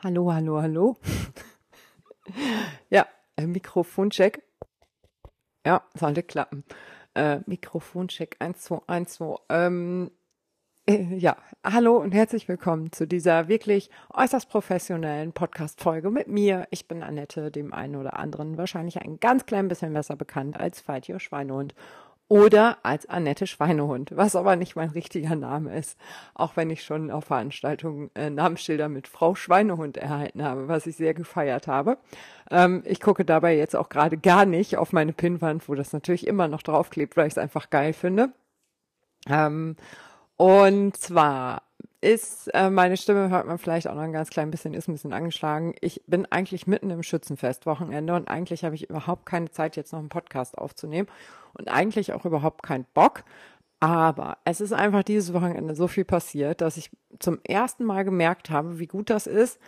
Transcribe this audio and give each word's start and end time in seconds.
Hallo, 0.00 0.32
hallo, 0.32 0.62
hallo. 0.62 0.96
ja, 2.88 3.04
äh, 3.34 3.48
Mikrofoncheck. 3.48 4.44
Ja, 5.66 5.82
sollte 5.92 6.22
klappen. 6.22 6.62
Äh, 7.14 7.40
Mikrofoncheck 7.46 8.36
1, 8.38 8.60
2, 8.60 8.78
1, 8.86 9.12
2. 9.14 9.36
Ähm, 9.48 10.12
äh, 10.86 11.02
ja, 11.16 11.36
hallo 11.64 11.96
und 11.96 12.12
herzlich 12.12 12.46
willkommen 12.46 12.92
zu 12.92 13.08
dieser 13.08 13.48
wirklich 13.48 13.90
äußerst 14.14 14.48
professionellen 14.48 15.32
Podcast-Folge 15.32 16.12
mit 16.12 16.28
mir. 16.28 16.68
Ich 16.70 16.86
bin 16.86 17.02
Annette, 17.02 17.50
dem 17.50 17.74
einen 17.74 17.96
oder 17.96 18.20
anderen 18.20 18.56
wahrscheinlich 18.56 19.02
ein 19.02 19.18
ganz 19.18 19.46
klein 19.46 19.66
bisschen 19.66 19.94
besser 19.94 20.14
bekannt 20.14 20.60
als 20.60 20.84
Your 21.08 21.18
Schweinehund 21.18 21.74
oder 22.28 22.78
als 22.82 23.08
Annette 23.08 23.46
Schweinehund, 23.46 24.10
was 24.14 24.36
aber 24.36 24.54
nicht 24.56 24.76
mein 24.76 24.90
richtiger 24.90 25.34
Name 25.34 25.76
ist, 25.76 25.98
auch 26.34 26.56
wenn 26.56 26.68
ich 26.68 26.84
schon 26.84 27.10
auf 27.10 27.24
Veranstaltungen 27.24 28.10
äh, 28.14 28.28
Namensschilder 28.28 28.88
mit 28.88 29.08
Frau 29.08 29.34
Schweinehund 29.34 29.96
erhalten 29.96 30.42
habe, 30.42 30.68
was 30.68 30.86
ich 30.86 30.96
sehr 30.96 31.14
gefeiert 31.14 31.66
habe. 31.66 31.96
Ähm, 32.50 32.82
ich 32.84 33.00
gucke 33.00 33.24
dabei 33.24 33.56
jetzt 33.56 33.74
auch 33.74 33.88
gerade 33.88 34.18
gar 34.18 34.44
nicht 34.44 34.76
auf 34.76 34.92
meine 34.92 35.14
Pinnwand, 35.14 35.68
wo 35.68 35.74
das 35.74 35.92
natürlich 35.92 36.26
immer 36.26 36.48
noch 36.48 36.62
draufklebt, 36.62 37.16
weil 37.16 37.26
ich 37.26 37.34
es 37.34 37.38
einfach 37.38 37.70
geil 37.70 37.94
finde. 37.94 38.32
Ähm, 39.26 39.76
und 40.36 40.96
zwar 40.96 41.62
ist 42.00 42.48
äh, 42.54 42.70
meine 42.70 42.96
Stimme, 42.96 43.28
hört 43.28 43.46
man 43.46 43.58
vielleicht 43.58 43.88
auch 43.88 43.94
noch 43.94 44.02
ein 44.02 44.12
ganz 44.12 44.30
klein 44.30 44.50
bisschen, 44.50 44.74
ist 44.74 44.88
ein 44.88 44.92
bisschen 44.92 45.12
angeschlagen. 45.12 45.74
Ich 45.80 46.02
bin 46.06 46.26
eigentlich 46.26 46.66
mitten 46.66 46.90
im 46.90 47.02
Schützenfest-Wochenende 47.02 48.14
und 48.14 48.28
eigentlich 48.28 48.64
habe 48.64 48.74
ich 48.74 48.88
überhaupt 48.88 49.26
keine 49.26 49.50
Zeit, 49.50 49.76
jetzt 49.76 49.92
noch 49.92 49.98
einen 49.98 50.08
Podcast 50.08 50.56
aufzunehmen 50.56 51.08
und 51.54 51.68
eigentlich 51.68 52.12
auch 52.12 52.24
überhaupt 52.24 52.62
keinen 52.62 52.86
Bock. 52.94 53.24
Aber 53.80 54.38
es 54.44 54.60
ist 54.60 54.72
einfach 54.72 55.02
dieses 55.02 55.32
Wochenende 55.32 55.74
so 55.74 55.88
viel 55.88 56.04
passiert, 56.04 56.60
dass 56.60 56.76
ich 56.76 56.90
zum 57.18 57.38
ersten 57.44 57.84
Mal 57.84 58.04
gemerkt 58.04 58.50
habe, 58.50 58.78
wie 58.78 58.86
gut 58.86 59.10
das 59.10 59.26
ist, 59.26 59.60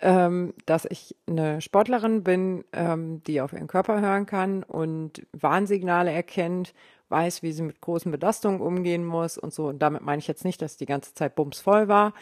ähm, 0.00 0.52
dass 0.66 0.84
ich 0.84 1.16
eine 1.28 1.60
Sportlerin 1.60 2.24
bin, 2.24 2.64
ähm, 2.72 3.22
die 3.24 3.40
auf 3.40 3.52
ihren 3.52 3.68
Körper 3.68 4.00
hören 4.00 4.26
kann 4.26 4.64
und 4.64 5.24
Warnsignale 5.32 6.10
erkennt, 6.10 6.74
weiß, 7.12 7.44
wie 7.44 7.52
sie 7.52 7.62
mit 7.62 7.80
großen 7.80 8.10
Belastungen 8.10 8.60
umgehen 8.60 9.04
muss 9.04 9.38
und 9.38 9.54
so. 9.54 9.68
Und 9.68 9.80
damit 9.80 10.02
meine 10.02 10.18
ich 10.18 10.26
jetzt 10.26 10.44
nicht, 10.44 10.60
dass 10.62 10.76
die 10.76 10.86
ganze 10.86 11.14
Zeit 11.14 11.36
bumsvoll 11.36 11.86
war. 11.86 12.14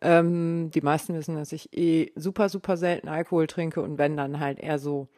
Ähm, 0.00 0.70
die 0.72 0.80
meisten 0.80 1.14
wissen, 1.14 1.36
dass 1.36 1.52
ich 1.52 1.76
eh 1.76 2.12
super, 2.16 2.48
super 2.48 2.76
selten 2.78 3.08
Alkohol 3.08 3.46
trinke 3.46 3.82
und 3.82 3.98
wenn 3.98 4.16
dann 4.16 4.40
halt 4.40 4.60
eher 4.60 4.78
so, 4.78 5.08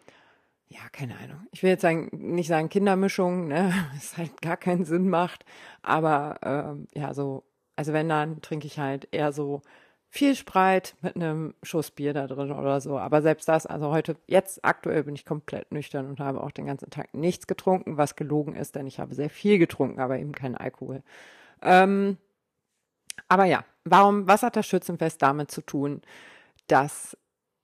ja, 0.69 0.81
keine 0.93 1.15
Ahnung. 1.19 1.47
Ich 1.53 1.63
will 1.63 1.71
jetzt 1.71 1.83
sagen, 1.83 2.11
nicht 2.13 2.49
sagen 2.49 2.69
Kindermischung, 2.69 3.49
ne, 3.49 3.73
es 3.97 4.17
halt 4.17 4.41
gar 4.43 4.57
keinen 4.57 4.85
Sinn 4.85 5.09
macht, 5.09 5.45
aber 5.83 6.39
ähm, 6.43 6.89
ja, 6.95 7.15
so, 7.15 7.45
also 7.77 7.93
wenn 7.93 8.09
dann 8.09 8.41
trinke 8.43 8.67
ich 8.67 8.79
halt 8.79 9.09
eher 9.13 9.33
so 9.33 9.63
viel 10.11 10.35
Spreit 10.35 10.97
mit 11.03 11.17
einem 11.17 11.55
Schuss 11.63 11.91
Bier 11.91 12.15
da 12.15 12.27
drin 12.27 12.53
oder 12.53 12.81
so. 12.81 12.99
Aber 12.99 13.21
selbst 13.23 13.49
das, 13.49 13.67
also 13.67 13.91
heute, 13.91 14.17
jetzt 14.27 14.65
aktuell 14.65 15.05
bin 15.05 15.15
ich 15.15 15.25
komplett 15.25 15.71
nüchtern 15.71 16.09
und 16.09 16.21
habe 16.21 16.43
auch 16.43 16.51
den 16.51 16.67
ganzen 16.67 16.91
Tag 16.91 17.13
nichts 17.15 17.47
getrunken, 17.47 17.99
was 17.99 18.17
gelogen 18.17 18.57
ist, 18.57 18.75
denn 18.75 18.87
ich 18.87 18.99
habe 18.99 19.15
sehr 19.15 19.31
viel 19.31 19.59
getrunken, 19.59 20.01
aber 20.01 20.19
eben 20.19 20.33
keinen 20.33 20.57
Alkohol. 20.57 21.03
Ähm, 21.63 22.17
aber 23.29 23.45
ja, 23.45 23.65
warum, 23.85 24.27
was 24.27 24.43
hat 24.43 24.57
das 24.57 24.67
Schützenfest 24.67 25.21
damit 25.21 25.51
zu 25.51 25.61
tun, 25.61 26.01
dass 26.69 27.17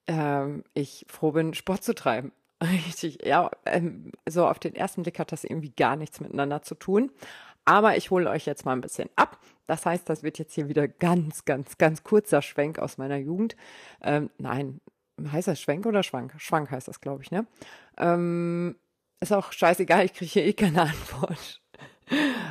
ähm, 0.06 0.64
ich 0.74 1.06
froh 1.08 1.32
bin, 1.32 1.54
Sport 1.54 1.82
zu 1.82 1.94
treiben? 1.94 2.32
Richtig, 2.62 3.24
ja, 3.24 3.50
ähm, 3.64 4.12
so 4.28 4.46
auf 4.46 4.58
den 4.58 4.74
ersten 4.74 5.02
Blick 5.02 5.18
hat 5.18 5.32
das 5.32 5.44
irgendwie 5.44 5.70
gar 5.70 5.96
nichts 5.96 6.20
miteinander 6.20 6.62
zu 6.62 6.74
tun. 6.74 7.10
Aber 7.64 7.96
ich 7.96 8.10
hole 8.10 8.28
euch 8.28 8.46
jetzt 8.46 8.64
mal 8.64 8.72
ein 8.72 8.80
bisschen 8.80 9.08
ab. 9.16 9.38
Das 9.66 9.86
heißt, 9.86 10.08
das 10.08 10.22
wird 10.22 10.38
jetzt 10.38 10.54
hier 10.54 10.68
wieder 10.68 10.86
ganz, 10.86 11.44
ganz, 11.44 11.78
ganz 11.78 12.02
kurzer 12.02 12.42
Schwenk 12.42 12.78
aus 12.78 12.98
meiner 12.98 13.16
Jugend. 13.16 13.56
Ähm, 14.02 14.30
nein, 14.38 14.80
heißt 15.20 15.48
das 15.48 15.60
Schwenk 15.60 15.86
oder 15.86 16.02
Schwank? 16.02 16.34
Schwank 16.38 16.70
heißt 16.70 16.88
das, 16.88 17.00
glaube 17.00 17.22
ich, 17.22 17.30
ne? 17.30 17.46
Ähm, 17.96 18.76
ist 19.20 19.32
auch 19.32 19.52
scheißegal, 19.52 20.04
ich 20.04 20.12
kriege 20.12 20.30
hier 20.30 20.44
eh 20.44 20.52
keine 20.52 20.82
Antwort. 20.82 21.62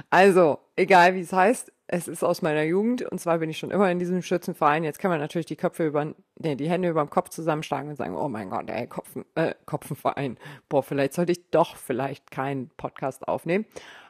Also, 0.09 0.59
egal 0.75 1.13
wie 1.13 1.19
es 1.19 1.31
heißt, 1.31 1.71
es 1.85 2.07
ist 2.07 2.23
aus 2.23 2.41
meiner 2.41 2.63
Jugend 2.63 3.03
und 3.03 3.19
zwar 3.19 3.37
bin 3.37 3.51
ich 3.51 3.59
schon 3.59 3.69
immer 3.69 3.91
in 3.91 3.99
diesem 3.99 4.23
Schützenverein. 4.23 4.83
Jetzt 4.83 4.97
kann 4.97 5.11
man 5.11 5.19
natürlich 5.19 5.45
die 5.45 5.55
Köpfe 5.55 5.85
über, 5.85 6.15
nee, 6.39 6.55
die 6.55 6.69
Hände 6.69 6.89
über 6.89 7.03
dem 7.03 7.09
Kopf 7.09 7.29
zusammenschlagen 7.29 7.89
und 7.89 7.97
sagen, 7.97 8.15
oh 8.15 8.29
mein 8.29 8.49
Gott, 8.49 8.69
ey, 8.69 8.87
Kopfen, 8.87 9.25
äh, 9.35 9.53
Kopfenverein. 9.65 10.37
Boah, 10.69 10.81
vielleicht 10.81 11.13
sollte 11.13 11.33
ich 11.33 11.51
doch 11.51 11.75
vielleicht 11.75 12.31
keinen 12.31 12.69
Podcast 12.69 13.27
aufnehmen. 13.27 13.65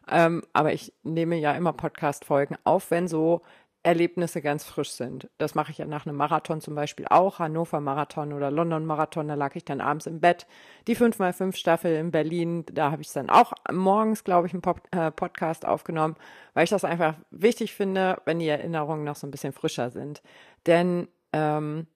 Ähm, 0.10 0.44
aber 0.54 0.74
ich 0.74 0.94
nehme 1.04 1.38
ja 1.38 1.54
immer 1.54 1.74
Podcast-Folgen 1.74 2.58
auf, 2.64 2.92
wenn 2.92 3.08
so 3.08 3.42
Erlebnisse 3.84 4.42
ganz 4.42 4.64
frisch 4.64 4.92
sind. 4.92 5.30
Das 5.38 5.56
mache 5.56 5.72
ich 5.72 5.78
ja 5.78 5.86
nach 5.86 6.06
einem 6.06 6.16
Marathon 6.16 6.62
zum 6.62 6.74
Beispiel 6.74 7.06
auch, 7.10 7.40
Hannover 7.40 7.82
Marathon 7.82 8.32
oder 8.32 8.50
London 8.50 8.86
Marathon, 8.86 9.28
da 9.28 9.34
lag 9.34 9.56
ich 9.56 9.66
dann 9.66 9.82
abends 9.82 10.08
im 10.08 10.22
Bett. 10.22 10.48
Die 10.88 10.96
5x5 10.96 11.56
Staffel 11.56 11.94
in 11.96 12.12
Berlin, 12.12 12.66
da 12.72 12.92
habe 12.92 13.02
ich 13.02 13.12
dann 13.12 13.30
auch 13.30 13.52
morgens, 13.72 14.24
glaube 14.24 14.48
ich, 14.48 14.54
einen 14.54 14.62
Pop 14.62 14.82
äh, 14.92 15.12
Podcast 15.12 15.66
aufgenommen, 15.66 16.16
weil 16.54 16.64
ich 16.64 16.70
das 16.70 16.86
einfach 16.86 17.16
wichtig 17.30 17.74
finde, 17.74 18.22
wenn 18.24 18.40
die 18.40 18.48
Erinnerungen 18.48 19.04
noch 19.04 19.18
so 19.18 19.28
ein 19.28 19.32
bisschen 19.32 19.52
frischer 19.52 19.90
sind. 19.90 20.24
Denn 20.66 21.10
ähm, 21.34 21.88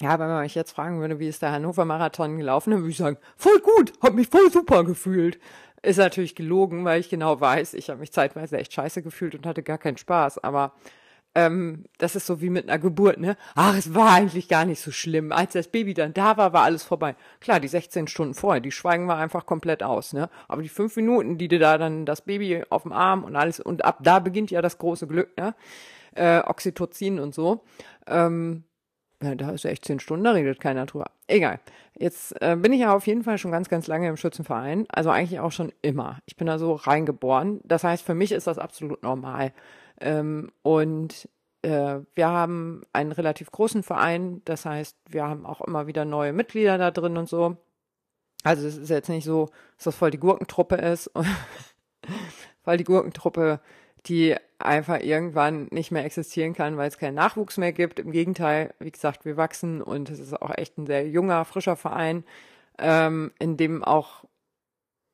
ja, 0.00 0.18
wenn 0.18 0.28
man 0.28 0.42
mich 0.42 0.54
jetzt 0.54 0.72
fragen 0.72 1.00
würde, 1.00 1.18
wie 1.18 1.28
ist 1.28 1.42
der 1.42 1.52
Hannover 1.52 1.84
Marathon 1.84 2.36
gelaufen, 2.36 2.70
dann 2.70 2.80
würde 2.80 2.90
ich 2.90 2.98
sagen, 2.98 3.16
voll 3.36 3.58
gut, 3.60 3.92
hab 4.02 4.14
mich 4.14 4.28
voll 4.28 4.50
super 4.52 4.84
gefühlt. 4.84 5.38
Ist 5.86 5.98
natürlich 5.98 6.34
gelogen, 6.34 6.84
weil 6.84 6.98
ich 6.98 7.08
genau 7.08 7.40
weiß, 7.40 7.74
ich 7.74 7.90
habe 7.90 8.00
mich 8.00 8.10
zeitweise 8.10 8.58
echt 8.58 8.72
scheiße 8.72 9.02
gefühlt 9.02 9.36
und 9.36 9.46
hatte 9.46 9.62
gar 9.62 9.78
keinen 9.78 9.96
Spaß. 9.96 10.42
Aber 10.42 10.72
ähm, 11.36 11.84
das 11.98 12.16
ist 12.16 12.26
so 12.26 12.40
wie 12.40 12.50
mit 12.50 12.68
einer 12.68 12.80
Geburt, 12.80 13.20
ne? 13.20 13.36
Ach, 13.54 13.76
es 13.76 13.94
war 13.94 14.10
eigentlich 14.10 14.48
gar 14.48 14.64
nicht 14.64 14.80
so 14.80 14.90
schlimm. 14.90 15.30
Als 15.30 15.52
das 15.52 15.68
Baby 15.68 15.94
dann 15.94 16.12
da 16.12 16.36
war, 16.36 16.52
war 16.52 16.64
alles 16.64 16.82
vorbei. 16.82 17.14
Klar, 17.38 17.60
die 17.60 17.68
16 17.68 18.08
Stunden 18.08 18.34
vorher, 18.34 18.60
die 18.60 18.72
schweigen 18.72 19.06
wir 19.06 19.14
einfach 19.14 19.46
komplett 19.46 19.84
aus, 19.84 20.12
ne? 20.12 20.28
Aber 20.48 20.60
die 20.60 20.68
fünf 20.68 20.96
Minuten, 20.96 21.38
die 21.38 21.46
du 21.46 21.60
da 21.60 21.78
dann 21.78 22.04
das 22.04 22.22
Baby 22.22 22.64
auf 22.68 22.82
dem 22.82 22.92
Arm 22.92 23.22
und 23.22 23.36
alles, 23.36 23.60
und 23.60 23.84
ab 23.84 23.98
da 24.02 24.18
beginnt 24.18 24.50
ja 24.50 24.62
das 24.62 24.78
große 24.78 25.06
Glück, 25.06 25.36
ne? 25.36 25.54
Äh, 26.16 26.40
Oxytocin 26.40 27.20
und 27.20 27.32
so. 27.32 27.62
Ähm, 28.08 28.64
da 29.20 29.50
ist 29.50 29.62
16 29.62 30.00
Stunden, 30.00 30.24
da 30.24 30.32
redet 30.32 30.60
keiner 30.60 30.86
drüber. 30.86 31.10
Egal. 31.26 31.60
Jetzt 31.98 32.40
äh, 32.42 32.56
bin 32.56 32.72
ich 32.72 32.80
ja 32.80 32.94
auf 32.94 33.06
jeden 33.06 33.24
Fall 33.24 33.38
schon 33.38 33.50
ganz, 33.50 33.68
ganz 33.68 33.86
lange 33.86 34.08
im 34.08 34.16
Schützenverein. 34.16 34.86
Also 34.88 35.10
eigentlich 35.10 35.40
auch 35.40 35.52
schon 35.52 35.72
immer. 35.82 36.18
Ich 36.26 36.36
bin 36.36 36.46
da 36.46 36.58
so 36.58 36.74
reingeboren. 36.74 37.60
Das 37.64 37.84
heißt, 37.84 38.04
für 38.04 38.14
mich 38.14 38.32
ist 38.32 38.46
das 38.46 38.58
absolut 38.58 39.02
normal. 39.02 39.52
Ähm, 40.00 40.52
und 40.62 41.28
äh, 41.62 42.00
wir 42.14 42.28
haben 42.28 42.82
einen 42.92 43.12
relativ 43.12 43.50
großen 43.50 43.82
Verein. 43.82 44.42
Das 44.44 44.66
heißt, 44.66 44.96
wir 45.08 45.24
haben 45.24 45.46
auch 45.46 45.62
immer 45.62 45.86
wieder 45.86 46.04
neue 46.04 46.32
Mitglieder 46.34 46.76
da 46.76 46.90
drin 46.90 47.16
und 47.16 47.28
so. 47.28 47.56
Also 48.44 48.66
es 48.66 48.76
ist 48.76 48.90
jetzt 48.90 49.08
nicht 49.08 49.24
so, 49.24 49.46
dass 49.76 49.84
das 49.84 49.96
voll 49.96 50.10
die 50.10 50.20
Gurkentruppe 50.20 50.76
ist. 50.76 51.10
weil 52.64 52.76
die 52.76 52.84
Gurkentruppe 52.84 53.60
die 54.06 54.36
einfach 54.58 55.00
irgendwann 55.00 55.68
nicht 55.70 55.90
mehr 55.90 56.04
existieren 56.04 56.54
kann, 56.54 56.76
weil 56.76 56.88
es 56.88 56.98
keinen 56.98 57.14
Nachwuchs 57.14 57.58
mehr 57.58 57.72
gibt. 57.72 57.98
Im 57.98 58.10
Gegenteil, 58.10 58.72
wie 58.78 58.90
gesagt, 58.90 59.24
wir 59.24 59.36
wachsen 59.36 59.82
und 59.82 60.10
es 60.10 60.18
ist 60.18 60.40
auch 60.40 60.56
echt 60.56 60.78
ein 60.78 60.86
sehr 60.86 61.08
junger, 61.08 61.44
frischer 61.44 61.76
Verein, 61.76 62.24
ähm, 62.78 63.32
in 63.38 63.56
dem 63.56 63.84
auch, 63.84 64.24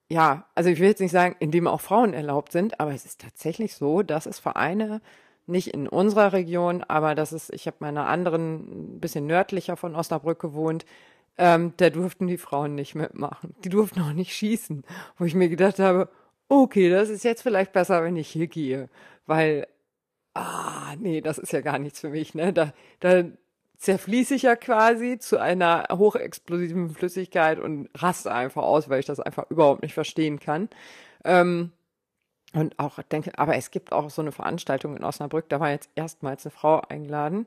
ja, 0.08 0.47
also 0.54 0.70
ich 0.70 0.78
will 0.78 0.88
jetzt 0.88 1.00
nicht 1.00 1.12
sagen, 1.12 1.36
in 1.41 1.50
dem 1.50 1.66
auch 1.66 1.81
Frauen 1.81 2.12
erlaubt 2.12 2.52
sind, 2.52 2.81
aber 2.81 2.92
es 2.92 3.04
ist 3.04 3.20
tatsächlich 3.20 3.75
so, 3.75 4.02
dass 4.02 4.26
es 4.26 4.38
Vereine 4.38 5.00
nicht 5.47 5.69
in 5.69 5.88
unserer 5.88 6.32
Region, 6.32 6.84
aber 6.84 7.14
das 7.14 7.32
ist, 7.32 7.52
ich 7.52 7.66
habe 7.66 7.78
meiner 7.81 8.06
anderen 8.06 8.97
ein 8.97 9.00
bisschen 9.00 9.26
nördlicher 9.26 9.76
von 9.76 9.97
Osnabrück 9.97 10.38
gewohnt, 10.38 10.84
ähm, 11.38 11.72
da 11.78 11.91
durften 11.91 12.26
die 12.26 12.38
Frauen 12.38 12.75
nicht 12.75 12.94
mitmachen. 12.94 13.54
Die 13.64 13.70
durften 13.70 14.00
auch 14.02 14.12
nicht 14.12 14.34
schießen, 14.34 14.84
wo 15.16 15.25
ich 15.25 15.34
mir 15.34 15.48
gedacht 15.48 15.78
habe, 15.78 16.08
okay, 16.52 16.90
das 16.90 17.08
ist 17.08 17.24
jetzt 17.24 17.42
vielleicht 17.42 17.72
besser, 17.72 18.02
wenn 18.04 18.16
ich 18.16 18.28
hier 18.28 18.46
gehe, 18.46 18.88
weil, 19.26 19.66
ah, 20.34 20.94
nee, 20.98 21.20
das 21.20 21.38
ist 21.38 21.52
ja 21.52 21.62
gar 21.62 21.78
nichts 21.78 22.00
für 22.00 22.10
mich, 22.10 22.34
ne? 22.34 22.52
Da, 22.52 22.72
da 23.00 23.24
zerfließe 23.78 24.34
ich 24.34 24.42
ja 24.42 24.56
quasi 24.56 25.19
zu 25.19 25.38
einer 25.40 25.87
hochexplosiven 25.90 26.90
Flüssigkeit 26.90 27.58
und 27.58 27.88
raste 27.94 28.32
einfach 28.32 28.62
aus, 28.62 28.88
weil 28.88 29.00
ich 29.00 29.06
das 29.06 29.20
einfach 29.20 29.50
überhaupt 29.50 29.82
nicht 29.82 29.94
verstehen 29.94 30.40
kann. 30.40 30.69
Ähm, 31.25 31.72
und 32.54 32.78
auch 32.78 33.02
denke, 33.04 33.38
aber 33.38 33.56
es 33.56 33.70
gibt 33.70 33.93
auch 33.93 34.10
so 34.10 34.22
eine 34.22 34.32
Veranstaltung 34.32 34.96
in 34.96 35.04
Osnabrück, 35.04 35.49
da 35.49 35.58
war 35.60 35.70
jetzt 35.70 35.90
erstmals 35.94 36.44
eine 36.44 36.50
Frau 36.52 36.82
eingeladen. 36.82 37.46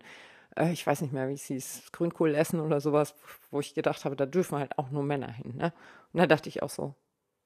Äh, 0.55 0.71
ich 0.71 0.85
weiß 0.87 1.01
nicht 1.01 1.13
mehr, 1.13 1.29
wie 1.29 1.33
es 1.33 1.45
hieß, 1.45 1.91
Grünkohl 1.91 2.33
essen 2.35 2.59
oder 2.59 2.81
sowas, 2.81 3.15
wo 3.51 3.59
ich 3.59 3.75
gedacht 3.75 4.05
habe, 4.05 4.15
da 4.15 4.25
dürfen 4.25 4.57
halt 4.57 4.77
auch 4.79 4.89
nur 4.91 5.03
Männer 5.03 5.31
hin. 5.31 5.55
Ne? 5.57 5.73
Und 6.13 6.19
da 6.19 6.27
dachte 6.27 6.49
ich 6.49 6.63
auch 6.63 6.69
so, 6.71 6.95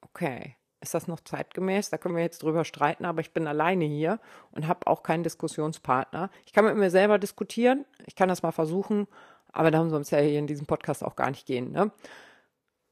okay, 0.01 0.55
ist 0.81 0.93
das 0.93 1.07
noch 1.07 1.19
zeitgemäß? 1.19 1.89
Da 1.89 1.97
können 1.97 2.15
wir 2.15 2.23
jetzt 2.23 2.43
drüber 2.43 2.63
streiten, 2.63 3.05
aber 3.05 3.21
ich 3.21 3.33
bin 3.33 3.47
alleine 3.47 3.85
hier 3.85 4.19
und 4.51 4.67
habe 4.67 4.87
auch 4.87 5.03
keinen 5.03 5.23
Diskussionspartner. 5.23 6.29
Ich 6.45 6.53
kann 6.53 6.65
mit 6.65 6.77
mir 6.77 6.89
selber 6.89 7.19
diskutieren, 7.19 7.85
ich 8.05 8.15
kann 8.15 8.29
das 8.29 8.43
mal 8.43 8.51
versuchen, 8.51 9.07
aber 9.51 9.71
darum 9.71 9.89
soll 9.89 10.01
es 10.01 10.11
ja 10.11 10.19
hier 10.19 10.39
in 10.39 10.47
diesem 10.47 10.67
Podcast 10.67 11.03
auch 11.03 11.15
gar 11.15 11.29
nicht 11.29 11.45
gehen. 11.45 11.71
Ne? 11.71 11.91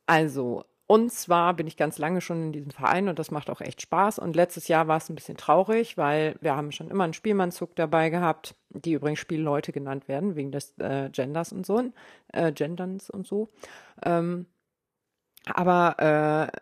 Also, 0.05 0.65
und 0.87 1.11
zwar 1.11 1.53
bin 1.53 1.67
ich 1.67 1.75
ganz 1.75 1.97
lange 1.97 2.21
schon 2.21 2.43
in 2.43 2.51
diesem 2.53 2.71
Verein 2.71 3.09
und 3.09 3.19
das 3.19 3.29
macht 3.29 3.49
auch 3.49 3.59
echt 3.59 3.81
Spaß. 3.81 4.19
Und 4.19 4.35
letztes 4.35 4.69
Jahr 4.69 4.87
war 4.87 4.97
es 4.97 5.09
ein 5.09 5.15
bisschen 5.15 5.35
traurig, 5.35 5.97
weil 5.97 6.35
wir 6.39 6.55
haben 6.55 6.71
schon 6.71 6.89
immer 6.89 7.03
einen 7.03 7.13
Spielmannzug 7.13 7.75
dabei 7.75 8.09
gehabt, 8.09 8.55
die 8.69 8.93
übrigens 8.93 9.19
Spielleute 9.19 9.73
genannt 9.73 10.07
werden, 10.07 10.35
wegen 10.35 10.51
des 10.51 10.77
äh, 10.79 11.09
Genders 11.09 11.51
und 11.51 11.65
so, 11.65 11.91
äh, 12.31 12.53
Genderns 12.53 13.09
und 13.09 13.27
so. 13.27 13.49
Ähm, 14.03 14.45
aber 15.53 16.51
äh, 16.53 16.57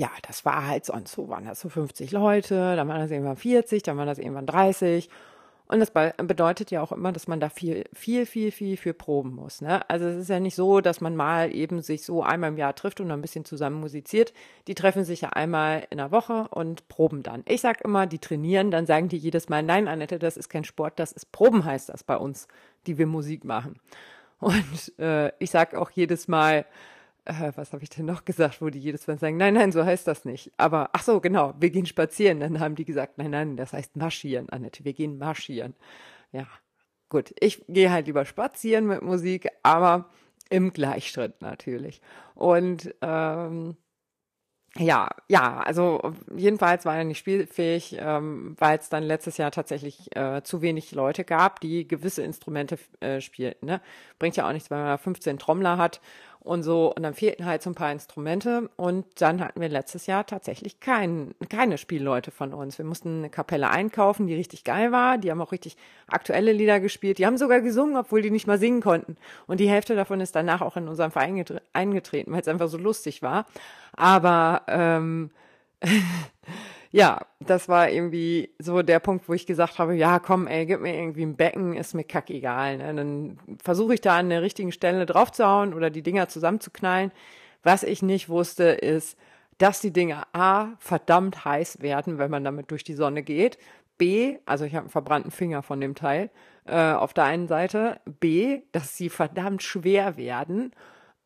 ja, 0.00 0.10
das 0.26 0.46
war 0.46 0.66
halt 0.66 0.86
sonst 0.86 1.12
so, 1.12 1.28
waren 1.28 1.44
das 1.44 1.60
so 1.60 1.68
50 1.68 2.10
Leute, 2.10 2.74
dann 2.74 2.88
waren 2.88 3.00
das 3.00 3.10
irgendwann 3.10 3.36
40, 3.36 3.82
dann 3.82 3.98
waren 3.98 4.06
das 4.06 4.18
irgendwann 4.18 4.46
30 4.46 5.10
und 5.66 5.78
das 5.78 5.92
bedeutet 5.92 6.70
ja 6.70 6.82
auch 6.82 6.90
immer, 6.90 7.12
dass 7.12 7.28
man 7.28 7.38
da 7.38 7.50
viel, 7.50 7.84
viel, 7.92 8.24
viel, 8.24 8.50
viel 8.50 8.78
für 8.78 8.94
proben 8.94 9.34
muss. 9.34 9.60
Ne? 9.60 9.88
Also 9.90 10.06
es 10.06 10.16
ist 10.16 10.30
ja 10.30 10.40
nicht 10.40 10.54
so, 10.54 10.80
dass 10.80 11.02
man 11.02 11.14
mal 11.14 11.54
eben 11.54 11.82
sich 11.82 12.02
so 12.02 12.22
einmal 12.22 12.50
im 12.50 12.56
Jahr 12.56 12.74
trifft 12.74 12.98
und 13.00 13.10
ein 13.10 13.20
bisschen 13.20 13.44
zusammen 13.44 13.78
musiziert. 13.78 14.32
Die 14.68 14.74
treffen 14.74 15.04
sich 15.04 15.20
ja 15.20 15.28
einmal 15.28 15.86
in 15.90 15.98
der 15.98 16.10
Woche 16.10 16.48
und 16.50 16.88
proben 16.88 17.22
dann. 17.22 17.44
Ich 17.46 17.60
sag 17.60 17.82
immer, 17.82 18.06
die 18.06 18.18
trainieren, 18.18 18.70
dann 18.70 18.86
sagen 18.86 19.08
die 19.08 19.18
jedes 19.18 19.50
Mal, 19.50 19.62
nein, 19.62 19.86
Annette, 19.86 20.18
das 20.18 20.38
ist 20.38 20.48
kein 20.48 20.64
Sport, 20.64 20.98
das 20.98 21.12
ist 21.12 21.30
Proben 21.30 21.64
heißt 21.64 21.90
das 21.90 22.02
bei 22.02 22.16
uns, 22.16 22.48
die 22.86 22.96
wir 22.96 23.06
Musik 23.06 23.44
machen. 23.44 23.78
Und 24.40 24.98
äh, 24.98 25.30
ich 25.38 25.50
sag 25.50 25.74
auch 25.74 25.90
jedes 25.90 26.26
Mal, 26.26 26.64
äh, 27.24 27.52
was 27.54 27.72
habe 27.72 27.82
ich 27.82 27.90
denn 27.90 28.06
noch 28.06 28.24
gesagt, 28.24 28.60
wo 28.60 28.70
die 28.70 28.78
jedes 28.78 29.06
Mal 29.06 29.18
sagen, 29.18 29.36
nein, 29.36 29.54
nein, 29.54 29.72
so 29.72 29.84
heißt 29.84 30.06
das 30.06 30.24
nicht. 30.24 30.52
Aber 30.56 30.90
ach 30.92 31.02
so, 31.02 31.20
genau, 31.20 31.54
wir 31.58 31.70
gehen 31.70 31.86
spazieren. 31.86 32.40
Dann 32.40 32.60
haben 32.60 32.74
die 32.74 32.84
gesagt, 32.84 33.18
nein, 33.18 33.30
nein, 33.30 33.56
das 33.56 33.72
heißt 33.72 33.96
marschieren, 33.96 34.48
Annette, 34.50 34.84
wir 34.84 34.92
gehen 34.92 35.18
marschieren. 35.18 35.74
Ja, 36.32 36.46
gut, 37.08 37.34
ich 37.40 37.64
gehe 37.68 37.90
halt 37.90 38.06
lieber 38.06 38.24
spazieren 38.24 38.86
mit 38.86 39.02
Musik, 39.02 39.48
aber 39.62 40.10
im 40.50 40.72
Gleichschritt 40.72 41.40
natürlich. 41.42 42.00
Und 42.34 42.94
ähm, 43.02 43.76
ja, 44.76 45.08
ja, 45.28 45.58
also 45.58 46.00
jedenfalls 46.36 46.84
war 46.84 46.96
er 46.96 47.04
nicht 47.04 47.18
spielfähig, 47.18 47.96
ähm, 47.98 48.54
weil 48.58 48.78
es 48.78 48.88
dann 48.88 49.02
letztes 49.02 49.36
Jahr 49.36 49.50
tatsächlich 49.50 50.14
äh, 50.16 50.42
zu 50.44 50.62
wenig 50.62 50.92
Leute 50.92 51.24
gab, 51.24 51.60
die 51.60 51.88
gewisse 51.88 52.22
Instrumente 52.22 52.78
äh, 53.00 53.20
spielten. 53.20 53.66
Ne? 53.66 53.80
Bringt 54.20 54.36
ja 54.36 54.46
auch 54.48 54.52
nichts, 54.52 54.70
wenn 54.70 54.78
man 54.78 54.96
15 54.98 55.38
Trommler 55.40 55.76
hat 55.76 56.00
und 56.40 56.62
so. 56.62 56.92
Und 56.94 57.02
dann 57.02 57.14
fehlten 57.14 57.44
halt 57.44 57.62
so 57.62 57.70
ein 57.70 57.74
paar 57.74 57.92
Instrumente. 57.92 58.70
Und 58.76 59.06
dann 59.20 59.40
hatten 59.40 59.60
wir 59.60 59.68
letztes 59.68 60.06
Jahr 60.06 60.26
tatsächlich 60.26 60.80
kein, 60.80 61.34
keine 61.48 61.78
Spielleute 61.78 62.30
von 62.30 62.54
uns. 62.54 62.78
Wir 62.78 62.84
mussten 62.84 63.18
eine 63.18 63.30
Kapelle 63.30 63.70
einkaufen, 63.70 64.26
die 64.26 64.34
richtig 64.34 64.64
geil 64.64 64.92
war. 64.92 65.18
Die 65.18 65.30
haben 65.30 65.40
auch 65.40 65.52
richtig 65.52 65.76
aktuelle 66.08 66.52
Lieder 66.52 66.80
gespielt. 66.80 67.18
Die 67.18 67.26
haben 67.26 67.36
sogar 67.36 67.60
gesungen, 67.60 67.96
obwohl 67.96 68.22
die 68.22 68.30
nicht 68.30 68.46
mal 68.46 68.58
singen 68.58 68.80
konnten. 68.80 69.16
Und 69.46 69.60
die 69.60 69.68
Hälfte 69.68 69.94
davon 69.94 70.20
ist 70.20 70.34
danach 70.34 70.62
auch 70.62 70.76
in 70.76 70.88
unserem 70.88 71.10
Verein 71.10 71.44
eingetreten, 71.72 72.32
weil 72.32 72.40
es 72.40 72.48
einfach 72.48 72.68
so 72.68 72.78
lustig 72.78 73.22
war. 73.22 73.46
Aber 73.92 74.62
ähm, 74.68 75.30
ja, 76.92 77.20
das 77.38 77.68
war 77.68 77.88
irgendwie 77.88 78.50
so 78.58 78.82
der 78.82 78.98
Punkt, 78.98 79.28
wo 79.28 79.32
ich 79.32 79.46
gesagt 79.46 79.78
habe, 79.78 79.94
ja, 79.94 80.18
komm, 80.18 80.48
ey, 80.48 80.66
gib 80.66 80.80
mir 80.80 80.94
irgendwie 80.94 81.22
ein 81.22 81.36
Becken, 81.36 81.76
ist 81.76 81.94
mir 81.94 82.04
kackegal. 82.04 82.78
Ne? 82.78 82.94
Dann 82.94 83.38
versuche 83.62 83.94
ich 83.94 84.00
da 84.00 84.18
an 84.18 84.28
der 84.28 84.42
richtigen 84.42 84.72
Stelle 84.72 85.06
draufzuhauen 85.06 85.72
oder 85.72 85.90
die 85.90 86.02
Dinger 86.02 86.28
zusammenzuknallen. 86.28 87.12
Was 87.62 87.84
ich 87.84 88.02
nicht 88.02 88.28
wusste, 88.28 88.64
ist, 88.64 89.16
dass 89.58 89.80
die 89.80 89.92
Dinger 89.92 90.26
A, 90.32 90.70
verdammt 90.78 91.44
heiß 91.44 91.80
werden, 91.80 92.18
wenn 92.18 92.30
man 92.30 92.42
damit 92.42 92.70
durch 92.70 92.82
die 92.82 92.94
Sonne 92.94 93.22
geht. 93.22 93.58
B, 93.98 94.38
also 94.46 94.64
ich 94.64 94.74
habe 94.74 94.84
einen 94.84 94.90
verbrannten 94.90 95.30
Finger 95.30 95.62
von 95.62 95.80
dem 95.80 95.94
Teil 95.94 96.30
äh, 96.64 96.92
auf 96.92 97.12
der 97.12 97.24
einen 97.24 97.46
Seite. 97.46 98.00
B, 98.18 98.62
dass 98.72 98.96
sie 98.96 99.10
verdammt 99.10 99.62
schwer 99.62 100.16
werden. 100.16 100.72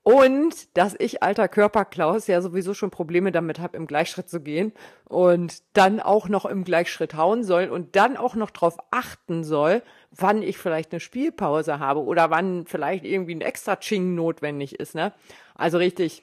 Und 0.05 0.77
dass 0.77 0.95
ich, 0.99 1.23
alter 1.23 1.49
Körperklaus, 1.49 2.27
ja 2.27 2.43
sowieso 2.43 2.75
schon 2.75 2.91
Probleme 2.91 3.33
damit 3.33 3.59
habe, 3.59 3.79
im 3.79 3.87
Gleichschritt 3.87 4.29
zu 4.29 4.43
gehen 4.43 4.75
und 5.09 5.63
dann 5.73 5.99
auch 5.99 6.29
noch 6.29 6.45
im 6.45 6.65
Gleichschritt 6.65 7.15
hauen 7.15 7.43
soll 7.43 7.71
und 7.71 7.97
dann 7.97 8.19
auch 8.19 8.35
noch 8.35 8.51
darauf 8.51 8.77
achten 8.91 9.45
soll, 9.45 9.83
wann 10.11 10.43
ich 10.43 10.59
vielleicht 10.59 10.93
eine 10.93 11.01
Spielpause 11.01 11.79
habe 11.79 12.05
oder 12.05 12.29
wann 12.29 12.67
vielleicht 12.67 13.07
irgendwie 13.07 13.35
ein 13.35 13.41
extra 13.41 13.77
Ching 13.77 14.15
notwendig 14.15 14.79
ist. 14.79 14.95
Ne? 14.95 15.15
Also 15.55 15.79
richtig, 15.79 16.23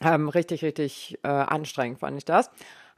ähm, 0.00 0.28
richtig, 0.28 0.62
richtig 0.62 1.18
äh, 1.24 1.28
anstrengend 1.28 1.98
fand 1.98 2.16
ich 2.16 2.24
das. 2.24 2.48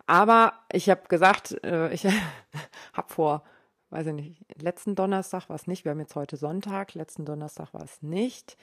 Aber 0.07 0.53
ich 0.71 0.91
habe 0.91 1.09
gesagt, 1.09 1.57
äh, 1.65 1.91
ich 1.95 2.05
habe 2.93 3.09
vor, 3.09 3.45
weiß 3.89 4.09
ich 4.09 4.13
nicht, 4.13 4.45
letzten 4.61 4.95
Donnerstag 4.95 5.49
war 5.49 5.57
es 5.57 5.67
nicht, 5.67 5.87
wir 5.87 5.93
haben 5.93 6.01
jetzt 6.01 6.17
heute 6.17 6.37
Sonntag, 6.37 6.93
letzten 6.93 7.25
Donnerstag 7.25 7.73
war 7.73 7.83
es 7.83 8.03
nicht 8.03 8.59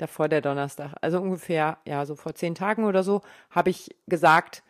davor 0.00 0.28
der 0.28 0.40
Donnerstag, 0.40 0.94
also 1.00 1.20
ungefähr, 1.20 1.78
ja, 1.86 2.04
so 2.06 2.16
vor 2.16 2.34
zehn 2.34 2.54
Tagen 2.54 2.84
oder 2.84 3.02
so, 3.02 3.22
habe 3.50 3.70
ich 3.70 3.94
gesagt, 4.06 4.62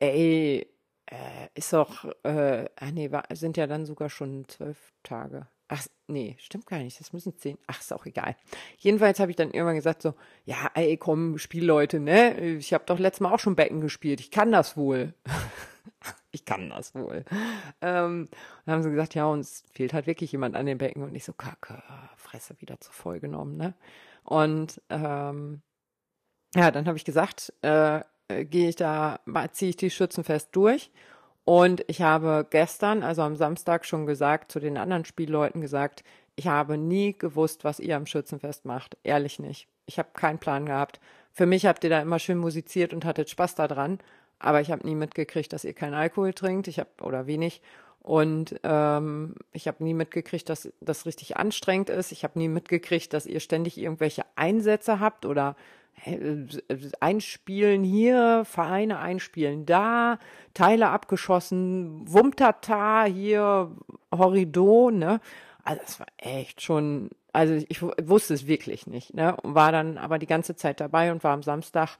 ey, 0.00 0.66
äh, 1.06 1.48
ist 1.54 1.72
doch, 1.72 2.04
äh, 2.22 2.68
ah 2.76 2.90
nee, 2.92 3.10
war, 3.10 3.24
sind 3.32 3.56
ja 3.56 3.66
dann 3.66 3.86
sogar 3.86 4.10
schon 4.10 4.46
zwölf 4.48 4.92
Tage. 5.02 5.46
Ach, 5.68 5.86
nee, 6.06 6.36
stimmt 6.38 6.66
gar 6.66 6.78
nicht, 6.78 7.00
das 7.00 7.12
müssen 7.12 7.36
zehn, 7.38 7.58
ach, 7.66 7.80
ist 7.80 7.92
auch 7.92 8.04
egal. 8.06 8.36
Jedenfalls 8.78 9.20
habe 9.20 9.30
ich 9.30 9.36
dann 9.36 9.50
irgendwann 9.50 9.76
gesagt 9.76 10.02
so, 10.02 10.14
ja, 10.44 10.70
ey, 10.74 10.96
komm, 10.96 11.38
Spielleute, 11.38 12.00
ne, 12.00 12.38
ich 12.56 12.74
habe 12.74 12.84
doch 12.86 12.98
letztes 12.98 13.20
Mal 13.20 13.32
auch 13.32 13.38
schon 13.38 13.56
Becken 13.56 13.80
gespielt, 13.80 14.20
ich 14.20 14.30
kann 14.30 14.52
das 14.52 14.76
wohl. 14.76 15.14
ich 16.32 16.44
kann 16.44 16.70
das 16.70 16.94
wohl. 16.94 17.24
Ähm, 17.80 18.28
und 18.64 18.72
haben 18.72 18.82
sie 18.82 18.90
gesagt, 18.90 19.14
ja, 19.14 19.26
uns 19.26 19.64
fehlt 19.72 19.92
halt 19.92 20.06
wirklich 20.06 20.32
jemand 20.32 20.56
an 20.56 20.66
den 20.66 20.78
Becken. 20.78 21.02
Und 21.02 21.14
ich 21.14 21.24
so, 21.24 21.32
kacke, 21.32 21.82
Fresse 22.16 22.60
wieder 22.60 22.80
zu 22.80 22.92
voll 22.92 23.20
genommen, 23.20 23.56
ne? 23.56 23.74
Und 24.24 24.80
ähm, 24.90 25.62
ja, 26.54 26.70
dann 26.70 26.86
habe 26.86 26.96
ich 26.96 27.04
gesagt, 27.04 27.52
äh, 27.62 28.00
gehe 28.28 28.68
ich 28.68 28.76
da, 28.76 29.20
ziehe 29.52 29.70
ich 29.70 29.76
die 29.76 29.90
Schützenfest 29.90 30.50
durch. 30.52 30.90
Und 31.44 31.84
ich 31.88 32.02
habe 32.02 32.46
gestern, 32.48 33.02
also 33.02 33.22
am 33.22 33.36
Samstag, 33.36 33.84
schon 33.84 34.06
gesagt, 34.06 34.52
zu 34.52 34.60
den 34.60 34.78
anderen 34.78 35.04
Spielleuten 35.04 35.60
gesagt, 35.60 36.04
ich 36.36 36.46
habe 36.46 36.78
nie 36.78 37.16
gewusst, 37.16 37.64
was 37.64 37.80
ihr 37.80 37.96
am 37.96 38.06
Schützenfest 38.06 38.64
macht. 38.64 38.96
Ehrlich 39.02 39.38
nicht. 39.38 39.68
Ich 39.86 39.98
habe 39.98 40.10
keinen 40.14 40.38
Plan 40.38 40.66
gehabt. 40.66 41.00
Für 41.32 41.46
mich 41.46 41.66
habt 41.66 41.82
ihr 41.84 41.90
da 41.90 42.00
immer 42.00 42.18
schön 42.18 42.38
musiziert 42.38 42.94
und 42.94 43.04
hattet 43.04 43.28
Spaß 43.28 43.54
daran. 43.54 43.98
Aber 44.38 44.60
ich 44.60 44.70
habe 44.70 44.86
nie 44.86 44.94
mitgekriegt, 44.94 45.52
dass 45.52 45.64
ihr 45.64 45.74
keinen 45.74 45.94
Alkohol 45.94 46.32
trinkt. 46.32 46.68
Ich 46.68 46.78
habe 46.78 46.90
oder 47.00 47.26
wenig. 47.26 47.60
Und 48.02 48.58
ähm, 48.64 49.36
ich 49.52 49.68
habe 49.68 49.84
nie 49.84 49.94
mitgekriegt, 49.94 50.48
dass 50.48 50.72
das 50.80 51.06
richtig 51.06 51.36
anstrengend 51.36 51.88
ist. 51.88 52.10
Ich 52.10 52.24
habe 52.24 52.38
nie 52.38 52.48
mitgekriegt, 52.48 53.12
dass 53.12 53.26
ihr 53.26 53.38
ständig 53.38 53.78
irgendwelche 53.78 54.24
Einsätze 54.34 54.98
habt 54.98 55.24
oder 55.24 55.54
äh, 56.04 56.46
einspielen 56.98 57.84
hier, 57.84 58.44
Vereine 58.44 58.98
einspielen 58.98 59.66
da, 59.66 60.18
Teile 60.52 60.88
abgeschossen, 60.88 62.02
Wumtata 62.12 63.04
hier, 63.04 63.70
Horrido, 64.12 64.90
ne? 64.90 65.20
Also 65.62 65.80
das 65.82 66.00
war 66.00 66.06
echt 66.16 66.60
schon, 66.60 67.10
also 67.32 67.54
ich 67.68 67.82
wusste 67.82 68.34
es 68.34 68.48
wirklich 68.48 68.88
nicht, 68.88 69.14
ne? 69.14 69.36
Und 69.36 69.54
war 69.54 69.70
dann 69.70 69.96
aber 69.96 70.18
die 70.18 70.26
ganze 70.26 70.56
Zeit 70.56 70.80
dabei 70.80 71.12
und 71.12 71.22
war 71.22 71.34
am 71.34 71.44
Samstag 71.44 71.98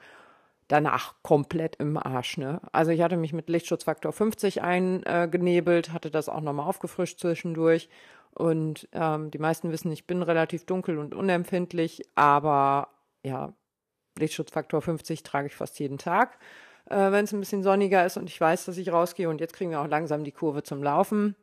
danach 0.73 1.17
komplett 1.23 1.77
im 1.77 1.99
Arsch. 1.99 2.39
Ne? 2.39 2.63
Also 2.73 2.93
ich 2.93 3.03
hatte 3.03 3.19
mich 3.19 3.35
mit 3.35 3.51
Lichtschutzfaktor 3.51 4.11
50 4.11 4.63
eingenebelt, 4.63 5.93
hatte 5.93 6.11
das 6.11 6.31
auch 6.31 6.41
nochmal 6.41 6.67
aufgefrischt 6.67 7.21
zwischendurch. 7.21 7.91
Und 8.35 8.89
ähm, 8.93 9.31
die 9.31 9.39
meisten 9.39 9.71
wissen, 9.71 9.93
ich 9.93 10.07
bin 10.07 10.23
relativ 10.23 10.65
dunkel 10.65 10.97
und 10.97 11.15
unempfindlich, 11.15 12.03
aber 12.15 12.89
ja, 13.23 13.53
Lichtschutzfaktor 14.19 14.81
50 14.81 15.23
trage 15.23 15.49
ich 15.49 15.55
fast 15.55 15.79
jeden 15.79 15.99
Tag, 15.99 16.39
äh, 16.87 17.13
wenn 17.13 17.27
es 17.27 17.33
ein 17.33 17.41
bisschen 17.41 17.63
sonniger 17.63 18.07
ist 18.07 18.17
und 18.17 18.31
ich 18.31 18.41
weiß, 18.41 18.65
dass 18.65 18.79
ich 18.79 18.91
rausgehe. 18.91 19.29
Und 19.29 19.43
jetzt 19.43 19.53
kriegen 19.53 19.71
wir 19.71 19.81
auch 19.83 19.89
langsam 19.89 20.25
die 20.25 20.33
Kurve 20.33 20.63
zum 20.63 20.83
Laufen. 20.83 21.37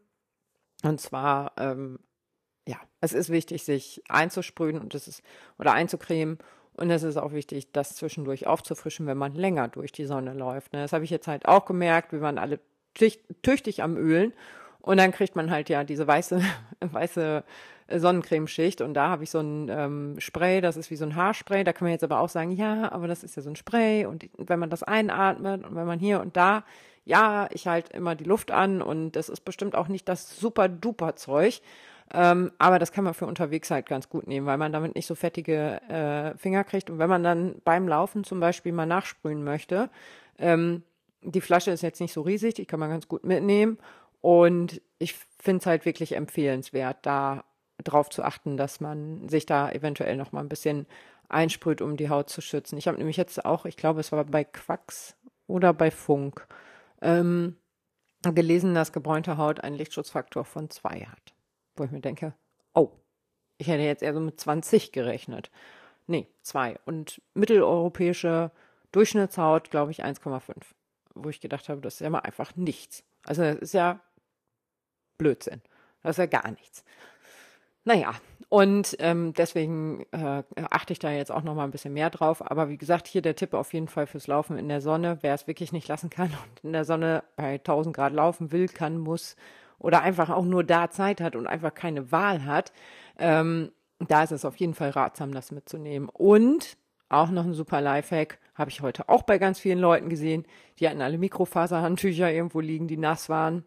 Und 0.82 1.00
zwar, 1.00 1.52
ähm, 1.58 2.00
ja, 2.68 2.78
es 3.00 3.14
ist 3.14 3.30
wichtig, 3.30 3.64
sich 3.64 4.02
einzusprühen 4.10 4.80
und 4.80 4.96
es 4.96 5.08
ist 5.08 5.22
oder 5.60 5.74
einzucremen 5.74 6.40
und 6.80 6.90
es 6.90 7.04
ist 7.04 7.18
auch 7.18 7.34
wichtig, 7.34 7.72
das 7.72 7.96
zwischendurch 7.96 8.48
aufzufrischen, 8.48 9.06
wenn 9.06 9.18
man 9.18 9.34
länger 9.34 9.68
durch 9.68 9.92
die 9.92 10.06
Sonne 10.06 10.34
läuft. 10.34 10.74
Ne? 10.74 10.82
Das 10.82 10.94
habe 10.94 11.04
ich 11.04 11.10
jetzt 11.10 11.28
halt 11.28 11.46
auch 11.46 11.66
gemerkt. 11.66 12.12
Wir 12.14 12.22
waren 12.22 12.38
alle 12.38 12.60
tüchtig 12.94 13.84
am 13.84 13.98
Ölen. 13.98 14.34
Und 14.82 14.98
dann 14.98 15.12
kriegt 15.12 15.36
man 15.36 15.52
halt 15.52 15.70
ja 15.70 15.84
diese 15.84 16.08
weiße, 16.08 16.42
weiße 16.80 17.44
Sonnencremeschicht. 17.94 18.82
Und 18.82 18.94
da 18.94 19.10
habe 19.10 19.24
ich 19.24 19.30
so 19.30 19.40
ein 19.40 19.68
ähm, 19.70 20.16
Spray, 20.20 20.62
das 20.62 20.78
ist 20.78 20.90
wie 20.90 20.96
so 20.96 21.06
ein 21.06 21.16
Haarspray. 21.16 21.64
Da 21.64 21.74
kann 21.74 21.86
man 21.86 21.92
jetzt 21.92 22.04
aber 22.04 22.22
auch 22.22 22.30
sagen, 22.30 22.52
ja, 22.52 22.92
aber 22.92 23.08
das 23.08 23.24
ist 23.24 23.36
ja 23.36 23.42
so 23.42 23.50
ein 23.50 23.56
Spray. 23.56 24.06
Und 24.06 24.30
wenn 24.38 24.60
man 24.60 24.70
das 24.70 24.84
einatmet 24.84 25.66
und 25.66 25.76
wenn 25.76 25.86
man 25.86 26.00
hier 26.00 26.22
und 26.22 26.38
da, 26.38 26.64
ja, 27.04 27.50
ich 27.52 27.68
halte 27.68 27.92
immer 27.96 28.16
die 28.16 28.24
Luft 28.24 28.52
an 28.52 28.82
und 28.82 29.12
das 29.12 29.30
ist 29.30 29.42
bestimmt 29.42 29.76
auch 29.76 29.90
nicht 29.90 30.08
das 30.08 30.40
super 30.40 30.70
duper 30.70 31.16
Zeug. 31.16 31.62
Ähm, 32.14 32.52
aber 32.58 32.80
das 32.80 32.92
kann 32.92 33.04
man 33.04 33.14
für 33.14 33.28
unterwegs 33.28 33.70
halt 33.70 33.86
ganz 33.86 34.10
gut 34.10 34.28
nehmen, 34.28 34.48
weil 34.48 34.58
man 34.58 34.72
damit 34.72 34.96
nicht 34.96 35.06
so 35.06 35.16
fettige 35.16 35.82
äh, 35.90 36.38
Finger 36.38 36.64
kriegt. 36.64 36.90
Und 36.90 36.98
wenn 36.98 37.10
man 37.10 37.24
dann 37.24 37.56
beim 37.64 37.88
Laufen 37.88 38.24
zum 38.24 38.40
Beispiel 38.40 38.72
mal 38.72 38.86
nachsprühen 38.86 39.44
möchte, 39.44 39.90
ähm, 40.38 40.84
die 41.22 41.42
Flasche 41.42 41.72
ist 41.72 41.84
jetzt 41.84 42.02
nicht 42.02 42.14
so 42.14 42.22
riesig, 42.22 42.56
die 42.56 42.66
kann 42.66 42.80
man 42.80 42.90
ganz 42.90 43.08
gut 43.08 43.24
mitnehmen. 43.24 43.78
Und 44.22 44.82
ich 44.98 45.16
finde 45.38 45.60
es 45.60 45.66
halt 45.66 45.86
wirklich 45.86 46.16
empfehlenswert, 46.16 46.98
da 47.04 47.44
darauf 47.84 48.10
zu 48.10 48.24
achten, 48.24 48.58
dass 48.58 48.82
man 48.82 49.30
sich 49.30 49.46
da 49.46 49.72
eventuell 49.72 50.18
noch 50.18 50.32
mal 50.32 50.42
ein 50.42 50.50
bisschen 50.50 50.86
einsprüht, 51.30 51.82
um 51.82 51.96
die 51.96 52.10
Haut 52.10 52.30
zu 52.30 52.42
schützen. 52.42 52.78
Ich 52.78 52.88
habe 52.88 52.98
nämlich 52.98 53.18
jetzt 53.18 53.46
auch, 53.46 53.66
ich 53.66 53.78
glaube, 53.78 54.00
es 54.00 54.12
war 54.12 54.26
bei 54.26 54.44
Quacks 54.44 55.16
oder 55.48 55.74
bei 55.74 55.92
Funk, 55.92 56.46
ähm, 57.02 57.56
gelesen, 58.22 58.74
dass 58.74 58.92
gebräunte 58.92 59.38
Haut 59.38 59.62
einen 59.62 59.78
Lichtschutzfaktor 59.78 60.44
von 60.44 60.70
zwei 60.70 61.02
hat. 61.02 61.34
Wo 61.80 61.86
ich 61.86 61.92
mir 61.92 62.02
denke, 62.02 62.34
oh, 62.74 62.92
ich 63.58 63.68
hätte 63.68 63.84
jetzt 63.84 64.04
eher 64.04 64.14
so 64.14 64.20
mit 64.20 64.40
20 64.40 64.92
gerechnet. 64.92 65.50
Nee, 66.08 66.28
zwei. 66.42 66.78
Und 66.86 67.22
mitteleuropäische 67.34 68.52
Durchschnittshaut, 68.92 69.70
glaube 69.72 69.92
ich, 69.92 70.04
1,5. 70.04 70.42
Wo 71.16 71.30
ich 71.30 71.40
gedacht 71.40 71.70
habe, 71.70 71.82
das 71.82 71.96
ist 71.96 72.00
ja 72.02 72.10
mal 72.10 72.20
einfach 72.20 72.56
nichts. 72.56 73.04
Also 73.26 73.44
das 73.44 73.58
ist 73.58 73.74
ja 73.74 74.00
Blödsinn. 75.18 75.62
Das 76.04 76.12
ist 76.12 76.18
ja 76.18 76.26
gar 76.26 76.52
nichts. 76.52 76.84
Naja, 77.86 78.14
und 78.50 78.96
ähm, 79.00 79.34
deswegen 79.34 80.06
äh, 80.12 80.44
achte 80.70 80.94
ich 80.94 81.00
da 81.00 81.12
jetzt 81.12 81.32
auch 81.32 81.44
noch 81.44 81.56
mal 81.56 81.64
ein 81.64 81.72
bisschen 81.72 81.94
mehr 81.94 82.10
drauf. 82.10 82.50
Aber 82.50 82.68
wie 82.68 82.78
gesagt, 82.78 83.08
hier 83.08 83.22
der 83.22 83.36
Tipp 83.36 83.54
auf 83.54 83.74
jeden 83.74 83.88
Fall 83.88 84.08
fürs 84.08 84.28
Laufen 84.28 84.58
in 84.58 84.68
der 84.68 84.82
Sonne. 84.82 85.20
Wer 85.22 85.34
es 85.34 85.48
wirklich 85.48 85.72
nicht 85.72 85.88
lassen 85.88 86.10
kann 86.10 86.28
und 86.28 86.64
in 86.64 86.74
der 86.74 86.84
Sonne 86.86 87.24
bei 87.36 87.54
1000 87.54 87.96
Grad 87.96 88.14
laufen 88.14 88.52
will, 88.52 88.68
kann, 88.68 88.98
muss 88.98 89.36
oder 89.80 90.02
einfach 90.02 90.30
auch 90.30 90.46
nur 90.46 90.64
da 90.64 90.90
Zeit 90.90 91.22
hat 91.22 91.36
und 91.36 91.48
einfach 91.48 91.74
keine 91.74 92.12
Wahl 92.12 92.46
hat, 92.46 92.72
ähm, 93.18 93.72
da 94.00 94.24
ist 94.24 94.32
es 94.32 94.46
auf 94.46 94.56
jeden 94.58 94.74
Fall 94.74 94.92
ratsam, 94.92 95.34
das 95.34 95.52
mitzunehmen. 95.52 96.10
Und 96.10 96.78
auch 97.10 97.32
noch 97.32 97.44
ein 97.44 97.54
super 97.54 97.82
Lifehack, 97.82 98.40
habe 98.54 98.70
ich 98.70 98.82
heute 98.82 99.10
auch 99.10 99.24
bei 99.24 99.38
ganz 99.38 99.60
vielen 99.60 99.80
Leuten 99.80 100.10
gesehen. 100.10 100.46
Die 100.80 100.88
hatten 100.88 101.02
alle 101.02 101.18
Mikrofaserhandtücher 101.18 102.32
irgendwo 102.32 102.60
liegen, 102.60 102.88
die 102.88 102.98
nass 102.98 103.30
waren. 103.30 103.64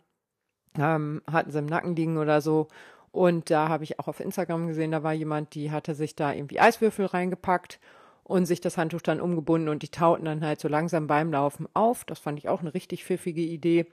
Ähm, 0.78 1.22
hatten 1.30 1.50
sie 1.50 1.58
im 1.58 1.66
Nacken 1.66 1.96
liegen 1.96 2.18
oder 2.18 2.40
so. 2.40 2.68
Und 3.10 3.50
da 3.50 3.68
habe 3.68 3.84
ich 3.84 3.98
auch 3.98 4.08
auf 4.08 4.20
Instagram 4.20 4.68
gesehen, 4.68 4.90
da 4.90 5.02
war 5.02 5.12
jemand, 5.12 5.54
die 5.54 5.70
hatte 5.70 5.94
sich 5.94 6.16
da 6.16 6.32
irgendwie 6.32 6.60
Eiswürfel 6.60 7.04
reingepackt 7.06 7.78
und 8.24 8.46
sich 8.46 8.60
das 8.60 8.78
Handtuch 8.78 9.02
dann 9.02 9.20
umgebunden 9.20 9.68
und 9.68 9.82
die 9.82 9.90
tauten 9.90 10.24
dann 10.24 10.44
halt 10.44 10.60
so 10.60 10.68
langsam 10.68 11.06
beim 11.06 11.30
Laufen 11.30 11.68
auf. 11.74 12.04
Das 12.04 12.18
fand 12.18 12.38
ich 12.38 12.48
auch 12.48 12.60
eine 12.60 12.72
richtig 12.72 13.04
pfiffige 13.04 13.42
Idee. 13.42 13.86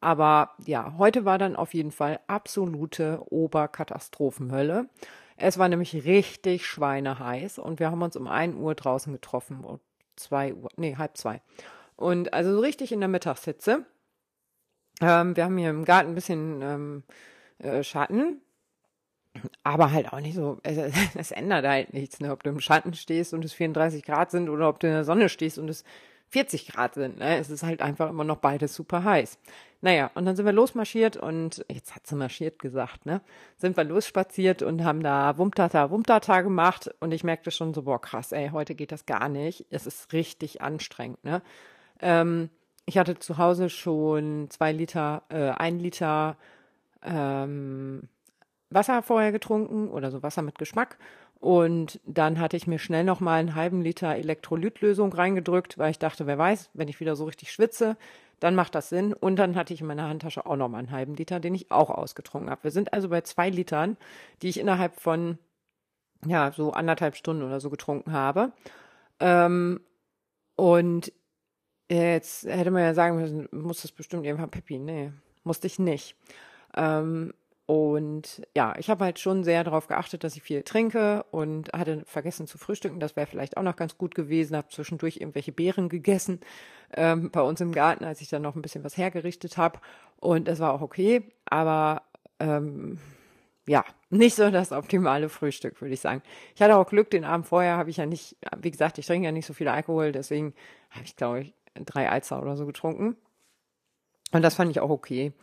Aber 0.00 0.52
ja, 0.64 0.94
heute 0.96 1.24
war 1.24 1.38
dann 1.38 1.56
auf 1.56 1.74
jeden 1.74 1.90
Fall 1.90 2.20
absolute 2.26 3.20
Oberkatastrophenhölle. 3.30 4.88
Es 5.36 5.58
war 5.58 5.68
nämlich 5.68 6.04
richtig 6.04 6.66
schweineheiß 6.66 7.58
und 7.58 7.80
wir 7.80 7.90
haben 7.90 8.02
uns 8.02 8.16
um 8.16 8.26
ein 8.26 8.56
Uhr 8.56 8.74
draußen 8.74 9.12
getroffen. 9.12 9.64
Um 9.64 9.80
zwei 10.16 10.54
Uhr, 10.54 10.68
nee, 10.76 10.96
halb 10.96 11.16
zwei. 11.16 11.40
Und 11.96 12.32
also 12.32 12.52
so 12.52 12.60
richtig 12.60 12.92
in 12.92 13.00
der 13.00 13.08
Mittagshitze. 13.08 13.84
Ähm, 15.00 15.36
wir 15.36 15.44
haben 15.44 15.58
hier 15.58 15.70
im 15.70 15.84
Garten 15.84 16.10
ein 16.10 16.14
bisschen 16.14 16.62
ähm, 16.62 17.02
äh, 17.58 17.82
Schatten, 17.82 18.40
aber 19.62 19.92
halt 19.92 20.12
auch 20.12 20.20
nicht 20.20 20.34
so, 20.34 20.58
es, 20.62 20.76
es 21.14 21.30
ändert 21.30 21.66
halt 21.66 21.92
nichts, 21.92 22.20
ne? 22.20 22.32
ob 22.32 22.42
du 22.42 22.50
im 22.50 22.60
Schatten 22.60 22.94
stehst 22.94 23.34
und 23.34 23.44
es 23.44 23.52
34 23.52 24.02
Grad 24.04 24.30
sind 24.30 24.48
oder 24.48 24.68
ob 24.68 24.80
du 24.80 24.86
in 24.86 24.92
der 24.92 25.04
Sonne 25.04 25.28
stehst 25.28 25.58
und 25.58 25.68
es 25.68 25.84
40 26.30 26.68
Grad 26.68 26.94
sind. 26.94 27.18
Ne? 27.18 27.38
Es 27.38 27.50
ist 27.50 27.62
halt 27.62 27.82
einfach 27.82 28.08
immer 28.10 28.24
noch 28.24 28.38
beides 28.38 28.74
super 28.74 29.04
heiß. 29.04 29.38
Naja, 29.80 30.10
und 30.14 30.26
dann 30.26 30.34
sind 30.34 30.44
wir 30.44 30.52
losmarschiert 30.52 31.16
und 31.16 31.64
jetzt 31.70 31.94
hat 31.94 32.06
sie 32.06 32.16
marschiert 32.16 32.58
gesagt, 32.58 33.06
ne? 33.06 33.20
Sind 33.56 33.76
wir 33.76 33.84
losspaziert 33.84 34.62
und 34.62 34.82
haben 34.82 35.04
da 35.04 35.38
Wumtata, 35.38 35.90
Wumtata 35.90 36.40
gemacht 36.40 36.90
und 36.98 37.12
ich 37.12 37.22
merkte 37.22 37.52
schon 37.52 37.72
so, 37.72 37.82
boah, 37.82 38.00
krass, 38.00 38.32
ey, 38.32 38.50
heute 38.52 38.74
geht 38.74 38.90
das 38.90 39.06
gar 39.06 39.28
nicht. 39.28 39.66
Es 39.70 39.86
ist 39.86 40.12
richtig 40.12 40.62
anstrengend, 40.62 41.22
ne? 41.22 41.42
Ähm, 42.00 42.50
ich 42.86 42.98
hatte 42.98 43.18
zu 43.20 43.38
Hause 43.38 43.70
schon 43.70 44.48
zwei 44.50 44.72
Liter, 44.72 45.22
äh, 45.28 45.50
ein 45.50 45.78
Liter 45.78 46.36
ähm, 47.02 48.08
Wasser 48.70 49.02
vorher 49.02 49.30
getrunken 49.30 49.88
oder 49.88 50.10
so 50.10 50.22
Wasser 50.22 50.42
mit 50.42 50.58
Geschmack 50.58 50.98
und 51.40 52.00
dann 52.04 52.40
hatte 52.40 52.56
ich 52.56 52.66
mir 52.66 52.78
schnell 52.78 53.04
noch 53.04 53.20
mal 53.20 53.38
einen 53.38 53.54
halben 53.54 53.82
Liter 53.82 54.14
Elektrolytlösung 54.16 55.12
reingedrückt, 55.12 55.78
weil 55.78 55.90
ich 55.90 55.98
dachte, 55.98 56.26
wer 56.26 56.38
weiß, 56.38 56.70
wenn 56.74 56.88
ich 56.88 56.98
wieder 57.00 57.14
so 57.14 57.26
richtig 57.26 57.52
schwitze, 57.52 57.96
dann 58.40 58.54
macht 58.54 58.74
das 58.74 58.88
Sinn. 58.88 59.12
Und 59.12 59.36
dann 59.36 59.54
hatte 59.54 59.72
ich 59.72 59.80
in 59.80 59.86
meiner 59.86 60.08
Handtasche 60.08 60.46
auch 60.46 60.56
noch 60.56 60.68
mal 60.68 60.78
einen 60.78 60.90
halben 60.90 61.14
Liter, 61.14 61.38
den 61.38 61.54
ich 61.54 61.70
auch 61.70 61.90
ausgetrunken 61.90 62.50
habe. 62.50 62.64
Wir 62.64 62.70
sind 62.72 62.92
also 62.92 63.08
bei 63.08 63.20
zwei 63.20 63.50
Litern, 63.50 63.96
die 64.42 64.48
ich 64.48 64.58
innerhalb 64.58 65.00
von 65.00 65.38
ja 66.26 66.50
so 66.50 66.72
anderthalb 66.72 67.14
Stunden 67.14 67.44
oder 67.44 67.60
so 67.60 67.70
getrunken 67.70 68.12
habe. 68.12 68.52
Ähm, 69.20 69.80
und 70.56 71.12
jetzt 71.88 72.44
hätte 72.46 72.72
man 72.72 72.82
ja 72.82 72.94
sagen 72.94 73.16
müssen, 73.16 73.48
muss 73.52 73.82
das 73.82 73.92
bestimmt 73.92 74.26
irgendwann 74.26 74.50
Peppi. 74.50 74.80
Nee, 74.80 75.12
musste 75.44 75.68
ich 75.68 75.78
nicht. 75.78 76.16
Ähm, 76.76 77.32
und 77.68 78.40
ja, 78.56 78.74
ich 78.78 78.88
habe 78.88 79.04
halt 79.04 79.18
schon 79.18 79.44
sehr 79.44 79.62
darauf 79.62 79.88
geachtet, 79.88 80.24
dass 80.24 80.34
ich 80.34 80.42
viel 80.42 80.62
trinke 80.62 81.26
und 81.30 81.70
hatte 81.74 82.02
vergessen 82.06 82.46
zu 82.46 82.56
frühstücken. 82.56 82.98
Das 82.98 83.14
wäre 83.14 83.26
vielleicht 83.26 83.58
auch 83.58 83.62
noch 83.62 83.76
ganz 83.76 83.98
gut 83.98 84.14
gewesen. 84.14 84.56
Habe 84.56 84.68
zwischendurch 84.70 85.18
irgendwelche 85.18 85.52
Beeren 85.52 85.90
gegessen 85.90 86.40
ähm, 86.94 87.30
bei 87.30 87.42
uns 87.42 87.60
im 87.60 87.72
Garten, 87.72 88.04
als 88.04 88.22
ich 88.22 88.30
dann 88.30 88.40
noch 88.40 88.56
ein 88.56 88.62
bisschen 88.62 88.84
was 88.84 88.96
hergerichtet 88.96 89.58
habe. 89.58 89.80
Und 90.16 90.48
das 90.48 90.60
war 90.60 90.72
auch 90.72 90.80
okay. 90.80 91.30
Aber 91.44 92.04
ähm, 92.40 93.00
ja, 93.66 93.84
nicht 94.08 94.36
so 94.36 94.50
das 94.50 94.72
optimale 94.72 95.28
Frühstück, 95.28 95.78
würde 95.82 95.92
ich 95.92 96.00
sagen. 96.00 96.22
Ich 96.54 96.62
hatte 96.62 96.74
auch 96.74 96.88
Glück, 96.88 97.10
den 97.10 97.26
Abend 97.26 97.48
vorher 97.48 97.76
habe 97.76 97.90
ich 97.90 97.98
ja 97.98 98.06
nicht, 98.06 98.38
wie 98.56 98.70
gesagt, 98.70 98.96
ich 98.96 99.04
trinke 99.04 99.26
ja 99.26 99.32
nicht 99.32 99.44
so 99.44 99.52
viel 99.52 99.68
Alkohol, 99.68 100.12
deswegen 100.12 100.54
habe 100.88 101.04
ich, 101.04 101.16
glaube 101.16 101.40
ich, 101.42 101.54
drei 101.84 102.08
Alzer 102.08 102.40
oder 102.40 102.56
so 102.56 102.64
getrunken. 102.64 103.18
Und 104.32 104.40
das 104.40 104.54
fand 104.54 104.70
ich 104.70 104.80
auch 104.80 104.88
okay 104.88 105.34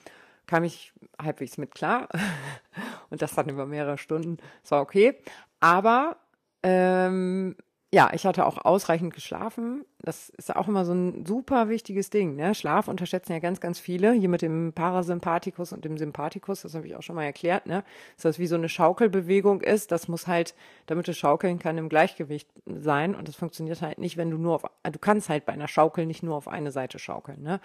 kam 0.48 0.64
ich 0.64 0.94
halbwegs 1.22 1.58
mit 1.58 1.74
klar. 1.74 2.10
Und 3.10 3.22
das 3.22 3.36
dann 3.36 3.50
über 3.50 3.66
mehrere 3.66 3.98
Stunden. 3.98 4.38
Das 4.62 4.72
war 4.72 4.82
okay. 4.82 5.18
Aber 5.60 6.18
ähm, 6.64 7.56
ja, 7.96 8.12
ich 8.14 8.26
hatte 8.26 8.46
auch 8.46 8.58
ausreichend 8.66 9.14
geschlafen. 9.14 9.86
Das 10.00 10.28
ist 10.30 10.54
auch 10.54 10.68
immer 10.68 10.84
so 10.84 10.92
ein 10.92 11.26
super 11.26 11.70
wichtiges 11.70 12.10
Ding. 12.10 12.36
Ne? 12.36 12.54
Schlaf 12.54 12.90
unterschätzen 12.90 13.32
ja 13.32 13.40
ganz, 13.40 13.62
ganz 13.62 13.80
viele. 13.80 14.12
Hier 14.12 14.28
mit 14.28 14.42
dem 14.42 14.74
Parasympathikus 14.74 15.72
und 15.72 15.86
dem 15.86 15.98
Sympathikus, 15.98 16.64
das 16.64 16.76
habe 16.76 16.88
ich 16.88 16.96
auch 16.98 17.02
schon 17.02 17.16
mal 17.16 17.24
erklärt, 17.24 17.68
ne? 17.68 17.86
dass 18.16 18.24
das 18.24 18.40
wie 18.40 18.48
so 18.48 18.56
eine 18.56 18.68
Schaukelbewegung 18.68 19.62
ist. 19.62 19.94
Das 19.94 20.10
muss 20.10 20.28
halt, 20.28 20.56
damit 20.88 21.08
du 21.08 21.14
schaukeln 21.14 21.58
kann, 21.58 21.78
im 21.78 21.88
Gleichgewicht 21.88 22.50
sein. 22.66 23.16
Und 23.16 23.30
das 23.30 23.38
funktioniert 23.38 23.82
halt 23.82 23.98
nicht, 23.98 24.18
wenn 24.18 24.30
du 24.30 24.38
nur 24.38 24.56
auf, 24.56 24.64
du 24.84 25.00
kannst 25.00 25.30
halt 25.30 25.46
bei 25.46 25.54
einer 25.54 25.70
Schaukel 25.70 26.06
nicht 26.06 26.22
nur 26.22 26.36
auf 26.36 26.50
eine 26.50 26.72
Seite 26.72 27.00
schaukeln. 27.00 27.42
Ne? 27.44 27.62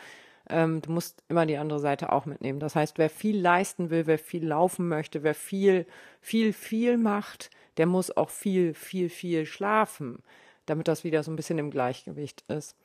Ähm, 0.51 0.83
du 0.83 0.93
musst 0.93 1.23
immer 1.29 1.47
die 1.47 1.57
andere 1.57 1.81
Seite 1.81 2.13
auch 2.13 2.27
mitnehmen. 2.27 2.61
Das 2.61 2.77
heißt, 2.77 2.99
wer 2.99 3.11
viel 3.11 3.39
leisten 3.41 3.91
will, 3.91 4.07
wer 4.07 4.19
viel 4.19 4.47
laufen 4.47 4.89
möchte, 4.89 5.23
wer 5.23 5.35
viel, 5.35 5.87
viel, 6.21 6.53
viel 6.53 6.99
macht, 6.99 7.51
der 7.77 7.87
muss 7.87 8.17
auch 8.17 8.31
viel, 8.31 8.75
viel, 8.75 9.09
viel 9.09 9.47
schlafen, 9.47 10.23
damit 10.67 10.89
das 10.89 11.05
wieder 11.05 11.23
so 11.23 11.31
ein 11.31 11.37
bisschen 11.37 11.59
im 11.59 11.71
Gleichgewicht 11.71 12.45
ist. 12.49 12.77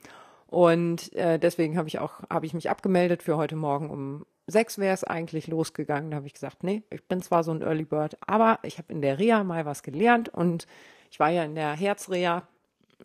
Und 0.48 1.14
äh, 1.14 1.40
deswegen 1.40 1.78
habe 1.78 1.88
ich 1.88 2.00
auch, 2.00 2.22
habe 2.30 2.46
ich 2.46 2.54
mich 2.54 2.70
abgemeldet 2.70 3.24
für 3.24 3.38
heute 3.38 3.56
Morgen 3.56 3.90
um 3.90 4.26
sechs 4.48 4.78
wäre 4.78 4.94
es 4.94 5.04
eigentlich 5.04 5.48
losgegangen. 5.48 6.12
Da 6.12 6.18
habe 6.18 6.28
ich 6.28 6.34
gesagt, 6.34 6.64
nee, 6.64 6.84
ich 6.90 7.04
bin 7.08 7.22
zwar 7.22 7.44
so 7.44 7.52
ein 7.52 7.62
Early 7.62 7.84
Bird, 7.84 8.18
aber 8.26 8.60
ich 8.64 8.78
habe 8.78 8.94
in 8.94 9.02
der 9.02 9.20
Reha 9.20 9.44
mal 9.44 9.66
was 9.66 9.84
gelernt 9.84 10.30
und 10.30 10.68
ich 11.10 11.20
war 11.20 11.30
ja 11.30 11.44
in 11.44 11.56
der 11.56 11.74
Herzreha 11.74 12.48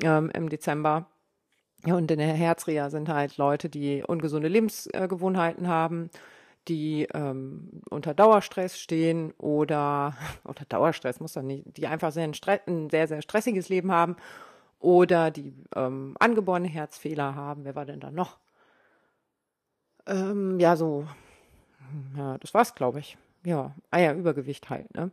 ähm, 0.02 0.30
im 0.34 0.48
Dezember 0.48 1.06
und 1.87 2.10
in 2.10 2.18
der 2.18 2.34
Herzreha 2.34 2.90
sind 2.90 3.08
halt 3.08 3.37
Leute, 3.37 3.68
die 3.68 4.02
ungesunde 4.06 4.49
Lebensgewohnheiten 4.49 5.68
haben, 5.68 6.10
die 6.68 7.08
ähm, 7.14 7.82
unter 7.90 8.14
Dauerstress 8.14 8.78
stehen 8.78 9.32
oder 9.38 10.14
unter 10.44 10.64
Dauerstress 10.66 11.20
muss 11.20 11.32
dann 11.32 11.46
nicht, 11.46 11.76
die 11.76 11.87
einfach 11.87 12.12
sehr 12.12 12.25
ein, 12.25 12.34
ein 12.66 12.90
sehr, 12.90 13.08
sehr 13.08 13.22
stressiges 13.22 13.68
Leben 13.68 13.92
haben 13.92 14.16
oder 14.78 15.30
die 15.30 15.54
ähm, 15.75 16.16
angeborene 16.18 16.68
Herzfehler 16.68 17.34
haben. 17.34 17.64
Wer 17.64 17.75
war 17.75 17.87
denn 17.87 18.00
da 18.00 18.10
noch? 18.10 18.38
Ähm, 20.06 20.58
ja, 20.58 20.76
so, 20.76 21.06
ja, 22.16 22.38
das 22.38 22.54
war's, 22.54 22.75
glaube 22.75 23.00
ich. 23.00 23.16
Ja, 23.44 23.75
ah 23.90 23.99
ja, 23.99 24.12
Übergewicht 24.12 24.68
halt, 24.70 24.94
ne? 24.94 25.10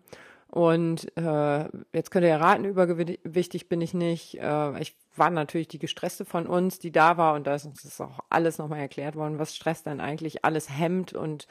Und 0.49 1.15
äh, 1.17 1.65
jetzt 1.93 2.09
könnt 2.09 2.23
ihr 2.23 2.29
ja 2.29 2.37
raten, 2.37 2.63
übergewichtig 2.63 3.67
bin 3.67 3.81
ich 3.81 3.93
nicht. 3.93 4.39
Äh, 4.39 4.79
ich 4.79 4.95
war 5.15 5.29
natürlich 5.29 5.67
die 5.67 5.79
gestresste 5.79 6.25
von 6.25 6.47
uns, 6.47 6.79
die 6.79 6.91
da 6.91 7.17
war. 7.17 7.33
Und 7.33 7.47
da 7.47 7.55
ist 7.55 7.65
uns 7.65 7.99
auch 7.99 8.19
alles 8.29 8.57
nochmal 8.57 8.79
erklärt 8.79 9.15
worden, 9.15 9.39
was 9.39 9.55
Stress 9.55 9.83
dann 9.83 9.99
eigentlich 9.99 10.45
alles 10.45 10.69
hemmt 10.69 11.13
und 11.13 11.47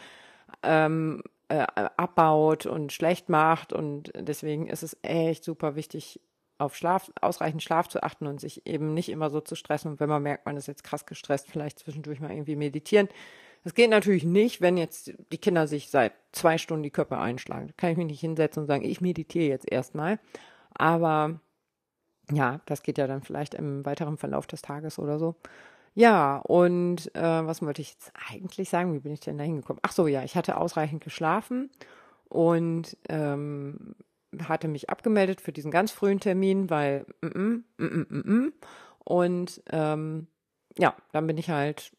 ähm, 0.62 1.22
äh, 1.48 1.66
abbaut 1.96 2.66
und 2.66 2.92
schlecht 2.92 3.28
macht. 3.28 3.72
Und 3.72 4.12
deswegen 4.16 4.66
ist 4.66 4.82
es 4.82 4.96
echt 5.02 5.44
super 5.44 5.76
wichtig, 5.76 6.20
auf 6.58 6.74
Schlaf, 6.74 7.12
ausreichend 7.20 7.62
Schlaf 7.62 7.88
zu 7.88 8.02
achten 8.02 8.26
und 8.26 8.40
sich 8.40 8.66
eben 8.66 8.94
nicht 8.94 9.10
immer 9.10 9.28
so 9.28 9.40
zu 9.40 9.54
stressen. 9.56 9.92
Und 9.92 10.00
wenn 10.00 10.08
man 10.08 10.22
merkt, 10.22 10.46
man 10.46 10.56
ist 10.56 10.68
jetzt 10.68 10.84
krass 10.84 11.04
gestresst, 11.04 11.48
vielleicht 11.50 11.80
zwischendurch 11.80 12.20
mal 12.20 12.30
irgendwie 12.30 12.56
meditieren. 12.56 13.08
Das 13.66 13.74
geht 13.74 13.90
natürlich 13.90 14.22
nicht, 14.22 14.60
wenn 14.60 14.76
jetzt 14.76 15.12
die 15.32 15.38
Kinder 15.38 15.66
sich 15.66 15.90
seit 15.90 16.12
zwei 16.30 16.56
Stunden 16.56 16.84
die 16.84 16.92
Köpfe 16.92 17.18
einschlagen. 17.18 17.66
Da 17.66 17.72
kann 17.76 17.90
ich 17.90 17.96
mich 17.96 18.06
nicht 18.06 18.20
hinsetzen 18.20 18.60
und 18.60 18.68
sagen, 18.68 18.84
ich 18.84 19.00
meditiere 19.00 19.48
jetzt 19.48 19.68
erstmal. 19.68 20.20
Aber 20.72 21.40
ja, 22.30 22.60
das 22.66 22.84
geht 22.84 22.96
ja 22.96 23.08
dann 23.08 23.22
vielleicht 23.22 23.54
im 23.54 23.84
weiteren 23.84 24.18
Verlauf 24.18 24.46
des 24.46 24.62
Tages 24.62 25.00
oder 25.00 25.18
so. 25.18 25.34
Ja, 25.94 26.36
und 26.36 27.12
äh, 27.16 27.20
was 27.20 27.60
wollte 27.60 27.82
ich 27.82 27.94
jetzt 27.94 28.12
eigentlich 28.30 28.70
sagen? 28.70 28.94
Wie 28.94 29.00
bin 29.00 29.10
ich 29.10 29.18
denn 29.18 29.36
da 29.36 29.42
hingekommen? 29.42 29.80
Ach 29.82 29.90
so, 29.90 30.06
ja, 30.06 30.22
ich 30.22 30.36
hatte 30.36 30.58
ausreichend 30.58 31.02
geschlafen 31.02 31.68
und 32.28 32.96
ähm, 33.08 33.96
hatte 34.44 34.68
mich 34.68 34.90
abgemeldet 34.90 35.40
für 35.40 35.52
diesen 35.52 35.72
ganz 35.72 35.90
frühen 35.90 36.20
Termin, 36.20 36.70
weil 36.70 37.04
mm, 37.20 37.26
mm, 37.26 37.64
mm, 37.78 37.84
mm, 37.84 38.06
mm, 38.10 38.32
mm. 38.32 38.52
und 39.00 39.60
ähm, 39.70 40.28
ja, 40.78 40.94
dann 41.10 41.26
bin 41.26 41.36
ich 41.36 41.50
halt 41.50 41.90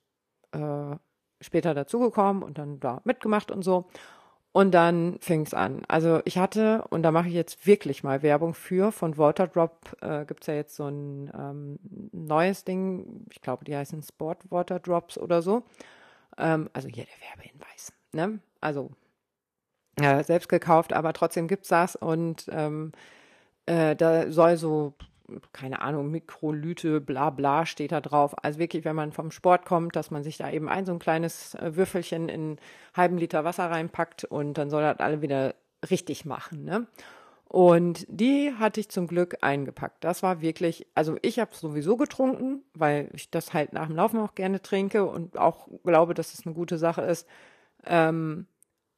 äh, 0.53 0.95
später 1.41 1.74
dazugekommen 1.74 2.44
und 2.44 2.58
dann 2.58 2.79
da 2.79 3.01
mitgemacht 3.03 3.51
und 3.51 3.63
so. 3.63 3.86
Und 4.53 4.72
dann 4.72 5.17
fing 5.20 5.41
es 5.41 5.53
an. 5.53 5.84
Also 5.88 6.22
ich 6.25 6.39
hatte, 6.39 6.84
und 6.89 7.03
da 7.03 7.12
mache 7.12 7.27
ich 7.27 7.36
jetzt 7.36 7.67
wirklich 7.67 8.03
mal 8.03 8.24
Werbung 8.24 8.56
für, 8.56 8.91
von 8.91 9.17
Waterdrop 9.17 9.96
äh, 10.01 10.25
gibt 10.25 10.41
es 10.41 10.48
ja 10.48 10.56
jetzt 10.56 10.75
so 10.75 10.88
ein 10.88 11.32
ähm, 11.38 11.79
neues 12.12 12.63
Ding, 12.63 13.25
ich 13.32 13.41
glaube, 13.41 13.65
die 13.65 13.75
heißen 13.75 14.01
Sport 14.01 14.50
Waterdrops 14.50 15.20
oder 15.20 15.44
so. 15.44 15.63
Ähm, 16.39 16.70
also 16.74 16.88
hier 16.88 17.06
der 17.06 17.29
Werbehinweis. 17.29 17.94
Ne? 18.13 18.39
Also 18.60 18.89
ja, 20.00 20.24
selbst 20.24 20.50
gekauft, 20.50 20.94
aber 20.94 21.13
trotzdem 21.13 21.48
gibt's 21.48 21.70
das 21.70 21.96
und 21.96 22.48
ähm, 22.51 22.94
äh, 23.67 23.96
da 23.96 24.32
soll 24.32 24.58
so 24.58 24.94
keine 25.53 25.81
Ahnung, 25.81 26.10
Mikrolyte, 26.12 27.01
bla 27.01 27.29
bla 27.29 27.65
steht 27.65 27.91
da 27.91 28.01
drauf. 28.01 28.36
Also 28.43 28.60
wirklich, 28.60 28.86
wenn 28.86 28.96
man 28.96 29.12
vom 29.12 29.31
Sport 29.31 29.65
kommt, 29.65 29.96
dass 29.96 30.12
man 30.12 30.24
sich 30.24 30.38
da 30.38 30.50
eben 30.50 30.69
ein 30.69 30.86
so 30.86 30.93
ein 30.93 31.00
kleines 31.00 31.55
äh, 31.55 31.75
Würfelchen 31.75 32.29
in 32.29 32.41
einen 32.41 32.60
halben 32.96 33.17
Liter 33.17 33.43
Wasser 33.43 33.69
reinpackt 33.69 34.24
und 34.24 34.57
dann 34.57 34.69
soll 34.69 34.81
das 34.84 35.00
alle 35.00 35.22
wieder 35.22 35.55
richtig 35.89 36.25
machen. 36.25 36.63
Ne? 36.63 36.88
Und 37.50 38.05
die 38.10 38.53
hatte 38.60 38.79
ich 38.79 38.89
zum 38.89 39.07
Glück 39.07 39.38
eingepackt. 39.41 40.03
Das 40.03 40.22
war 40.22 40.41
wirklich, 40.41 40.86
also 40.96 41.17
ich 41.22 41.39
habe 41.39 41.55
sowieso 41.55 41.96
getrunken, 41.96 42.63
weil 42.74 43.10
ich 43.13 43.31
das 43.31 43.53
halt 43.53 43.74
nach 43.74 43.88
dem 43.88 43.96
Laufen 43.96 44.19
auch 44.19 44.36
gerne 44.36 44.62
trinke 44.62 45.05
und 45.05 45.38
auch 45.38 45.67
glaube, 45.84 46.13
dass 46.13 46.34
es 46.34 46.46
eine 46.46 46.55
gute 46.55 46.77
Sache 46.77 47.01
ist. 47.03 47.27
Ähm, 47.86 48.48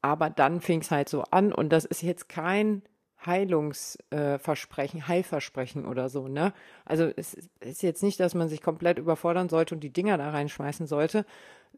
aber 0.01 0.29
dann 0.29 0.61
fing 0.61 0.81
es 0.81 0.91
halt 0.91 1.09
so 1.09 1.23
an 1.23 1.53
und 1.53 1.69
das 1.69 1.85
ist 1.85 2.01
jetzt 2.01 2.29
kein 2.29 2.81
Heilungsversprechen, 3.25 4.99
äh, 4.99 5.03
Heilversprechen 5.03 5.85
oder 5.85 6.09
so, 6.09 6.27
ne? 6.27 6.53
Also 6.85 7.11
es 7.15 7.35
ist 7.59 7.83
jetzt 7.83 8.01
nicht, 8.01 8.19
dass 8.19 8.33
man 8.33 8.47
sich 8.47 8.61
komplett 8.61 8.97
überfordern 8.97 9.49
sollte 9.49 9.75
und 9.75 9.81
die 9.81 9.91
Dinger 9.91 10.17
da 10.17 10.29
reinschmeißen 10.29 10.87
sollte. 10.87 11.25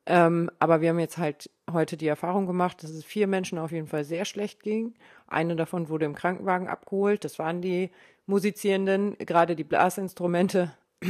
Ähm, 0.06 0.50
aber 0.60 0.82
wir 0.82 0.90
haben 0.90 1.00
jetzt 1.00 1.18
halt 1.18 1.50
heute 1.72 1.98
die 1.98 2.08
Erfahrung 2.08 2.48
gemacht, 2.48 2.84
dass 2.84 2.92
es 2.92 3.06
vier 3.06 3.28
Menschen 3.28 3.58
auf 3.58 3.72
jeden 3.72 3.88
Fall 3.88 4.04
sehr 4.04 4.26
schlecht 4.26 4.64
ging. 4.64 4.94
Eine 5.28 5.56
davon 5.56 5.90
wurde 5.90 6.06
im 6.06 6.16
Krankenwagen 6.16 6.68
abgeholt. 6.68 7.24
Das 7.24 7.40
waren 7.40 7.62
die 7.62 7.92
Musizierenden, 8.26 9.18
gerade 9.20 9.56
die 9.56 9.64
Blasinstrumente. 9.64 10.72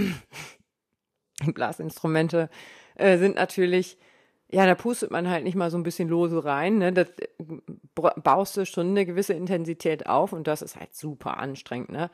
Blasinstrumente 1.53 2.49
äh, 2.95 3.17
sind 3.17 3.35
natürlich 3.35 3.97
ja, 4.51 4.65
da 4.65 4.75
pustet 4.75 5.11
man 5.11 5.29
halt 5.29 5.43
nicht 5.43 5.55
mal 5.55 5.71
so 5.71 5.77
ein 5.77 5.83
bisschen 5.83 6.09
lose 6.09 6.43
rein. 6.43 6.77
Ne? 6.77 6.91
Das 6.91 7.07
äh, 7.09 8.09
baust 8.21 8.57
du 8.57 8.65
schon 8.65 8.89
eine 8.89 9.05
gewisse 9.05 9.33
Intensität 9.33 10.07
auf 10.07 10.33
und 10.33 10.47
das 10.47 10.61
ist 10.61 10.79
halt 10.79 10.93
super 10.93 11.37
anstrengend. 11.37 11.89
Ne? 11.89 12.11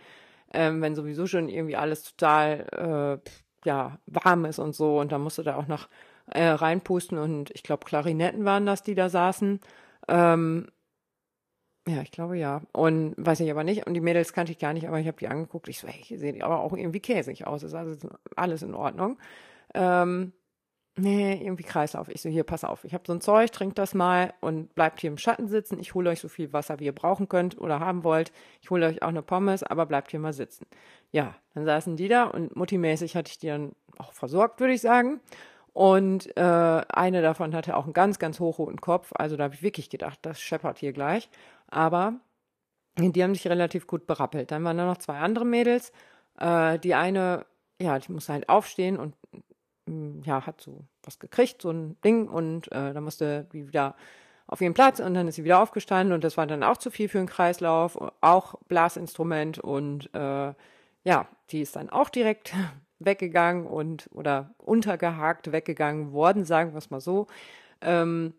Ähm, 0.53 0.82
wenn 0.82 0.96
sowieso 0.96 1.27
schon 1.27 1.50
irgendwie 1.50 1.75
alles 1.75 2.03
total 2.03 3.22
äh, 3.25 3.29
ja, 3.65 4.00
warm 4.06 4.46
ist 4.46 4.60
und 4.60 4.75
so 4.75 5.00
und 5.00 5.12
dann 5.12 5.22
musst 5.22 5.38
du 5.39 5.44
da 5.44 5.58
auch 5.58 5.67
noch 5.67 5.89
äh, 6.32 6.48
reinpusten 6.48 7.17
und 7.17 7.51
ich 7.51 7.63
glaube 7.63 7.86
Klarinetten 7.86 8.46
waren 8.46 8.65
das, 8.65 8.84
die 8.84 8.96
da 8.96 9.10
saßen. 9.10 9.60
Ähm, 10.08 10.67
ja, 11.88 12.01
ich 12.01 12.12
glaube 12.12 12.38
ja. 12.38 12.62
Und 12.74 13.15
weiß 13.17 13.39
ich 13.39 13.50
aber 13.50 13.63
nicht. 13.63 13.88
Und 13.88 13.94
die 13.94 14.01
Mädels 14.01 14.34
kannte 14.34 14.51
ich 14.51 14.60
gar 14.60 14.74
nicht, 14.74 14.88
aber 14.88 15.00
ich 15.00 15.08
habe 15.08 15.17
die 15.17 15.29
angeguckt. 15.29 15.70
Ich 15.70 15.79
so, 15.79 15.88
hey, 15.88 16.17
sehen 16.17 16.36
die 16.36 16.44
aber 16.44 16.60
auch 16.60 16.74
irgendwie 16.74 17.00
käsig 17.00 17.48
aus. 17.48 17.63
Ist 17.63 17.74
also 17.74 18.10
alles 18.36 18.62
in 18.62 18.74
Ordnung. 18.74 19.17
Ähm, 19.74 20.34
nee, 20.97 21.41
irgendwie 21.41 21.63
Kreislauf. 21.63 22.09
Ich 22.09 22.21
so, 22.21 22.29
hier, 22.29 22.43
pass 22.43 22.63
auf, 22.63 22.83
ich 22.83 22.93
habe 22.93 23.03
so 23.05 23.13
ein 23.13 23.21
Zeug, 23.21 23.51
trinkt 23.51 23.77
das 23.77 23.93
mal 23.93 24.33
und 24.41 24.73
bleibt 24.75 25.01
hier 25.01 25.09
im 25.09 25.17
Schatten 25.17 25.47
sitzen. 25.47 25.79
Ich 25.79 25.93
hole 25.93 26.09
euch 26.09 26.19
so 26.19 26.27
viel 26.27 26.53
Wasser, 26.53 26.79
wie 26.79 26.85
ihr 26.85 26.95
brauchen 26.95 27.29
könnt 27.29 27.57
oder 27.59 27.79
haben 27.79 28.03
wollt. 28.03 28.31
Ich 28.61 28.69
hole 28.69 28.87
euch 28.87 29.01
auch 29.01 29.07
eine 29.07 29.21
Pommes, 29.21 29.63
aber 29.63 29.85
bleibt 29.85 30.11
hier 30.11 30.19
mal 30.19 30.33
sitzen. 30.33 30.65
Ja, 31.11 31.35
dann 31.53 31.65
saßen 31.65 31.95
die 31.95 32.07
da 32.07 32.25
und 32.25 32.55
muttimäßig 32.55 33.15
hatte 33.15 33.31
ich 33.31 33.37
die 33.37 33.47
dann 33.47 33.73
auch 33.97 34.13
versorgt, 34.13 34.59
würde 34.59 34.73
ich 34.73 34.81
sagen. 34.81 35.21
Und 35.73 36.35
äh, 36.35 36.41
eine 36.41 37.21
davon 37.21 37.53
hatte 37.53 37.77
auch 37.77 37.83
einen 37.83 37.93
ganz, 37.93 38.17
ganz 38.17 38.39
hochroten 38.39 38.81
Kopf. 38.81 39.11
Also 39.15 39.37
da 39.37 39.43
habe 39.43 39.53
ich 39.53 39.61
wirklich 39.61 39.89
gedacht, 39.91 40.19
das 40.23 40.41
scheppert 40.41 40.79
hier 40.79 40.91
gleich. 40.91 41.29
Aber 41.67 42.15
die 42.97 43.23
haben 43.23 43.35
sich 43.35 43.47
relativ 43.47 43.85
gut 43.85 44.07
berappelt. 44.07 44.49
Dann 44.51 44.63
waren 44.63 44.77
da 44.77 44.85
noch 44.85 44.97
zwei 44.97 45.19
andere 45.19 45.45
Mädels. 45.45 45.91
Äh, 46.39 46.79
die 46.79 46.95
eine, 46.95 47.45
ja, 47.79 47.99
die 47.99 48.11
musste 48.11 48.33
halt 48.33 48.49
aufstehen 48.49 48.97
und 48.97 49.13
ja, 50.23 50.45
hat 50.45 50.62
so 50.62 50.84
was 51.04 51.19
gekriegt, 51.19 51.62
so 51.62 51.71
ein 51.71 51.97
Ding, 52.04 52.28
und 52.28 52.71
äh, 52.71 52.93
dann 52.93 53.04
musste 53.04 53.45
die 53.54 53.67
wieder 53.67 53.95
auf 54.47 54.62
ihren 54.62 54.73
Platz 54.73 55.00
und 55.00 55.13
dann 55.13 55.28
ist 55.28 55.36
sie 55.36 55.43
wieder 55.43 55.62
aufgestanden 55.62 56.13
und 56.13 56.23
das 56.23 56.38
war 56.38 56.47
dann 56.47 56.63
auch 56.63 56.78
zu 56.78 56.89
viel 56.89 57.10
für 57.10 57.17
den 57.17 57.28
Kreislauf, 57.28 57.97
auch 58.21 58.56
Blasinstrument 58.67 59.60
und 59.60 60.13
äh, 60.13 60.54
ja, 61.04 61.28
die 61.52 61.62
ist 61.62 61.76
dann 61.76 61.89
auch 61.89 62.10
direkt 62.10 62.54
weggegangen 63.00 63.67
und 63.67 64.10
oder 64.13 64.54
untergehakt 64.58 65.52
weggegangen 65.52 66.13
worden, 66.13 66.45
sagen 66.45 66.73
wir 66.73 66.78
es 66.78 66.89
mal 66.89 67.02
so. 67.02 67.28
Ähm, 67.82 68.34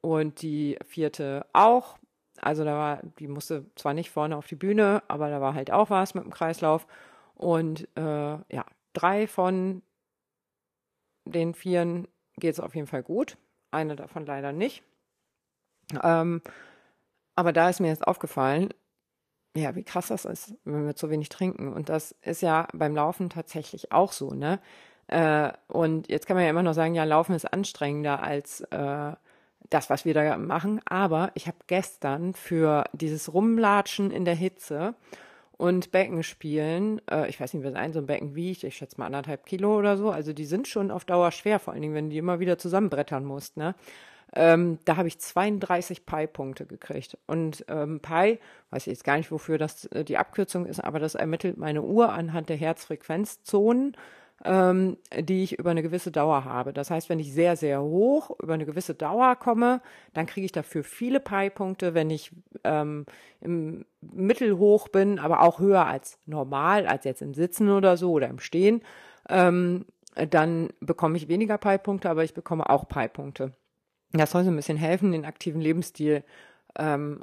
und 0.00 0.42
die 0.42 0.78
vierte 0.86 1.46
auch. 1.52 1.96
Also 2.40 2.64
da 2.64 2.74
war, 2.74 3.00
die 3.18 3.28
musste 3.28 3.66
zwar 3.76 3.94
nicht 3.94 4.10
vorne 4.10 4.36
auf 4.36 4.46
die 4.46 4.56
Bühne, 4.56 5.02
aber 5.06 5.30
da 5.30 5.40
war 5.40 5.54
halt 5.54 5.70
auch 5.70 5.90
was 5.90 6.14
mit 6.14 6.24
dem 6.24 6.32
Kreislauf. 6.32 6.86
Und 7.36 7.88
äh, 7.96 8.02
ja, 8.02 8.64
drei 8.92 9.26
von 9.26 9.82
den 11.24 11.54
Vieren 11.54 12.08
geht 12.36 12.54
es 12.54 12.60
auf 12.60 12.74
jeden 12.74 12.86
Fall 12.86 13.02
gut. 13.02 13.36
Eine 13.70 13.96
davon 13.96 14.26
leider 14.26 14.52
nicht. 14.52 14.82
Ähm, 16.02 16.42
aber 17.34 17.52
da 17.52 17.68
ist 17.68 17.80
mir 17.80 17.88
jetzt 17.88 18.06
aufgefallen, 18.06 18.70
ja, 19.54 19.74
wie 19.74 19.84
krass 19.84 20.08
das 20.08 20.24
ist, 20.24 20.54
wenn 20.64 20.86
wir 20.86 20.96
zu 20.96 21.10
wenig 21.10 21.28
trinken. 21.28 21.72
Und 21.72 21.88
das 21.88 22.12
ist 22.22 22.42
ja 22.42 22.68
beim 22.72 22.94
Laufen 22.94 23.30
tatsächlich 23.30 23.92
auch 23.92 24.12
so, 24.12 24.30
ne? 24.30 24.60
Äh, 25.08 25.52
und 25.68 26.08
jetzt 26.08 26.26
kann 26.26 26.36
man 26.36 26.44
ja 26.44 26.50
immer 26.50 26.62
noch 26.62 26.72
sagen, 26.72 26.94
ja, 26.94 27.04
Laufen 27.04 27.34
ist 27.34 27.52
anstrengender 27.52 28.22
als 28.22 28.62
äh, 28.70 29.12
das, 29.68 29.90
was 29.90 30.04
wir 30.04 30.14
da 30.14 30.38
machen. 30.38 30.80
Aber 30.86 31.32
ich 31.34 31.46
habe 31.46 31.58
gestern 31.66 32.34
für 32.34 32.84
dieses 32.92 33.32
Rumlatschen 33.32 34.10
in 34.10 34.24
der 34.24 34.34
Hitze 34.34 34.94
und 35.62 35.92
Becken 35.92 36.24
spielen, 36.24 37.00
äh, 37.08 37.28
ich 37.28 37.38
weiß 37.38 37.54
nicht, 37.54 37.64
was 37.64 37.74
ein 37.74 37.92
so 37.92 38.00
ein 38.00 38.06
Becken 38.06 38.34
wiegt, 38.34 38.64
ich 38.64 38.74
schätze 38.74 38.98
mal 38.98 39.06
anderthalb 39.06 39.46
Kilo 39.46 39.78
oder 39.78 39.96
so. 39.96 40.10
Also 40.10 40.32
die 40.32 40.44
sind 40.44 40.66
schon 40.66 40.90
auf 40.90 41.04
Dauer 41.04 41.30
schwer, 41.30 41.60
vor 41.60 41.72
allen 41.72 41.82
Dingen, 41.82 41.94
wenn 41.94 42.06
du 42.06 42.10
die 42.10 42.18
immer 42.18 42.40
wieder 42.40 42.58
zusammenbrettern 42.58 43.24
musst, 43.24 43.56
ne? 43.56 43.76
Ähm, 44.34 44.80
da 44.86 44.96
habe 44.96 45.06
ich 45.06 45.20
32 45.20 46.04
Pi-Punkte 46.04 46.66
gekriegt. 46.66 47.16
Und 47.28 47.64
ähm, 47.68 48.00
Pi, 48.00 48.40
weiß 48.70 48.88
ich 48.88 48.92
jetzt 48.92 49.04
gar 49.04 49.16
nicht, 49.16 49.30
wofür 49.30 49.56
das 49.56 49.84
äh, 49.86 50.02
die 50.02 50.18
Abkürzung 50.18 50.66
ist, 50.66 50.80
aber 50.80 50.98
das 50.98 51.14
ermittelt 51.14 51.58
meine 51.58 51.82
Uhr 51.82 52.12
anhand 52.12 52.48
der 52.48 52.56
Herzfrequenzzonen 52.56 53.96
ähm, 54.44 54.96
die 55.16 55.44
ich 55.44 55.58
über 55.58 55.70
eine 55.70 55.82
gewisse 55.82 56.10
Dauer 56.10 56.44
habe. 56.44 56.72
Das 56.72 56.90
heißt, 56.90 57.08
wenn 57.08 57.20
ich 57.20 57.32
sehr, 57.32 57.56
sehr 57.56 57.82
hoch 57.82 58.30
über 58.42 58.54
eine 58.54 58.66
gewisse 58.66 58.94
Dauer 58.94 59.36
komme, 59.36 59.80
dann 60.14 60.26
kriege 60.26 60.44
ich 60.44 60.52
dafür 60.52 60.82
viele 60.82 61.20
Pi-Punkte. 61.20 61.94
Wenn 61.94 62.10
ich 62.10 62.32
ähm, 62.64 63.06
im 63.40 63.84
Mittelhoch 64.00 64.88
bin, 64.88 65.18
aber 65.18 65.42
auch 65.42 65.60
höher 65.60 65.86
als 65.86 66.18
normal, 66.26 66.86
als 66.86 67.04
jetzt 67.04 67.22
im 67.22 67.34
Sitzen 67.34 67.70
oder 67.70 67.96
so 67.96 68.12
oder 68.12 68.28
im 68.28 68.40
Stehen, 68.40 68.82
ähm, 69.28 69.86
dann 70.30 70.70
bekomme 70.80 71.16
ich 71.16 71.28
weniger 71.28 71.58
Pi-Punkte, 71.58 72.10
aber 72.10 72.24
ich 72.24 72.34
bekomme 72.34 72.68
auch 72.68 72.88
Pi-Punkte. 72.88 73.52
Das 74.12 74.32
soll 74.32 74.44
so 74.44 74.50
ein 74.50 74.56
bisschen 74.56 74.76
helfen, 74.76 75.12
den 75.12 75.24
aktiven 75.24 75.60
Lebensstil 75.60 76.22
ähm, 76.78 77.20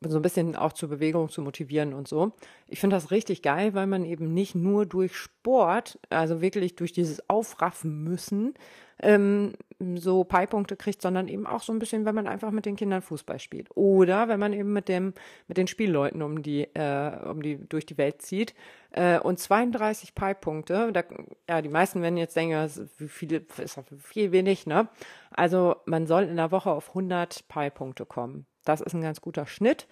so 0.00 0.16
ein 0.16 0.22
bisschen 0.22 0.56
auch 0.56 0.72
zur 0.72 0.88
Bewegung 0.88 1.28
zu 1.28 1.42
motivieren 1.42 1.92
und 1.92 2.08
so. 2.08 2.32
Ich 2.68 2.80
finde 2.80 2.96
das 2.96 3.10
richtig 3.10 3.42
geil, 3.42 3.74
weil 3.74 3.86
man 3.86 4.04
eben 4.04 4.32
nicht 4.32 4.54
nur 4.54 4.86
durch 4.86 5.16
Sport, 5.16 5.98
also 6.10 6.40
wirklich 6.40 6.76
durch 6.76 6.92
dieses 6.92 7.28
Aufraffen 7.28 8.04
müssen, 8.04 8.54
ähm, 9.00 9.54
so 9.96 10.22
Pi-Punkte 10.22 10.76
kriegt, 10.76 11.02
sondern 11.02 11.26
eben 11.26 11.46
auch 11.46 11.62
so 11.62 11.72
ein 11.72 11.80
bisschen, 11.80 12.04
wenn 12.04 12.14
man 12.14 12.28
einfach 12.28 12.52
mit 12.52 12.66
den 12.66 12.76
Kindern 12.76 13.02
Fußball 13.02 13.40
spielt. 13.40 13.68
Oder 13.74 14.28
wenn 14.28 14.38
man 14.38 14.52
eben 14.52 14.72
mit 14.72 14.88
dem, 14.88 15.12
mit 15.48 15.56
den 15.56 15.66
Spielleuten 15.66 16.22
um 16.22 16.42
die, 16.42 16.62
äh, 16.74 17.28
um 17.28 17.42
die, 17.42 17.58
durch 17.68 17.84
die 17.84 17.98
Welt 17.98 18.22
zieht. 18.22 18.54
Äh, 18.92 19.18
und 19.18 19.40
32 19.40 20.14
Pi-Punkte, 20.14 20.92
da, 20.92 21.02
ja, 21.48 21.60
die 21.60 21.68
meisten 21.68 22.00
werden 22.02 22.16
jetzt 22.16 22.36
denken, 22.36 22.54
das 22.54 22.76
ist 22.76 22.92
viel, 23.08 23.44
ist 23.58 23.80
viel 23.98 24.30
wenig, 24.30 24.66
ne? 24.66 24.88
Also 25.32 25.76
man 25.86 26.06
soll 26.06 26.24
in 26.24 26.36
der 26.36 26.52
Woche 26.52 26.70
auf 26.70 26.90
100 26.90 27.48
Pi-Punkte 27.48 28.06
kommen. 28.06 28.46
Das 28.64 28.80
ist 28.80 28.94
ein 28.94 29.02
ganz 29.02 29.20
guter 29.20 29.46
Schnitt. 29.46 29.86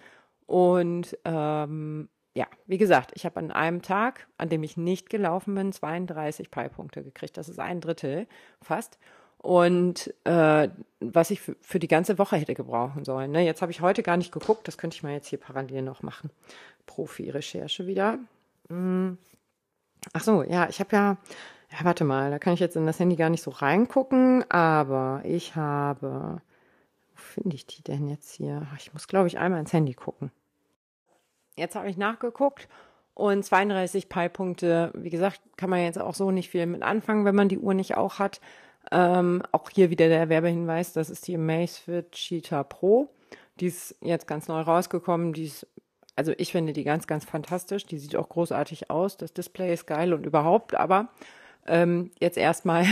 Und 0.45 1.17
ähm, 1.25 2.09
ja, 2.33 2.47
wie 2.65 2.77
gesagt, 2.77 3.11
ich 3.15 3.25
habe 3.25 3.37
an 3.37 3.51
einem 3.51 3.81
Tag, 3.81 4.27
an 4.37 4.49
dem 4.49 4.63
ich 4.63 4.77
nicht 4.77 5.09
gelaufen 5.09 5.55
bin, 5.55 5.73
32 5.73 6.49
Pi-Punkte 6.49 7.03
gekriegt. 7.03 7.37
Das 7.37 7.49
ist 7.49 7.59
ein 7.59 7.81
Drittel 7.81 8.27
fast. 8.61 8.97
Und 9.37 10.13
äh, 10.23 10.69
was 10.99 11.31
ich 11.31 11.41
für, 11.41 11.79
die 11.79 11.87
ganze 11.87 12.19
Woche 12.19 12.37
hätte 12.37 12.53
gebrauchen 12.53 13.05
sollen. 13.05 13.31
Ne? 13.31 13.43
Jetzt 13.43 13.61
habe 13.61 13.71
ich 13.71 13.81
heute 13.81 14.03
gar 14.03 14.15
nicht 14.17 14.31
geguckt, 14.31 14.67
das 14.67 14.77
könnte 14.77 14.95
ich 14.95 15.03
mal 15.03 15.13
jetzt 15.13 15.27
hier 15.27 15.39
parallel 15.39 15.81
noch 15.81 16.03
machen. 16.03 16.29
Profi-Recherche 16.85 17.87
wieder. 17.87 18.19
Hm. 18.69 19.17
Ach 20.13 20.23
so, 20.23 20.43
ja, 20.43 20.69
ich 20.69 20.79
habe 20.79 20.95
ja, 20.95 21.17
ja, 21.71 21.77
warte 21.83 22.03
mal, 22.03 22.31
da 22.31 22.39
kann 22.39 22.53
ich 22.53 22.59
jetzt 22.59 22.75
in 22.75 22.85
das 22.85 22.99
Handy 22.99 23.15
gar 23.15 23.29
nicht 23.29 23.43
so 23.43 23.51
reingucken, 23.51 24.49
aber 24.49 25.21
ich 25.23 25.55
habe 25.55 26.41
finde 27.21 27.55
ich 27.55 27.65
die 27.65 27.83
denn 27.83 28.07
jetzt 28.07 28.33
hier? 28.33 28.67
Ich 28.77 28.93
muss, 28.93 29.07
glaube 29.07 29.27
ich, 29.27 29.37
einmal 29.37 29.59
ins 29.59 29.73
Handy 29.73 29.93
gucken. 29.93 30.31
Jetzt 31.55 31.75
habe 31.75 31.89
ich 31.89 31.97
nachgeguckt 31.97 32.67
und 33.13 33.43
32 33.43 34.09
Pi-Punkte, 34.09 34.91
wie 34.95 35.09
gesagt, 35.09 35.41
kann 35.57 35.69
man 35.69 35.83
jetzt 35.83 35.99
auch 35.99 36.15
so 36.15 36.31
nicht 36.31 36.49
viel 36.49 36.65
mit 36.65 36.81
anfangen, 36.81 37.25
wenn 37.25 37.35
man 37.35 37.49
die 37.49 37.59
Uhr 37.59 37.73
nicht 37.73 37.97
auch 37.97 38.19
hat. 38.19 38.39
Ähm, 38.91 39.43
auch 39.51 39.69
hier 39.69 39.89
wieder 39.89 40.07
der 40.07 40.29
Werbehinweis, 40.29 40.93
das 40.93 41.09
ist 41.09 41.27
die 41.27 41.35
Amazfit 41.35 42.11
Cheetah 42.11 42.63
Pro. 42.63 43.09
Die 43.59 43.67
ist 43.67 43.95
jetzt 44.01 44.27
ganz 44.27 44.47
neu 44.47 44.61
rausgekommen. 44.61 45.33
Die 45.33 45.45
ist, 45.45 45.67
also 46.15 46.33
ich 46.37 46.51
finde 46.51 46.73
die 46.73 46.83
ganz, 46.83 47.05
ganz 47.05 47.25
fantastisch. 47.25 47.85
Die 47.85 47.99
sieht 47.99 48.15
auch 48.15 48.29
großartig 48.29 48.89
aus. 48.89 49.17
Das 49.17 49.33
Display 49.33 49.73
ist 49.73 49.85
geil 49.85 50.13
und 50.13 50.25
überhaupt. 50.25 50.73
Aber 50.73 51.09
ähm, 51.67 52.11
jetzt 52.19 52.37
erstmal 52.37 52.85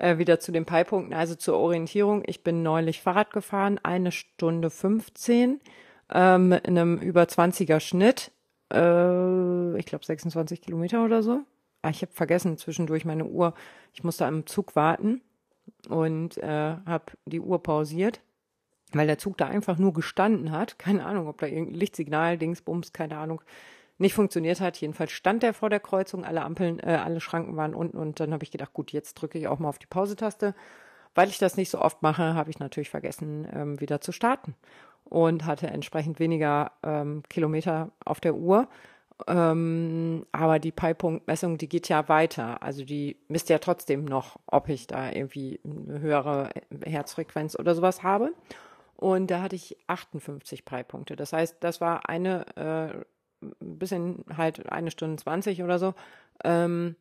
äh, 0.00 0.18
wieder 0.18 0.40
zu 0.40 0.50
den 0.50 0.64
Pi-Punkten, 0.64 1.14
also 1.14 1.34
zur 1.34 1.58
Orientierung. 1.58 2.22
Ich 2.26 2.42
bin 2.42 2.62
neulich 2.62 3.02
Fahrrad 3.02 3.32
gefahren, 3.32 3.78
eine 3.82 4.12
Stunde 4.12 4.70
15 4.70 5.60
ähm, 6.12 6.52
in 6.52 6.78
einem 6.78 6.98
über 6.98 7.22
20er 7.22 7.80
Schnitt. 7.80 8.32
Äh, 8.72 9.78
ich 9.78 9.86
glaube 9.86 10.04
26 10.04 10.62
Kilometer 10.62 11.04
oder 11.04 11.22
so. 11.22 11.40
Ah, 11.82 11.90
ich 11.90 12.02
habe 12.02 12.12
vergessen 12.12 12.56
zwischendurch 12.56 13.04
meine 13.04 13.26
Uhr. 13.26 13.54
Ich 13.92 14.04
musste 14.04 14.26
am 14.26 14.46
Zug 14.46 14.74
warten 14.74 15.20
und 15.88 16.38
äh, 16.38 16.76
habe 16.86 17.12
die 17.26 17.40
Uhr 17.40 17.62
pausiert, 17.62 18.20
weil 18.92 19.06
der 19.06 19.18
Zug 19.18 19.38
da 19.38 19.46
einfach 19.46 19.78
nur 19.78 19.92
gestanden 19.92 20.50
hat. 20.50 20.78
Keine 20.78 21.06
Ahnung, 21.06 21.26
ob 21.26 21.38
da 21.38 21.46
irgendein 21.46 21.78
Lichtsignal, 21.78 22.38
Dingsbums, 22.38 22.92
keine 22.92 23.18
Ahnung, 23.18 23.40
nicht 24.00 24.14
funktioniert 24.14 24.60
hat. 24.60 24.76
Jedenfalls 24.78 25.12
stand 25.12 25.42
der 25.42 25.54
vor 25.54 25.70
der 25.70 25.80
Kreuzung, 25.80 26.24
alle 26.24 26.42
Ampeln, 26.42 26.80
äh, 26.80 26.98
alle 27.02 27.20
Schranken 27.20 27.56
waren 27.56 27.74
unten 27.74 27.98
und 27.98 28.20
dann 28.20 28.32
habe 28.32 28.44
ich 28.44 28.50
gedacht, 28.50 28.72
gut, 28.72 28.92
jetzt 28.92 29.14
drücke 29.14 29.38
ich 29.38 29.48
auch 29.48 29.58
mal 29.58 29.68
auf 29.68 29.78
die 29.78 29.86
Pause-Taste. 29.86 30.54
Weil 31.14 31.28
ich 31.28 31.38
das 31.38 31.56
nicht 31.56 31.70
so 31.70 31.80
oft 31.80 32.02
mache, 32.02 32.34
habe 32.34 32.50
ich 32.50 32.60
natürlich 32.60 32.90
vergessen, 32.90 33.46
ähm, 33.52 33.80
wieder 33.80 34.00
zu 34.00 34.12
starten 34.12 34.54
und 35.04 35.44
hatte 35.44 35.66
entsprechend 35.66 36.20
weniger 36.20 36.70
ähm, 36.84 37.24
Kilometer 37.28 37.90
auf 38.04 38.20
der 38.20 38.36
Uhr 38.36 38.68
ähm, 39.26 40.26
aber 40.32 40.58
die 40.58 40.72
Pi-Punkt-Messung, 40.72 41.58
die 41.58 41.68
geht 41.68 41.88
ja 41.88 42.08
weiter. 42.08 42.62
Also 42.62 42.84
die 42.84 43.16
misst 43.28 43.48
ja 43.48 43.58
trotzdem 43.58 44.04
noch, 44.04 44.38
ob 44.46 44.68
ich 44.68 44.86
da 44.86 45.10
irgendwie 45.10 45.60
eine 45.64 46.00
höhere 46.00 46.50
Herzfrequenz 46.84 47.58
oder 47.58 47.74
sowas 47.74 48.02
habe. 48.02 48.32
Und 48.96 49.30
da 49.30 49.42
hatte 49.42 49.56
ich 49.56 49.76
58 49.86 50.64
Pi-Punkte. 50.64 51.16
Das 51.16 51.32
heißt, 51.32 51.56
das 51.60 51.80
war 51.80 52.08
eine, 52.08 52.46
äh, 52.56 53.04
bisschen 53.60 54.24
halt 54.36 54.70
eine 54.70 54.90
Stunde 54.90 55.16
20 55.16 55.62
oder 55.62 55.78
so. 55.78 55.94
Ähm, 56.44 56.96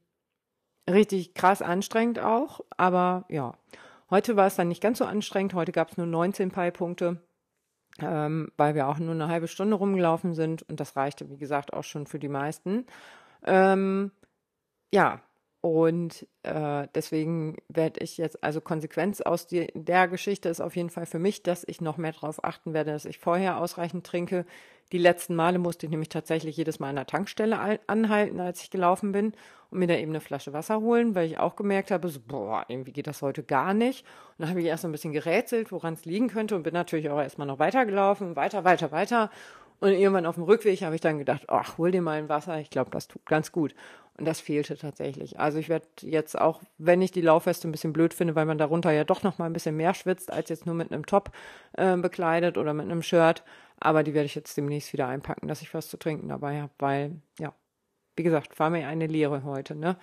richtig 0.89 1.33
krass 1.33 1.61
anstrengend 1.61 2.19
auch. 2.19 2.61
Aber 2.77 3.25
ja, 3.29 3.53
heute 4.09 4.35
war 4.35 4.47
es 4.47 4.55
dann 4.55 4.69
nicht 4.69 4.81
ganz 4.81 4.97
so 4.99 5.05
anstrengend. 5.05 5.53
Heute 5.53 5.71
gab 5.71 5.91
es 5.91 5.97
nur 5.97 6.07
19 6.07 6.51
Pi-Punkte 6.51 7.21
ähm, 8.01 8.51
weil 8.57 8.75
wir 8.75 8.87
auch 8.87 8.99
nur 8.99 9.13
eine 9.13 9.27
halbe 9.27 9.47
Stunde 9.47 9.75
rumgelaufen 9.75 10.33
sind 10.33 10.63
und 10.63 10.79
das 10.79 10.95
reichte, 10.95 11.29
wie 11.29 11.37
gesagt, 11.37 11.73
auch 11.73 11.83
schon 11.83 12.07
für 12.07 12.19
die 12.19 12.29
meisten. 12.29 12.85
Ähm, 13.45 14.11
ja, 14.93 15.21
und 15.61 16.25
äh, 16.43 16.87
deswegen 16.95 17.57
werde 17.67 17.99
ich 17.99 18.17
jetzt, 18.17 18.41
also 18.43 18.61
Konsequenz 18.61 19.19
aus 19.19 19.45
die, 19.45 19.67
der 19.73 20.07
Geschichte 20.07 20.47
ist 20.47 20.61
auf 20.61 20.75
jeden 20.77 20.89
Fall 20.89 21.05
für 21.05 21.19
mich, 21.19 21.43
dass 21.43 21.65
ich 21.67 21.81
noch 21.81 21.97
mehr 21.97 22.13
darauf 22.13 22.43
achten 22.45 22.73
werde, 22.73 22.91
dass 22.91 23.03
ich 23.03 23.19
vorher 23.19 23.57
ausreichend 23.57 24.05
trinke. 24.05 24.45
Die 24.93 24.97
letzten 24.97 25.35
Male 25.35 25.59
musste 25.59 25.85
ich 25.85 25.89
nämlich 25.89 26.09
tatsächlich 26.09 26.55
jedes 26.55 26.79
Mal 26.79 26.89
an 26.89 26.95
der 26.95 27.07
Tankstelle 27.07 27.79
anhalten, 27.87 28.39
als 28.39 28.63
ich 28.63 28.71
gelaufen 28.71 29.11
bin 29.11 29.33
und 29.69 29.79
mir 29.79 29.87
da 29.87 29.95
eben 29.95 30.11
eine 30.11 30.21
Flasche 30.21 30.53
Wasser 30.53 30.79
holen, 30.79 31.13
weil 31.13 31.27
ich 31.27 31.37
auch 31.37 31.57
gemerkt 31.57 31.91
habe, 31.91 32.07
so, 32.07 32.21
boah, 32.25 32.65
irgendwie 32.69 32.93
geht 32.93 33.07
das 33.07 33.21
heute 33.21 33.43
gar 33.43 33.73
nicht. 33.73 34.05
Und 34.05 34.39
dann 34.39 34.49
habe 34.49 34.61
ich 34.61 34.65
erst 34.65 34.83
so 34.83 34.87
ein 34.87 34.93
bisschen 34.93 35.13
gerätselt, 35.13 35.73
woran 35.73 35.93
es 35.93 36.05
liegen 36.05 36.29
könnte 36.29 36.55
und 36.55 36.63
bin 36.63 36.73
natürlich 36.73 37.09
auch 37.09 37.19
erstmal 37.19 37.47
noch 37.47 37.59
weitergelaufen, 37.59 38.37
weiter, 38.37 38.63
weiter, 38.63 38.91
weiter. 38.91 39.29
Und 39.79 39.91
irgendwann 39.91 40.25
auf 40.25 40.35
dem 40.35 40.43
Rückweg 40.43 40.81
habe 40.81 40.95
ich 40.95 41.01
dann 41.01 41.19
gedacht, 41.19 41.43
ach, 41.47 41.77
hol 41.77 41.91
dir 41.91 42.01
mal 42.01 42.17
ein 42.17 42.29
Wasser, 42.29 42.59
ich 42.59 42.69
glaube, 42.69 42.91
das 42.91 43.07
tut 43.07 43.25
ganz 43.25 43.51
gut. 43.51 43.73
Und 44.17 44.25
das 44.25 44.41
fehlte 44.41 44.77
tatsächlich. 44.77 45.39
Also 45.39 45.59
ich 45.59 45.69
werde 45.69 45.87
jetzt 46.01 46.39
auch, 46.39 46.61
wenn 46.77 47.01
ich 47.01 47.11
die 47.11 47.21
Laufweste 47.21 47.69
ein 47.69 47.71
bisschen 47.71 47.93
blöd 47.93 48.13
finde, 48.13 48.35
weil 48.35 48.45
man 48.45 48.57
darunter 48.57 48.91
ja 48.91 49.05
doch 49.05 49.23
noch 49.23 49.37
mal 49.37 49.45
ein 49.45 49.53
bisschen 49.53 49.77
mehr 49.77 49.93
schwitzt, 49.93 50.31
als 50.31 50.49
jetzt 50.49 50.65
nur 50.65 50.75
mit 50.75 50.91
einem 50.91 51.05
Top 51.05 51.31
äh, 51.73 51.95
bekleidet 51.95 52.57
oder 52.57 52.73
mit 52.73 52.85
einem 52.85 53.01
Shirt. 53.01 53.43
Aber 53.79 54.03
die 54.03 54.13
werde 54.13 54.25
ich 54.25 54.35
jetzt 54.35 54.57
demnächst 54.57 54.91
wieder 54.91 55.07
einpacken, 55.07 55.47
dass 55.47 55.61
ich 55.61 55.73
was 55.73 55.87
zu 55.87 55.95
trinken 55.95 56.27
dabei 56.27 56.61
habe, 56.61 56.73
weil, 56.79 57.15
ja, 57.39 57.53
wie 58.17 58.23
gesagt, 58.23 58.59
war 58.59 58.69
mir 58.69 58.87
eine 58.89 59.07
Lehre 59.07 59.43
heute, 59.45 59.75
ne? 59.75 59.95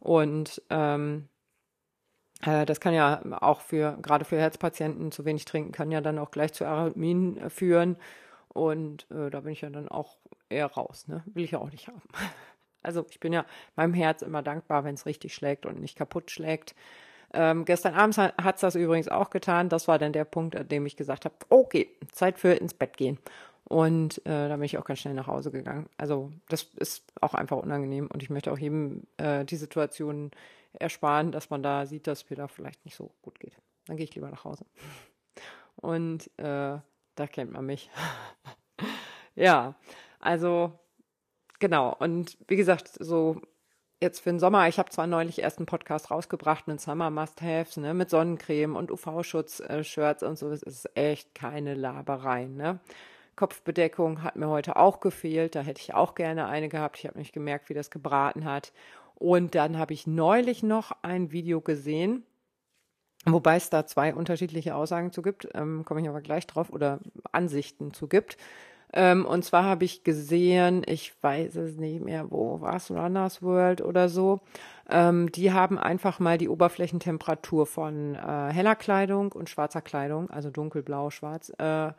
Und 0.00 0.60
ähm, 0.70 1.28
äh, 2.42 2.66
das 2.66 2.80
kann 2.80 2.94
ja 2.94 3.22
auch 3.40 3.60
für, 3.60 3.98
gerade 4.02 4.24
für 4.24 4.38
Herzpatienten, 4.38 5.12
zu 5.12 5.24
wenig 5.24 5.44
trinken, 5.44 5.70
kann 5.70 5.92
ja 5.92 6.00
dann 6.00 6.18
auch 6.18 6.32
gleich 6.32 6.52
zu 6.52 6.66
Arrhythmien 6.66 7.36
äh, 7.38 7.50
führen. 7.50 7.96
Und 8.52 9.10
äh, 9.10 9.30
da 9.30 9.40
bin 9.40 9.52
ich 9.52 9.60
ja 9.60 9.70
dann 9.70 9.88
auch 9.88 10.16
eher 10.48 10.66
raus, 10.66 11.06
ne? 11.08 11.22
Will 11.26 11.44
ich 11.44 11.52
ja 11.52 11.58
auch 11.58 11.70
nicht 11.70 11.88
haben. 11.88 12.02
Also 12.82 13.04
ich 13.10 13.20
bin 13.20 13.34
ja 13.34 13.44
meinem 13.76 13.92
Herz 13.92 14.22
immer 14.22 14.42
dankbar, 14.42 14.84
wenn 14.84 14.94
es 14.94 15.04
richtig 15.04 15.34
schlägt 15.34 15.66
und 15.66 15.82
nicht 15.82 15.98
kaputt 15.98 16.30
schlägt. 16.30 16.74
Ähm, 17.34 17.66
gestern 17.66 17.92
Abend 17.92 18.16
hat 18.16 18.54
es 18.54 18.62
das 18.62 18.74
übrigens 18.74 19.08
auch 19.08 19.28
getan. 19.28 19.68
Das 19.68 19.86
war 19.86 19.98
dann 19.98 20.14
der 20.14 20.24
Punkt, 20.24 20.56
an 20.56 20.66
dem 20.66 20.86
ich 20.86 20.96
gesagt 20.96 21.26
habe, 21.26 21.34
okay, 21.50 21.88
Zeit 22.10 22.38
für 22.38 22.54
ins 22.54 22.72
Bett 22.72 22.96
gehen. 22.96 23.18
Und 23.64 24.24
äh, 24.26 24.48
da 24.48 24.56
bin 24.56 24.64
ich 24.64 24.78
auch 24.78 24.84
ganz 24.84 25.00
schnell 25.00 25.14
nach 25.14 25.26
Hause 25.26 25.50
gegangen. 25.50 25.88
Also 25.96 26.32
das 26.48 26.62
ist 26.76 27.04
auch 27.20 27.34
einfach 27.34 27.58
unangenehm 27.58 28.08
und 28.12 28.22
ich 28.22 28.30
möchte 28.30 28.50
auch 28.50 28.58
jedem 28.58 29.02
äh, 29.16 29.44
die 29.44 29.56
Situation 29.56 30.30
ersparen, 30.72 31.30
dass 31.30 31.50
man 31.50 31.62
da 31.62 31.86
sieht, 31.86 32.06
dass 32.06 32.30
mir 32.30 32.36
da 32.36 32.48
vielleicht 32.48 32.84
nicht 32.84 32.96
so 32.96 33.10
gut 33.22 33.38
geht. 33.38 33.56
Dann 33.86 33.96
gehe 33.96 34.04
ich 34.04 34.14
lieber 34.14 34.30
nach 34.30 34.44
Hause. 34.44 34.64
Und 35.76 36.30
äh, 36.38 36.78
da 37.20 37.26
kennt 37.26 37.52
man 37.52 37.66
mich. 37.66 37.90
ja, 39.36 39.76
also 40.18 40.80
Genau, 41.60 41.94
und 41.98 42.38
wie 42.48 42.56
gesagt, 42.56 42.88
so 42.98 43.42
jetzt 44.00 44.20
für 44.20 44.30
den 44.30 44.40
Sommer, 44.40 44.66
ich 44.66 44.78
habe 44.78 44.88
zwar 44.88 45.06
neulich 45.06 45.40
erst 45.42 45.58
einen 45.58 45.66
Podcast 45.66 46.10
rausgebracht 46.10 46.66
mit 46.66 46.80
Summer 46.80 47.10
Must-Haves, 47.10 47.76
ne, 47.76 47.92
mit 47.92 48.08
Sonnencreme 48.08 48.76
und 48.76 48.90
UV-Schutz-Shirts 48.90 50.22
und 50.22 50.38
so, 50.38 50.48
das 50.48 50.62
ist 50.62 50.96
echt 50.96 51.34
keine 51.34 51.74
Laberei, 51.74 52.46
ne. 52.46 52.80
Kopfbedeckung 53.36 54.22
hat 54.22 54.36
mir 54.36 54.48
heute 54.48 54.76
auch 54.76 55.00
gefehlt, 55.00 55.54
da 55.54 55.60
hätte 55.60 55.82
ich 55.82 55.94
auch 55.94 56.14
gerne 56.14 56.46
eine 56.46 56.68
gehabt. 56.68 56.98
Ich 56.98 57.06
habe 57.06 57.18
nicht 57.18 57.32
gemerkt, 57.32 57.68
wie 57.68 57.74
das 57.74 57.90
gebraten 57.90 58.44
hat. 58.44 58.72
Und 59.14 59.54
dann 59.54 59.78
habe 59.78 59.94
ich 59.94 60.06
neulich 60.06 60.62
noch 60.62 60.92
ein 61.02 61.30
Video 61.30 61.60
gesehen, 61.60 62.24
wobei 63.26 63.56
es 63.56 63.70
da 63.70 63.86
zwei 63.86 64.14
unterschiedliche 64.14 64.74
Aussagen 64.74 65.12
zu 65.12 65.22
gibt, 65.22 65.48
ähm, 65.54 65.84
komme 65.84 66.00
ich 66.00 66.08
aber 66.08 66.20
gleich 66.20 66.46
drauf, 66.46 66.70
oder 66.70 67.00
Ansichten 67.32 67.92
zu 67.92 68.08
gibt. 68.08 68.36
Ähm, 68.92 69.24
und 69.24 69.44
zwar 69.44 69.64
habe 69.64 69.84
ich 69.84 70.02
gesehen, 70.02 70.82
ich 70.86 71.12
weiß 71.22 71.54
es 71.56 71.76
nicht 71.76 72.02
mehr, 72.04 72.30
wo 72.30 72.60
war 72.60 72.76
es, 72.76 72.90
Runners 72.90 73.42
World 73.42 73.82
oder 73.82 74.08
so. 74.08 74.40
Ähm, 74.88 75.30
die 75.30 75.52
haben 75.52 75.78
einfach 75.78 76.18
mal 76.18 76.38
die 76.38 76.48
Oberflächentemperatur 76.48 77.66
von 77.66 78.16
äh, 78.16 78.52
heller 78.52 78.74
Kleidung 78.74 79.30
und 79.32 79.48
schwarzer 79.48 79.80
Kleidung, 79.80 80.28
also 80.30 80.50
dunkelblau, 80.50 81.10
schwarz, 81.10 81.52
äh, 81.58 81.92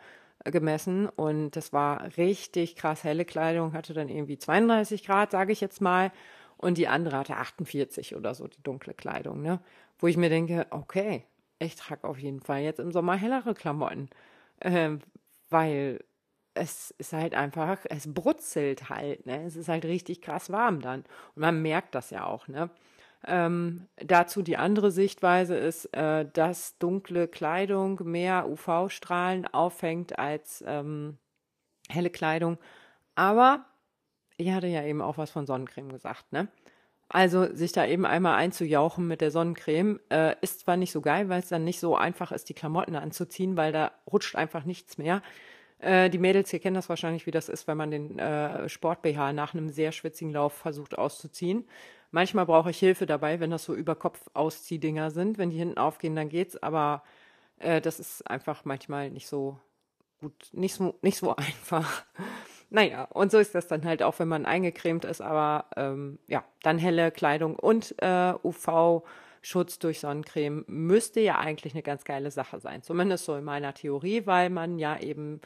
gemessen. 0.45 1.07
Und 1.07 1.51
das 1.55 1.71
war 1.71 2.17
richtig 2.17 2.75
krass. 2.75 3.03
Helle 3.03 3.25
Kleidung 3.25 3.73
hatte 3.73 3.93
dann 3.93 4.09
irgendwie 4.09 4.37
32 4.37 5.05
Grad, 5.05 5.31
sage 5.31 5.53
ich 5.53 5.61
jetzt 5.61 5.81
mal. 5.81 6.11
Und 6.61 6.77
die 6.77 6.87
andere 6.87 7.17
hatte 7.17 7.37
48 7.37 8.15
oder 8.15 8.35
so, 8.35 8.47
die 8.47 8.61
dunkle 8.63 8.93
Kleidung, 8.93 9.41
ne? 9.41 9.59
Wo 9.99 10.07
ich 10.07 10.17
mir 10.17 10.29
denke, 10.29 10.67
okay, 10.69 11.25
ich 11.59 11.75
trage 11.75 12.07
auf 12.07 12.17
jeden 12.19 12.41
Fall 12.41 12.61
jetzt 12.61 12.79
im 12.79 12.91
Sommer 12.91 13.15
hellere 13.15 13.53
Klamotten. 13.53 14.09
Ähm, 14.61 14.99
weil 15.49 15.99
es 16.53 16.91
ist 16.97 17.13
halt 17.13 17.33
einfach, 17.33 17.79
es 17.89 18.13
brutzelt 18.13 18.89
halt, 18.89 19.25
ne? 19.25 19.43
Es 19.45 19.55
ist 19.55 19.69
halt 19.69 19.85
richtig 19.85 20.21
krass 20.21 20.51
warm 20.51 20.81
dann. 20.81 21.01
Und 21.35 21.41
man 21.41 21.61
merkt 21.61 21.95
das 21.95 22.09
ja 22.11 22.25
auch, 22.25 22.47
ne? 22.47 22.69
Ähm, 23.27 23.87
dazu 23.97 24.41
die 24.41 24.57
andere 24.57 24.91
Sichtweise 24.91 25.55
ist, 25.55 25.85
äh, 25.95 26.25
dass 26.33 26.77
dunkle 26.79 27.27
Kleidung 27.27 27.99
mehr 28.03 28.49
UV-Strahlen 28.49 29.45
auffängt 29.47 30.17
als 30.17 30.63
ähm, 30.67 31.17
helle 31.89 32.09
Kleidung. 32.09 32.57
Aber 33.15 33.65
ich 34.41 34.51
hatte 34.51 34.67
ja 34.67 34.83
eben 34.83 35.01
auch 35.01 35.17
was 35.17 35.31
von 35.31 35.45
Sonnencreme 35.45 35.89
gesagt, 35.89 36.31
ne? 36.31 36.47
Also 37.13 37.53
sich 37.53 37.73
da 37.73 37.85
eben 37.85 38.05
einmal 38.05 38.35
einzujauchen 38.35 39.05
mit 39.05 39.19
der 39.19 39.31
Sonnencreme 39.31 39.99
äh, 40.09 40.35
ist 40.39 40.61
zwar 40.61 40.77
nicht 40.77 40.93
so 40.93 41.01
geil, 41.01 41.27
weil 41.27 41.41
es 41.41 41.49
dann 41.49 41.65
nicht 41.65 41.81
so 41.81 41.97
einfach 41.97 42.31
ist, 42.31 42.47
die 42.47 42.53
Klamotten 42.53 42.95
anzuziehen, 42.95 43.57
weil 43.57 43.73
da 43.73 43.91
rutscht 44.09 44.35
einfach 44.35 44.63
nichts 44.63 44.97
mehr. 44.97 45.21
Äh, 45.79 46.09
die 46.09 46.19
Mädels 46.19 46.51
hier 46.51 46.59
kennen 46.59 46.75
das 46.75 46.87
wahrscheinlich, 46.87 47.25
wie 47.25 47.31
das 47.31 47.49
ist, 47.49 47.67
wenn 47.67 47.75
man 47.77 47.91
den 47.91 48.17
äh, 48.17 48.69
Sport-BH 48.69 49.33
nach 49.33 49.53
einem 49.53 49.69
sehr 49.69 49.91
schwitzigen 49.91 50.31
Lauf 50.31 50.53
versucht 50.53 50.97
auszuziehen. 50.97 51.67
Manchmal 52.11 52.45
brauche 52.45 52.69
ich 52.69 52.79
Hilfe 52.79 53.05
dabei, 53.05 53.41
wenn 53.41 53.51
das 53.51 53.65
so 53.65 53.75
über 53.75 53.95
Kopf 53.95 54.29
Ausziehdinger 54.33 55.11
sind. 55.11 55.37
Wenn 55.37 55.49
die 55.49 55.57
hinten 55.57 55.77
aufgehen, 55.77 56.15
dann 56.15 56.29
geht's, 56.29 56.55
aber 56.55 57.03
äh, 57.59 57.81
das 57.81 57.99
ist 57.99 58.29
einfach 58.29 58.63
manchmal 58.63 59.09
nicht 59.09 59.27
so 59.27 59.59
gut, 60.21 60.33
nicht 60.53 60.75
so, 60.75 60.97
nicht 61.01 61.17
so 61.17 61.35
einfach. 61.35 62.05
Naja, 62.71 63.03
und 63.11 63.31
so 63.31 63.37
ist 63.37 63.53
das 63.53 63.67
dann 63.67 63.83
halt 63.83 64.01
auch, 64.01 64.17
wenn 64.19 64.29
man 64.29 64.45
eingecremt 64.45 65.03
ist, 65.05 65.21
aber 65.21 65.65
ähm, 65.75 66.19
ja, 66.27 66.43
dann 66.63 66.77
helle 66.77 67.11
Kleidung 67.11 67.57
und 67.57 67.93
äh, 68.01 68.33
UV 68.43 69.03
Schutz 69.41 69.77
durch 69.79 69.99
Sonnencreme 69.99 70.63
müsste 70.67 71.19
ja 71.19 71.37
eigentlich 71.37 71.73
eine 71.73 71.83
ganz 71.83 72.05
geile 72.05 72.31
Sache 72.31 72.59
sein. 72.59 72.81
Zumindest 72.81 73.25
so 73.25 73.35
in 73.35 73.43
meiner 73.43 73.73
Theorie, 73.73 74.25
weil 74.25 74.49
man 74.49 74.79
ja 74.79 74.97
eben 74.99 75.41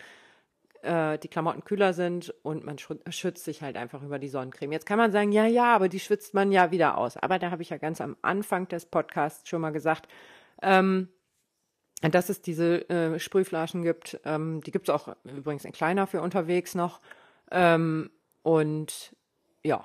äh, 0.84 1.18
die 1.18 1.30
Klamotten 1.30 1.64
kühler 1.64 1.94
sind 1.94 2.34
und 2.44 2.64
man 2.64 2.78
schützt 2.78 3.44
sich 3.44 3.62
halt 3.62 3.76
einfach 3.76 4.04
über 4.04 4.20
die 4.20 4.28
Sonnencreme. 4.28 4.74
Jetzt 4.74 4.86
kann 4.86 5.00
man 5.00 5.12
sagen, 5.12 5.32
ja, 5.32 5.48
ja, 5.48 5.74
aber 5.74 5.90
die 5.90 6.00
schwitzt 6.00 6.34
man 6.36 6.52
ja 6.52 6.72
wieder 6.72 6.98
aus. 6.98 7.18
Aber 7.18 7.40
da 7.40 7.50
habe 7.50 7.64
ich 7.64 7.72
ja 7.72 7.78
ganz 7.78 8.02
am 8.02 8.18
Anfang 8.22 8.68
des 8.68 8.86
Podcasts 8.86 9.50
schon 9.50 9.62
mal 9.62 9.72
gesagt, 9.72 10.08
ähm, 10.62 11.10
dass 12.02 12.30
es 12.30 12.42
diese 12.42 12.90
äh, 12.90 13.20
Sprühflaschen 13.20 13.84
gibt. 13.84 14.20
Ähm, 14.26 14.62
die 14.62 14.72
gibt 14.72 14.90
es 14.90 14.94
auch 14.94 15.16
übrigens 15.24 15.66
in 15.66 15.72
kleiner 15.72 16.08
für 16.08 16.22
unterwegs 16.22 16.76
noch. 16.76 17.02
Ähm, 17.52 18.10
und 18.44 19.16
ja, 19.64 19.84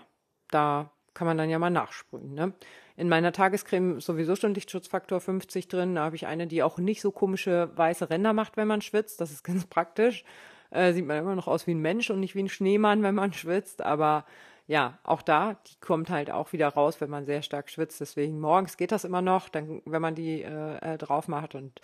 da 0.51 0.91
kann 1.15 1.27
man 1.27 1.39
dann 1.39 1.51
ja 1.51 1.59
mal 1.59 1.71
nachsprühen. 1.71 2.35
Ne? 2.35 2.53
In 2.97 3.09
meiner 3.09 3.33
Tagescreme 3.33 4.01
sowieso 4.01 4.37
schon 4.37 4.55
Lichtschutzfaktor 4.55 5.21
50 5.21 5.69
drin. 5.69 5.95
Da 5.95 6.05
habe 6.05 6.17
ich 6.17 6.27
eine, 6.27 6.47
die 6.47 6.63
auch 6.63 6.79
nicht 6.79 7.01
so 7.01 7.11
komische 7.11 7.71
weiße 7.75 8.11
Ränder 8.11 8.33
macht, 8.33 8.57
wenn 8.57 8.69
man 8.69 8.83
schwitzt. 8.83 9.21
Das 9.21 9.31
ist 9.31 9.43
ganz 9.45 9.67
praktisch. 9.67 10.25
Äh, 10.71 10.93
sieht 10.93 11.07
man 11.07 11.19
immer 11.19 11.35
noch 11.35 11.49
aus 11.49 11.67
wie 11.67 11.75
ein 11.75 11.81
Mensch 11.81 12.11
und 12.11 12.21
nicht 12.21 12.35
wie 12.35 12.43
ein 12.43 12.49
Schneemann, 12.49 13.03
wenn 13.03 13.15
man 13.15 13.33
schwitzt. 13.33 13.83
Aber 13.83 14.25
ja, 14.71 15.01
auch 15.03 15.21
da, 15.21 15.55
die 15.67 15.81
kommt 15.81 16.11
halt 16.11 16.31
auch 16.31 16.53
wieder 16.53 16.69
raus, 16.69 17.01
wenn 17.01 17.11
man 17.11 17.27
sehr 17.27 17.43
stark 17.43 17.69
schwitzt. 17.71 18.01
Deswegen 18.01 18.39
morgens 18.39 18.77
geht 18.77 18.93
das 18.93 19.05
immer 19.05 19.21
noch, 19.21 19.49
dann, 19.49 19.83
wenn 19.85 20.01
man 20.01 20.15
die 20.15 20.43
äh, 20.43 20.95
äh 20.95 20.97
drauf 20.97 21.27
macht. 21.27 21.57
Und 21.57 21.81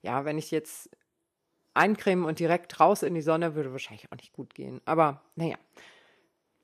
ja, 0.00 0.24
wenn 0.24 0.38
ich 0.38 0.50
jetzt 0.50 0.88
eincremen 1.74 2.24
und 2.24 2.38
direkt 2.38 2.80
raus 2.80 3.02
in 3.02 3.12
die 3.12 3.20
Sonne, 3.20 3.54
würde 3.56 3.72
wahrscheinlich 3.72 4.10
auch 4.10 4.16
nicht 4.16 4.32
gut 4.32 4.54
gehen. 4.54 4.80
Aber 4.86 5.20
naja. 5.36 5.56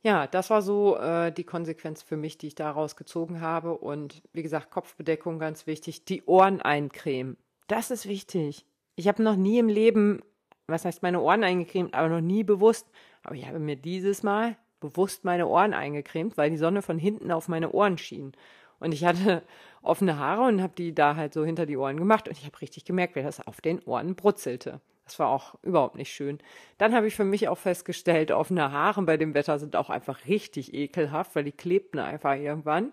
Ja, 0.02 0.26
das 0.26 0.48
war 0.48 0.62
so 0.62 0.96
äh, 0.96 1.30
die 1.30 1.44
Konsequenz 1.44 2.00
für 2.00 2.16
mich, 2.16 2.38
die 2.38 2.46
ich 2.46 2.54
daraus 2.54 2.96
gezogen 2.96 3.42
habe. 3.42 3.76
Und 3.76 4.22
wie 4.32 4.42
gesagt, 4.42 4.70
Kopfbedeckung 4.70 5.38
ganz 5.38 5.66
wichtig. 5.66 6.06
Die 6.06 6.24
Ohren 6.24 6.62
eincremen. 6.62 7.36
Das 7.66 7.90
ist 7.90 8.08
wichtig. 8.08 8.64
Ich 8.94 9.08
habe 9.08 9.22
noch 9.22 9.36
nie 9.36 9.58
im 9.58 9.68
Leben, 9.68 10.22
was 10.68 10.86
heißt 10.86 11.02
meine 11.02 11.20
Ohren 11.20 11.44
eingecremt, 11.44 11.92
aber 11.92 12.08
noch 12.08 12.22
nie 12.22 12.44
bewusst. 12.44 12.88
Aber 13.24 13.34
ich 13.34 13.46
habe 13.46 13.58
mir 13.58 13.76
dieses 13.76 14.22
Mal 14.22 14.56
bewusst 14.90 15.24
meine 15.24 15.46
Ohren 15.46 15.74
eingecremt, 15.74 16.36
weil 16.36 16.50
die 16.50 16.56
Sonne 16.56 16.82
von 16.82 16.98
hinten 16.98 17.30
auf 17.30 17.48
meine 17.48 17.72
Ohren 17.72 17.98
schien. 17.98 18.32
Und 18.78 18.92
ich 18.92 19.04
hatte 19.04 19.42
offene 19.82 20.18
Haare 20.18 20.42
und 20.42 20.62
habe 20.62 20.74
die 20.76 20.94
da 20.94 21.16
halt 21.16 21.34
so 21.34 21.44
hinter 21.44 21.66
die 21.66 21.76
Ohren 21.76 21.96
gemacht. 21.96 22.28
Und 22.28 22.36
ich 22.36 22.44
habe 22.44 22.60
richtig 22.60 22.84
gemerkt, 22.84 23.16
wie 23.16 23.22
das 23.22 23.46
auf 23.46 23.60
den 23.60 23.82
Ohren 23.84 24.14
brutzelte. 24.14 24.80
Das 25.04 25.18
war 25.20 25.28
auch 25.28 25.54
überhaupt 25.62 25.94
nicht 25.94 26.12
schön. 26.12 26.38
Dann 26.78 26.92
habe 26.92 27.06
ich 27.06 27.14
für 27.14 27.24
mich 27.24 27.46
auch 27.48 27.58
festgestellt, 27.58 28.32
offene 28.32 28.72
Haare 28.72 29.02
bei 29.02 29.16
dem 29.16 29.34
Wetter 29.34 29.58
sind 29.60 29.76
auch 29.76 29.88
einfach 29.88 30.26
richtig 30.26 30.74
ekelhaft, 30.74 31.36
weil 31.36 31.44
die 31.44 31.52
klebten 31.52 32.00
einfach 32.00 32.34
irgendwann 32.34 32.92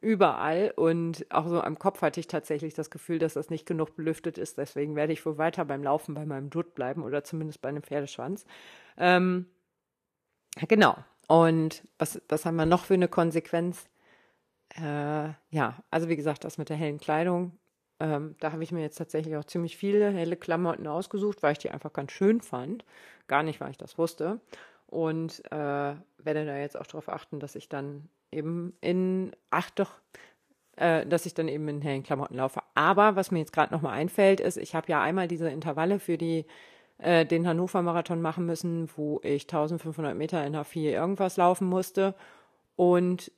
überall 0.00 0.72
und 0.76 1.26
auch 1.30 1.46
so 1.46 1.60
am 1.60 1.78
Kopf 1.78 2.02
hatte 2.02 2.20
ich 2.20 2.26
tatsächlich 2.26 2.74
das 2.74 2.90
Gefühl, 2.90 3.18
dass 3.18 3.34
das 3.34 3.50
nicht 3.50 3.66
genug 3.66 3.96
belüftet 3.96 4.38
ist. 4.38 4.58
Deswegen 4.58 4.96
werde 4.96 5.12
ich 5.12 5.24
wohl 5.26 5.38
weiter 5.38 5.64
beim 5.64 5.82
Laufen 5.82 6.14
bei 6.14 6.24
meinem 6.24 6.50
Dutt 6.50 6.74
bleiben 6.74 7.02
oder 7.02 7.22
zumindest 7.24 7.60
bei 7.60 7.68
einem 7.68 7.82
Pferdeschwanz. 7.82 8.46
Ähm, 8.96 9.46
genau. 10.68 10.96
Und 11.30 11.82
was, 11.98 12.20
was 12.28 12.44
haben 12.44 12.56
wir 12.56 12.66
noch 12.66 12.84
für 12.84 12.94
eine 12.94 13.08
Konsequenz? 13.08 13.88
Äh, 14.76 15.30
ja, 15.50 15.82
also 15.90 16.08
wie 16.08 16.16
gesagt, 16.16 16.44
das 16.44 16.58
mit 16.58 16.68
der 16.68 16.76
hellen 16.76 16.98
Kleidung 16.98 17.58
ähm, 18.00 18.34
da 18.40 18.50
habe 18.52 18.64
ich 18.64 18.72
mir 18.72 18.80
jetzt 18.80 18.96
tatsächlich 18.96 19.36
auch 19.36 19.44
ziemlich 19.44 19.76
viele 19.76 20.10
helle 20.10 20.36
Klamotten 20.36 20.86
ausgesucht, 20.86 21.42
weil 21.42 21.52
ich 21.52 21.58
die 21.58 21.70
einfach 21.70 21.92
ganz 21.92 22.12
schön 22.12 22.40
fand. 22.40 22.84
Gar 23.28 23.42
nicht, 23.42 23.60
weil 23.60 23.70
ich 23.70 23.76
das 23.76 23.98
wusste. 23.98 24.40
Und 24.86 25.44
äh, 25.52 25.94
werde 26.18 26.46
da 26.46 26.56
jetzt 26.56 26.80
auch 26.80 26.86
darauf 26.86 27.08
achten, 27.10 27.38
dass 27.38 27.54
ich 27.54 27.68
dann 27.68 28.08
eben 28.32 28.74
in, 28.80 29.32
ach 29.50 29.70
doch, 29.70 29.92
äh, 30.76 31.06
dass 31.06 31.26
ich 31.26 31.34
dann 31.34 31.46
eben 31.46 31.68
in 31.68 31.82
hellen 31.82 32.02
Klamotten 32.02 32.36
laufe. 32.36 32.62
Aber 32.74 33.16
was 33.16 33.30
mir 33.30 33.40
jetzt 33.40 33.52
gerade 33.52 33.72
nochmal 33.72 33.92
einfällt, 33.92 34.40
ist, 34.40 34.56
ich 34.56 34.74
habe 34.74 34.90
ja 34.90 35.02
einmal 35.02 35.28
diese 35.28 35.50
Intervalle 35.50 36.00
für 36.00 36.16
die 36.16 36.46
äh, 37.00 37.26
den 37.26 37.46
Hannover 37.46 37.82
Marathon 37.82 38.20
machen 38.20 38.46
müssen, 38.46 38.88
wo 38.96 39.20
ich 39.22 39.44
1500 39.44 40.16
Meter 40.16 40.44
in 40.46 40.56
H4 40.56 40.90
irgendwas 40.90 41.36
laufen 41.36 41.66
musste. 41.68 42.14
Und 42.76 43.32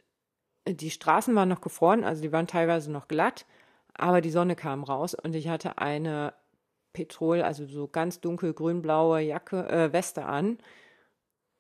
die 0.67 0.91
Straßen 0.91 1.35
waren 1.35 1.49
noch 1.49 1.61
gefroren, 1.61 2.05
also 2.05 2.23
die 2.23 2.33
waren 2.33 2.47
teilweise 2.47 2.91
noch 2.93 3.09
glatt. 3.09 3.47
Aber 3.95 4.21
die 4.21 4.31
Sonne 4.31 4.57
kam 4.57 4.85
raus 4.85 5.15
und 5.15 5.35
ich 5.35 5.49
hatte 5.49 5.79
eine 5.79 6.33
Petrol, 6.93 7.43
also 7.43 7.67
so 7.67 7.89
ganz 7.89 8.21
dunkel 8.21 8.55
grün-blaue 8.55 9.21
Jacke, 9.21 9.69
äh, 9.69 9.93
Weste 9.93 10.25
an. 10.25 10.59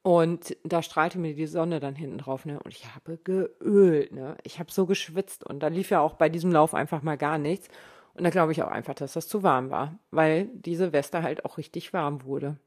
Und 0.02 0.56
da 0.64 0.82
strahlte 0.82 1.18
mir 1.18 1.34
die 1.34 1.46
Sonne 1.46 1.78
dann 1.78 1.94
hinten 1.94 2.18
drauf, 2.18 2.44
ne? 2.44 2.60
Und 2.60 2.74
ich 2.74 2.92
habe 2.92 3.18
geölt, 3.18 4.12
ne? 4.12 4.36
Ich 4.42 4.58
habe 4.58 4.72
so 4.72 4.86
geschwitzt 4.86 5.44
und 5.44 5.60
da 5.60 5.68
lief 5.68 5.90
ja 5.90 6.00
auch 6.00 6.14
bei 6.14 6.28
diesem 6.28 6.50
Lauf 6.50 6.74
einfach 6.74 7.02
mal 7.02 7.16
gar 7.16 7.38
nichts. 7.38 7.68
Und 8.14 8.24
da 8.24 8.30
glaube 8.30 8.52
ich 8.52 8.62
auch 8.62 8.70
einfach, 8.70 8.94
dass 8.94 9.14
das 9.14 9.28
zu 9.28 9.42
warm 9.42 9.70
war, 9.70 9.98
weil 10.10 10.48
diese 10.54 10.92
Weste 10.92 11.22
halt 11.22 11.44
auch 11.44 11.56
richtig 11.56 11.92
warm 11.92 12.24
wurde. 12.24 12.58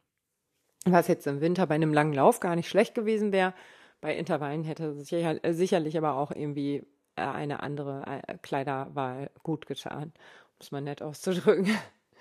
Was 0.85 1.07
jetzt 1.07 1.27
im 1.27 1.41
Winter 1.41 1.67
bei 1.67 1.75
einem 1.75 1.93
langen 1.93 2.13
Lauf 2.13 2.39
gar 2.39 2.55
nicht 2.55 2.69
schlecht 2.69 2.95
gewesen 2.95 3.31
wäre. 3.31 3.53
Bei 4.01 4.15
Intervallen 4.15 4.63
hätte 4.63 4.93
sicher, 4.93 5.39
sicherlich 5.49 5.97
aber 5.97 6.15
auch 6.15 6.31
irgendwie 6.31 6.85
äh, 7.15 7.21
eine 7.21 7.63
andere 7.63 8.03
äh, 8.27 8.37
Kleiderwahl 8.41 9.31
gut 9.43 9.65
getan, 9.65 10.13
um 10.13 10.57
es 10.59 10.71
mal 10.71 10.81
nett 10.81 11.01
auszudrücken. 11.01 11.67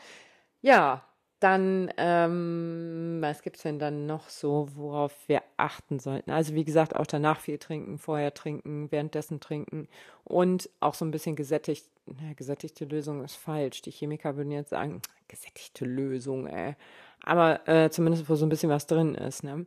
ja, 0.63 1.05
dann, 1.45 1.93
ähm, 1.99 3.19
was 3.21 3.43
gibt's 3.43 3.63
denn 3.63 3.79
dann 3.79 4.07
noch 4.07 4.31
so, 4.31 4.67
worauf 4.75 5.13
wir 5.29 5.43
achten 5.59 5.99
sollten? 5.99 6.31
Also 6.31 6.55
wie 6.55 6.65
gesagt, 6.65 6.97
auch 6.97 7.07
danach 7.07 7.39
viel 7.39 7.59
trinken, 7.59 7.99
vorher 7.99 8.33
trinken, 8.33 8.91
währenddessen 8.91 9.41
trinken 9.41 9.87
und 10.25 10.71
auch 10.81 10.95
so 10.95 11.05
ein 11.05 11.11
bisschen 11.11 11.37
gesättigt. 11.37 11.87
Na, 12.07 12.33
gesättigte 12.33 12.87
Lösung 12.87 13.23
ist 13.23 13.37
falsch. 13.37 13.83
Die 13.83 13.91
Chemiker 13.91 14.37
würden 14.37 14.53
jetzt 14.53 14.71
sagen, 14.71 15.03
gesättigte 15.29 15.85
Lösung, 15.85 16.47
ey. 16.47 16.77
Aber 17.23 17.69
äh, 17.69 17.91
zumindest, 17.91 18.29
wo 18.29 18.35
so 18.37 18.47
ein 18.47 18.51
bisschen 18.51 18.71
was 18.71 18.87
drin 18.87 19.15
ist, 19.15 19.45
ne? 19.45 19.67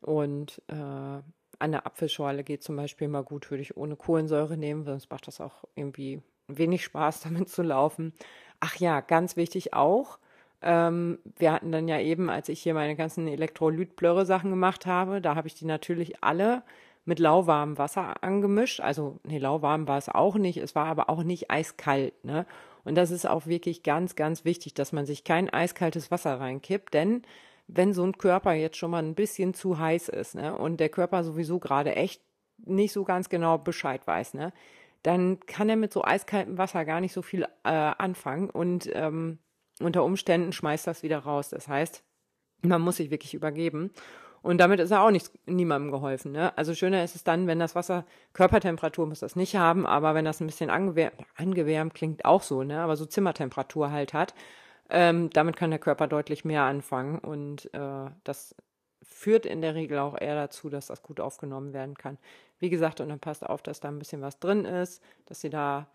Und 0.00 0.62
äh, 0.68 1.22
eine 1.58 1.86
Apfelschorle 1.86 2.44
geht 2.44 2.62
zum 2.62 2.76
Beispiel 2.76 3.08
mal 3.08 3.24
gut, 3.24 3.50
würde 3.50 3.62
ich 3.62 3.76
ohne 3.76 3.96
Kohlensäure 3.96 4.56
nehmen, 4.56 4.84
sonst 4.84 5.10
macht 5.10 5.26
das 5.26 5.40
auch 5.40 5.64
irgendwie 5.74 6.22
wenig 6.46 6.84
Spaß, 6.84 7.20
damit 7.24 7.48
zu 7.48 7.62
laufen. 7.62 8.12
Ach 8.60 8.76
ja, 8.76 9.00
ganz 9.00 9.36
wichtig 9.36 9.74
auch. 9.74 10.18
Ähm, 10.62 11.18
wir 11.36 11.52
hatten 11.52 11.72
dann 11.72 11.88
ja 11.88 12.00
eben, 12.00 12.30
als 12.30 12.48
ich 12.48 12.62
hier 12.62 12.74
meine 12.74 12.96
ganzen 12.96 13.28
Elektrolytblöre-Sachen 13.28 14.50
gemacht 14.50 14.86
habe, 14.86 15.20
da 15.20 15.34
habe 15.34 15.48
ich 15.48 15.54
die 15.54 15.66
natürlich 15.66 16.22
alle 16.22 16.62
mit 17.04 17.18
lauwarmem 17.20 17.78
Wasser 17.78 18.22
angemischt. 18.22 18.80
Also, 18.80 19.20
nee, 19.24 19.38
lauwarm 19.38 19.86
war 19.86 19.98
es 19.98 20.08
auch 20.08 20.36
nicht. 20.36 20.58
Es 20.58 20.74
war 20.74 20.86
aber 20.86 21.08
auch 21.08 21.22
nicht 21.22 21.50
eiskalt, 21.50 22.24
ne? 22.24 22.46
Und 22.84 22.94
das 22.94 23.10
ist 23.10 23.26
auch 23.26 23.46
wirklich 23.46 23.82
ganz, 23.82 24.14
ganz 24.14 24.44
wichtig, 24.44 24.72
dass 24.74 24.92
man 24.92 25.06
sich 25.06 25.24
kein 25.24 25.50
eiskaltes 25.50 26.12
Wasser 26.12 26.38
reinkippt, 26.38 26.94
denn 26.94 27.22
wenn 27.66 27.92
so 27.92 28.04
ein 28.04 28.16
Körper 28.16 28.52
jetzt 28.52 28.76
schon 28.76 28.92
mal 28.92 29.02
ein 29.02 29.16
bisschen 29.16 29.54
zu 29.54 29.78
heiß 29.78 30.08
ist, 30.08 30.36
ne, 30.36 30.56
und 30.56 30.78
der 30.78 30.88
Körper 30.88 31.24
sowieso 31.24 31.58
gerade 31.58 31.96
echt 31.96 32.22
nicht 32.58 32.92
so 32.92 33.02
ganz 33.02 33.28
genau 33.28 33.58
Bescheid 33.58 34.06
weiß, 34.06 34.34
ne, 34.34 34.52
dann 35.02 35.40
kann 35.40 35.68
er 35.68 35.74
mit 35.74 35.92
so 35.92 36.04
eiskaltem 36.04 36.58
Wasser 36.58 36.84
gar 36.84 37.00
nicht 37.00 37.12
so 37.12 37.22
viel 37.22 37.42
äh, 37.64 37.70
anfangen 37.70 38.50
und 38.50 38.88
ähm, 38.94 39.38
unter 39.80 40.04
Umständen 40.04 40.52
schmeißt 40.52 40.86
das 40.86 41.02
wieder 41.02 41.18
raus. 41.18 41.50
Das 41.50 41.68
heißt, 41.68 42.02
man 42.62 42.80
muss 42.80 42.96
sich 42.96 43.10
wirklich 43.10 43.34
übergeben. 43.34 43.90
Und 44.42 44.58
damit 44.58 44.78
ist 44.78 44.92
er 44.92 45.02
auch 45.02 45.10
nicht 45.10 45.32
niemandem 45.46 45.90
geholfen. 45.90 46.30
Ne? 46.30 46.56
Also 46.56 46.72
schöner 46.74 47.02
ist 47.02 47.16
es 47.16 47.24
dann, 47.24 47.48
wenn 47.48 47.58
das 47.58 47.74
Wasser, 47.74 48.04
Körpertemperatur 48.32 49.06
muss 49.06 49.18
das 49.18 49.34
nicht 49.34 49.56
haben, 49.56 49.86
aber 49.86 50.14
wenn 50.14 50.24
das 50.24 50.40
ein 50.40 50.46
bisschen 50.46 50.70
angewärmt, 50.70 51.16
angewärmt 51.34 51.94
klingt 51.94 52.24
auch 52.24 52.42
so, 52.42 52.62
ne? 52.62 52.80
aber 52.80 52.96
so 52.96 53.06
Zimmertemperatur 53.06 53.90
halt 53.90 54.14
hat, 54.14 54.34
ähm, 54.88 55.30
damit 55.30 55.56
kann 55.56 55.70
der 55.70 55.80
Körper 55.80 56.06
deutlich 56.06 56.44
mehr 56.44 56.62
anfangen 56.62 57.18
und 57.18 57.74
äh, 57.74 58.10
das 58.22 58.54
führt 59.02 59.46
in 59.46 59.62
der 59.62 59.74
Regel 59.74 59.98
auch 59.98 60.16
eher 60.20 60.36
dazu, 60.36 60.68
dass 60.68 60.86
das 60.86 61.02
gut 61.02 61.18
aufgenommen 61.20 61.72
werden 61.72 61.96
kann. 61.96 62.16
Wie 62.60 62.70
gesagt, 62.70 63.00
und 63.00 63.08
dann 63.08 63.18
passt 63.18 63.44
auf, 63.44 63.62
dass 63.62 63.80
da 63.80 63.88
ein 63.88 63.98
bisschen 63.98 64.22
was 64.22 64.38
drin 64.38 64.64
ist, 64.64 65.02
dass 65.26 65.40
sie 65.40 65.50
da 65.50 65.88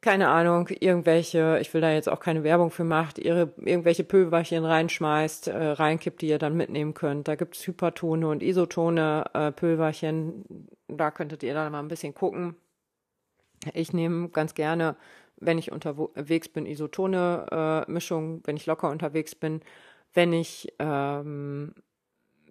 keine 0.00 0.28
Ahnung, 0.28 0.68
irgendwelche, 0.68 1.58
ich 1.60 1.72
will 1.74 1.80
da 1.80 1.92
jetzt 1.92 2.08
auch 2.08 2.20
keine 2.20 2.42
Werbung 2.42 2.70
für 2.70 2.84
macht, 2.84 3.18
ihre 3.18 3.52
irgendwelche 3.58 4.04
Pülverchen 4.04 4.64
reinschmeißt, 4.64 5.48
äh, 5.48 5.56
reinkippt, 5.72 6.22
die 6.22 6.28
ihr 6.28 6.38
dann 6.38 6.56
mitnehmen 6.56 6.94
könnt. 6.94 7.28
Da 7.28 7.34
gibt's 7.34 7.66
Hypertone 7.66 8.28
und 8.28 8.42
Isotone 8.42 9.24
äh, 9.34 9.52
Pülverchen. 9.52 10.68
Da 10.88 11.10
könntet 11.10 11.42
ihr 11.42 11.54
dann 11.54 11.72
mal 11.72 11.80
ein 11.80 11.88
bisschen 11.88 12.14
gucken. 12.14 12.56
Ich 13.74 13.92
nehme 13.92 14.30
ganz 14.30 14.54
gerne 14.54 14.96
wenn 15.40 15.58
ich 15.58 15.72
unterwegs 15.72 16.48
bin, 16.48 16.66
isotone 16.66 17.86
äh, 17.88 17.90
Mischung, 17.90 18.42
wenn 18.44 18.56
ich 18.56 18.66
locker 18.66 18.90
unterwegs 18.90 19.34
bin, 19.34 19.62
wenn 20.12 20.32
ich 20.32 20.72
ähm, 20.78 21.74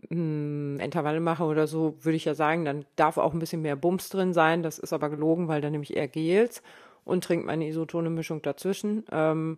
hm, 0.10 0.80
Intervalle 0.80 1.20
mache 1.20 1.44
oder 1.44 1.68
so, 1.68 2.04
würde 2.04 2.16
ich 2.16 2.26
ja 2.26 2.34
sagen, 2.34 2.66
dann 2.66 2.86
darf 2.96 3.18
auch 3.18 3.34
ein 3.34 3.40
bisschen 3.40 3.62
mehr 3.62 3.76
Bums 3.76 4.10
drin 4.10 4.34
sein. 4.34 4.64
Das 4.64 4.80
ist 4.80 4.94
aber 4.94 5.10
gelogen, 5.10 5.48
weil 5.48 5.62
dann 5.62 5.72
nehme 5.72 5.84
ich 5.84 5.96
eher 5.96 6.08
Gels 6.08 6.62
und 7.10 7.24
trinke 7.24 7.46
meine 7.46 7.68
isotone 7.68 8.10
Mischung 8.10 8.42
dazwischen. 8.42 9.06
Ähm, 9.12 9.58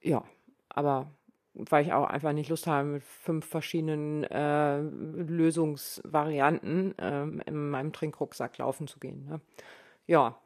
ja, 0.00 0.24
aber 0.68 1.10
weil 1.54 1.84
ich 1.84 1.92
auch 1.92 2.06
einfach 2.06 2.32
nicht 2.32 2.48
Lust 2.48 2.66
habe, 2.66 2.88
mit 2.88 3.02
fünf 3.02 3.44
verschiedenen 3.44 4.24
äh, 4.24 4.80
Lösungsvarianten 4.80 6.98
äh, 6.98 7.22
in 7.22 7.70
meinem 7.70 7.92
Trinkrucksack 7.92 8.56
laufen 8.58 8.86
zu 8.86 9.00
gehen. 9.00 9.26
Ne? 9.26 9.40
Ja, 10.06 10.38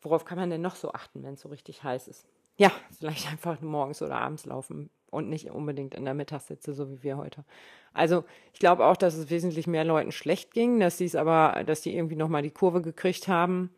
worauf 0.00 0.24
kann 0.24 0.38
man 0.38 0.50
denn 0.50 0.62
noch 0.62 0.76
so 0.76 0.92
achten, 0.92 1.22
wenn 1.22 1.34
es 1.34 1.42
so 1.42 1.50
richtig 1.50 1.82
heiß 1.82 2.08
ist? 2.08 2.26
Ja, 2.56 2.72
vielleicht 2.98 3.30
einfach 3.30 3.60
morgens 3.60 4.02
oder 4.02 4.16
abends 4.16 4.46
laufen 4.46 4.90
und 5.10 5.28
nicht 5.28 5.50
unbedingt 5.50 5.94
in 5.94 6.04
der 6.04 6.14
Mittagssitze, 6.14 6.72
so 6.72 6.90
wie 6.90 7.02
wir 7.02 7.16
heute. 7.16 7.44
Also 7.92 8.24
ich 8.52 8.60
glaube 8.60 8.86
auch, 8.86 8.96
dass 8.96 9.14
es 9.14 9.30
wesentlich 9.30 9.66
mehr 9.66 9.84
Leuten 9.84 10.12
schlecht 10.12 10.52
ging, 10.52 10.80
dass 10.80 10.98
sie 10.98 11.04
es 11.04 11.16
aber, 11.16 11.64
dass 11.64 11.80
die 11.80 11.94
irgendwie 11.94 12.16
nochmal 12.16 12.42
die 12.42 12.50
Kurve 12.50 12.82
gekriegt 12.82 13.28
haben. 13.28 13.70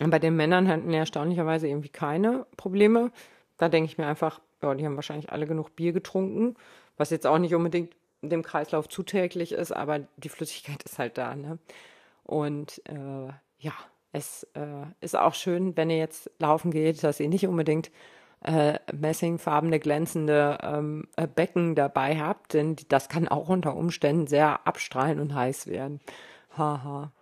Und 0.00 0.10
bei 0.10 0.18
den 0.18 0.36
Männern 0.36 0.68
hatten 0.68 0.88
wir 0.88 0.98
erstaunlicherweise 0.98 1.68
irgendwie 1.68 1.88
keine 1.88 2.46
Probleme. 2.56 3.10
Da 3.56 3.68
denke 3.68 3.90
ich 3.90 3.98
mir 3.98 4.06
einfach, 4.06 4.40
ja, 4.62 4.74
die 4.74 4.84
haben 4.84 4.96
wahrscheinlich 4.96 5.30
alle 5.30 5.46
genug 5.46 5.74
Bier 5.74 5.92
getrunken, 5.92 6.56
was 6.96 7.10
jetzt 7.10 7.26
auch 7.26 7.38
nicht 7.38 7.54
unbedingt 7.54 7.94
dem 8.22 8.42
Kreislauf 8.42 8.88
zuträglich 8.88 9.52
ist, 9.52 9.72
aber 9.72 10.00
die 10.16 10.28
Flüssigkeit 10.28 10.82
ist 10.82 10.98
halt 10.98 11.16
da. 11.18 11.34
Ne? 11.34 11.58
Und 12.24 12.82
äh, 12.86 13.32
ja, 13.58 13.72
es 14.12 14.44
äh, 14.54 14.86
ist 15.00 15.16
auch 15.16 15.34
schön, 15.34 15.76
wenn 15.76 15.90
ihr 15.90 15.98
jetzt 15.98 16.30
laufen 16.38 16.70
geht, 16.70 17.04
dass 17.04 17.20
ihr 17.20 17.28
nicht 17.28 17.46
unbedingt 17.46 17.90
äh, 18.44 18.78
messingfarbene, 18.92 19.78
glänzende 19.78 20.58
ähm, 20.62 21.08
äh, 21.16 21.26
Becken 21.26 21.74
dabei 21.74 22.18
habt, 22.18 22.54
denn 22.54 22.76
das 22.88 23.08
kann 23.08 23.28
auch 23.28 23.48
unter 23.48 23.76
Umständen 23.76 24.26
sehr 24.26 24.66
abstrahlen 24.66 25.20
und 25.20 25.34
heiß 25.34 25.66
werden. 25.66 26.00
Haha. 26.56 27.12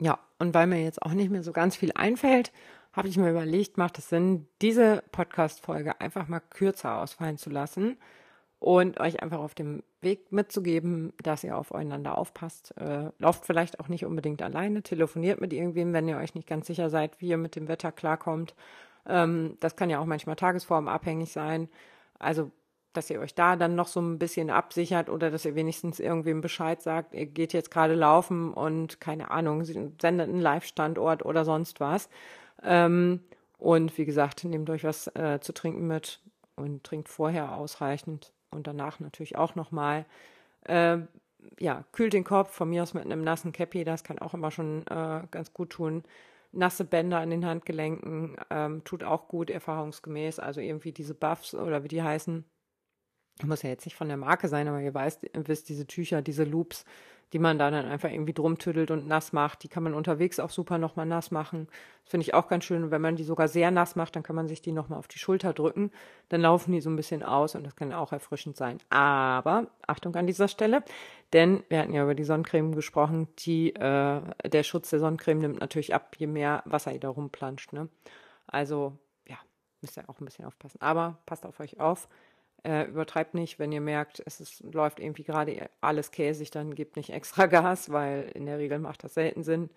Ja, 0.00 0.18
und 0.38 0.52
weil 0.54 0.66
mir 0.66 0.82
jetzt 0.82 1.02
auch 1.02 1.12
nicht 1.12 1.30
mehr 1.30 1.42
so 1.42 1.52
ganz 1.52 1.76
viel 1.76 1.92
einfällt, 1.94 2.52
habe 2.92 3.08
ich 3.08 3.16
mir 3.16 3.30
überlegt, 3.30 3.78
macht 3.78 3.98
es 3.98 4.08
Sinn, 4.08 4.46
diese 4.62 5.02
Podcast-Folge 5.12 6.00
einfach 6.00 6.28
mal 6.28 6.40
kürzer 6.40 7.00
ausfallen 7.00 7.38
zu 7.38 7.50
lassen 7.50 7.98
und 8.58 9.00
euch 9.00 9.22
einfach 9.22 9.38
auf 9.38 9.54
dem 9.54 9.82
Weg 10.00 10.32
mitzugeben, 10.32 11.12
dass 11.22 11.44
ihr 11.44 11.56
aufeinander 11.56 12.16
aufpasst. 12.16 12.74
Äh, 12.78 13.10
lauft 13.18 13.44
vielleicht 13.44 13.80
auch 13.80 13.88
nicht 13.88 14.06
unbedingt 14.06 14.42
alleine, 14.42 14.82
telefoniert 14.82 15.40
mit 15.40 15.52
irgendwem, 15.52 15.92
wenn 15.92 16.08
ihr 16.08 16.16
euch 16.16 16.34
nicht 16.34 16.48
ganz 16.48 16.66
sicher 16.66 16.90
seid, 16.90 17.20
wie 17.20 17.28
ihr 17.28 17.36
mit 17.36 17.56
dem 17.56 17.68
Wetter 17.68 17.92
klarkommt. 17.92 18.54
Ähm, 19.06 19.56
das 19.60 19.76
kann 19.76 19.90
ja 19.90 19.98
auch 19.98 20.06
manchmal 20.06 20.36
tagesformabhängig 20.36 21.32
sein. 21.32 21.68
Also, 22.18 22.50
dass 22.96 23.10
ihr 23.10 23.20
euch 23.20 23.34
da 23.34 23.56
dann 23.56 23.74
noch 23.74 23.88
so 23.88 24.00
ein 24.00 24.18
bisschen 24.18 24.50
absichert 24.50 25.08
oder 25.10 25.30
dass 25.30 25.44
ihr 25.44 25.54
wenigstens 25.54 26.00
irgendwem 26.00 26.40
Bescheid 26.40 26.80
sagt, 26.80 27.14
ihr 27.14 27.26
geht 27.26 27.52
jetzt 27.52 27.70
gerade 27.70 27.94
laufen 27.94 28.52
und 28.52 29.00
keine 29.00 29.30
Ahnung, 29.30 29.64
sendet 29.64 30.02
einen 30.02 30.40
Live-Standort 30.40 31.24
oder 31.24 31.44
sonst 31.44 31.80
was. 31.80 32.08
Ähm, 32.62 33.20
und 33.58 33.96
wie 33.98 34.04
gesagt, 34.04 34.44
nehmt 34.44 34.70
euch 34.70 34.84
was 34.84 35.08
äh, 35.14 35.40
zu 35.40 35.52
trinken 35.52 35.86
mit 35.86 36.20
und 36.56 36.84
trinkt 36.84 37.08
vorher 37.08 37.56
ausreichend 37.56 38.32
und 38.50 38.66
danach 38.66 39.00
natürlich 39.00 39.36
auch 39.36 39.54
nochmal. 39.54 40.04
Äh, 40.64 40.98
ja, 41.60 41.84
kühlt 41.92 42.12
den 42.12 42.24
Kopf, 42.24 42.50
von 42.50 42.70
mir 42.70 42.82
aus 42.82 42.94
mit 42.94 43.04
einem 43.04 43.22
nassen 43.22 43.52
Cappy, 43.52 43.84
das 43.84 44.02
kann 44.02 44.18
auch 44.18 44.34
immer 44.34 44.50
schon 44.50 44.84
äh, 44.88 45.22
ganz 45.30 45.52
gut 45.52 45.70
tun. 45.70 46.02
Nasse 46.52 46.84
Bänder 46.84 47.18
an 47.18 47.30
den 47.30 47.44
Handgelenken 47.44 48.36
ähm, 48.50 48.82
tut 48.84 49.04
auch 49.04 49.28
gut, 49.28 49.50
erfahrungsgemäß. 49.50 50.38
Also 50.38 50.60
irgendwie 50.60 50.92
diese 50.92 51.14
Buffs 51.14 51.54
oder 51.54 51.84
wie 51.84 51.88
die 51.88 52.02
heißen. 52.02 52.44
Muss 53.42 53.62
ja 53.62 53.68
jetzt 53.68 53.84
nicht 53.84 53.96
von 53.96 54.08
der 54.08 54.16
Marke 54.16 54.48
sein, 54.48 54.66
aber 54.66 54.80
ihr 54.80 54.94
weißt, 54.94 55.28
wisst, 55.34 55.68
diese 55.68 55.86
Tücher, 55.86 56.22
diese 56.22 56.44
Loops, 56.44 56.86
die 57.32 57.38
man 57.38 57.58
da 57.58 57.70
dann 57.70 57.86
einfach 57.86 58.10
irgendwie 58.10 58.32
drum 58.32 58.56
tüdelt 58.58 58.90
und 58.90 59.08
nass 59.08 59.32
macht. 59.32 59.62
Die 59.64 59.68
kann 59.68 59.82
man 59.82 59.94
unterwegs 59.94 60.38
auch 60.38 60.50
super 60.50 60.78
nochmal 60.78 61.06
nass 61.06 61.30
machen. 61.30 61.66
Das 62.04 62.12
finde 62.12 62.22
ich 62.22 62.34
auch 62.34 62.46
ganz 62.46 62.64
schön. 62.64 62.84
Und 62.84 62.90
wenn 62.92 63.02
man 63.02 63.16
die 63.16 63.24
sogar 63.24 63.48
sehr 63.48 63.70
nass 63.70 63.96
macht, 63.96 64.14
dann 64.14 64.22
kann 64.22 64.36
man 64.36 64.46
sich 64.46 64.62
die 64.62 64.70
nochmal 64.70 64.98
auf 64.98 65.08
die 65.08 65.18
Schulter 65.18 65.52
drücken. 65.52 65.90
Dann 66.28 66.40
laufen 66.40 66.72
die 66.72 66.80
so 66.80 66.88
ein 66.88 66.96
bisschen 66.96 67.24
aus 67.24 67.56
und 67.56 67.64
das 67.64 67.74
kann 67.74 67.92
auch 67.92 68.12
erfrischend 68.12 68.56
sein. 68.56 68.78
Aber 68.90 69.66
Achtung 69.86 70.14
an 70.14 70.28
dieser 70.28 70.46
Stelle, 70.46 70.84
denn 71.32 71.64
wir 71.68 71.80
hatten 71.80 71.92
ja 71.92 72.04
über 72.04 72.14
die 72.14 72.24
Sonnencreme 72.24 72.74
gesprochen. 72.74 73.26
Die, 73.40 73.74
äh, 73.74 74.20
der 74.48 74.62
Schutz 74.62 74.90
der 74.90 75.00
Sonnencreme 75.00 75.40
nimmt 75.40 75.60
natürlich 75.60 75.94
ab, 75.94 76.14
je 76.18 76.28
mehr 76.28 76.62
Wasser 76.64 76.92
ihr 76.92 77.00
da 77.00 77.08
rumplanscht. 77.08 77.72
Ne? 77.72 77.88
Also 78.46 78.96
ja, 79.26 79.36
müsst 79.80 79.98
ihr 79.98 80.08
auch 80.08 80.20
ein 80.20 80.24
bisschen 80.24 80.44
aufpassen. 80.44 80.80
Aber 80.80 81.18
passt 81.26 81.44
auf 81.44 81.58
euch 81.58 81.80
auf. 81.80 82.08
Äh, 82.66 82.88
übertreibt 82.88 83.34
nicht, 83.34 83.60
wenn 83.60 83.70
ihr 83.70 83.80
merkt, 83.80 84.20
es 84.26 84.40
ist, 84.40 84.60
läuft 84.74 84.98
irgendwie 84.98 85.22
gerade 85.22 85.70
alles 85.80 86.10
käsig, 86.10 86.50
dann 86.50 86.74
gebt 86.74 86.96
nicht 86.96 87.10
extra 87.10 87.46
Gas, 87.46 87.92
weil 87.92 88.28
in 88.34 88.44
der 88.44 88.58
Regel 88.58 88.80
macht 88.80 89.04
das 89.04 89.14
selten 89.14 89.44
Sinn. 89.44 89.70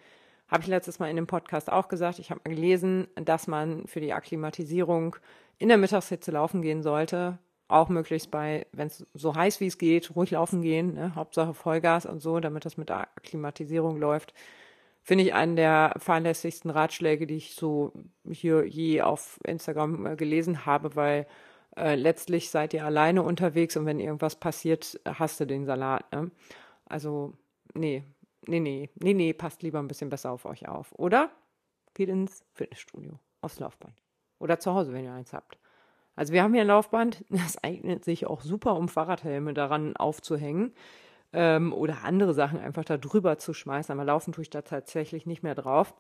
Habe 0.48 0.64
ich 0.64 0.68
letztes 0.68 0.98
Mal 0.98 1.12
in 1.12 1.16
dem 1.16 1.28
Podcast 1.28 1.72
auch 1.72 1.88
gesagt. 1.88 2.18
Ich 2.18 2.32
habe 2.32 2.42
mal 2.44 2.56
gelesen, 2.56 3.08
dass 3.14 3.46
man 3.46 3.86
für 3.86 4.00
die 4.00 4.12
Akklimatisierung 4.12 5.18
in 5.60 5.68
der 5.68 5.78
Mittagshitze 5.78 6.32
laufen 6.32 6.64
gehen 6.64 6.82
sollte. 6.82 7.38
Auch 7.68 7.90
möglichst 7.90 8.32
bei, 8.32 8.66
wenn 8.72 8.88
es 8.88 9.06
so 9.14 9.36
heiß 9.36 9.60
wie 9.60 9.68
es 9.68 9.78
geht, 9.78 10.16
ruhig 10.16 10.32
laufen 10.32 10.64
gehen. 10.64 10.96
Ne? 10.96 11.14
Hauptsache 11.14 11.54
Vollgas 11.54 12.08
und 12.08 12.22
so, 12.22 12.40
damit 12.40 12.66
das 12.66 12.78
mit 12.78 12.90
der 12.90 13.02
Akklimatisierung 13.02 14.00
läuft. 14.00 14.34
Finde 15.04 15.26
ich 15.26 15.36
einen 15.36 15.56
der 15.56 15.94
fahrlässigsten 16.00 16.72
Ratschläge, 16.72 17.28
die 17.28 17.38
ich 17.38 17.54
so 17.54 17.94
hier 18.28 18.66
je 18.66 19.04
auf 19.04 19.40
Instagram 19.46 20.08
äh, 20.08 20.16
gelesen 20.16 20.66
habe, 20.66 20.96
weil 20.96 21.28
äh, 21.80 21.96
letztlich 21.96 22.50
seid 22.50 22.74
ihr 22.74 22.86
alleine 22.86 23.24
unterwegs 23.24 23.78
und 23.78 23.86
wenn 23.86 24.00
irgendwas 24.00 24.36
passiert, 24.36 25.00
hast 25.06 25.40
du 25.40 25.46
den 25.46 25.66
Salat. 25.66 26.12
Ne? 26.12 26.32
Also, 26.86 27.34
nee, 27.74 28.04
nee, 28.48 28.60
nee, 28.60 28.90
nee, 28.96 29.14
nee, 29.14 29.34
passt 29.34 29.64
lieber 29.64 29.80
ein 29.80 29.88
bisschen 29.88 30.10
besser 30.10 30.32
auf 30.32 30.46
euch 30.46 30.68
auf. 30.68 30.92
Oder 30.98 31.32
geht 31.94 32.10
ins 32.10 32.44
Fitnessstudio, 32.54 33.20
aufs 33.42 33.60
Laufband. 33.60 33.96
Oder 34.40 34.60
zu 34.60 34.74
Hause, 34.74 34.94
wenn 34.94 35.06
ihr 35.06 35.14
eins 35.14 35.34
habt. 35.34 35.58
Also 36.16 36.34
wir 36.34 36.44
haben 36.44 36.54
hier 36.54 36.64
ein 36.64 36.68
Laufband, 36.68 37.24
das 37.30 37.64
eignet 37.64 38.04
sich 38.04 38.28
auch 38.28 38.42
super, 38.42 38.76
um 38.76 38.90
Fahrradhelme 38.90 39.54
daran 39.54 39.96
aufzuhängen 39.96 40.74
ähm, 41.32 41.72
oder 41.72 42.04
andere 42.04 42.34
Sachen 42.34 42.60
einfach 42.60 42.84
da 42.84 42.98
drüber 42.98 43.38
zu 43.38 43.54
schmeißen. 43.54 43.94
Aber 43.94 44.04
laufen 44.04 44.34
tue 44.34 44.42
ich 44.42 44.50
da 44.50 44.62
tatsächlich 44.62 45.26
nicht 45.26 45.44
mehr 45.44 45.56
drauf. 45.56 45.94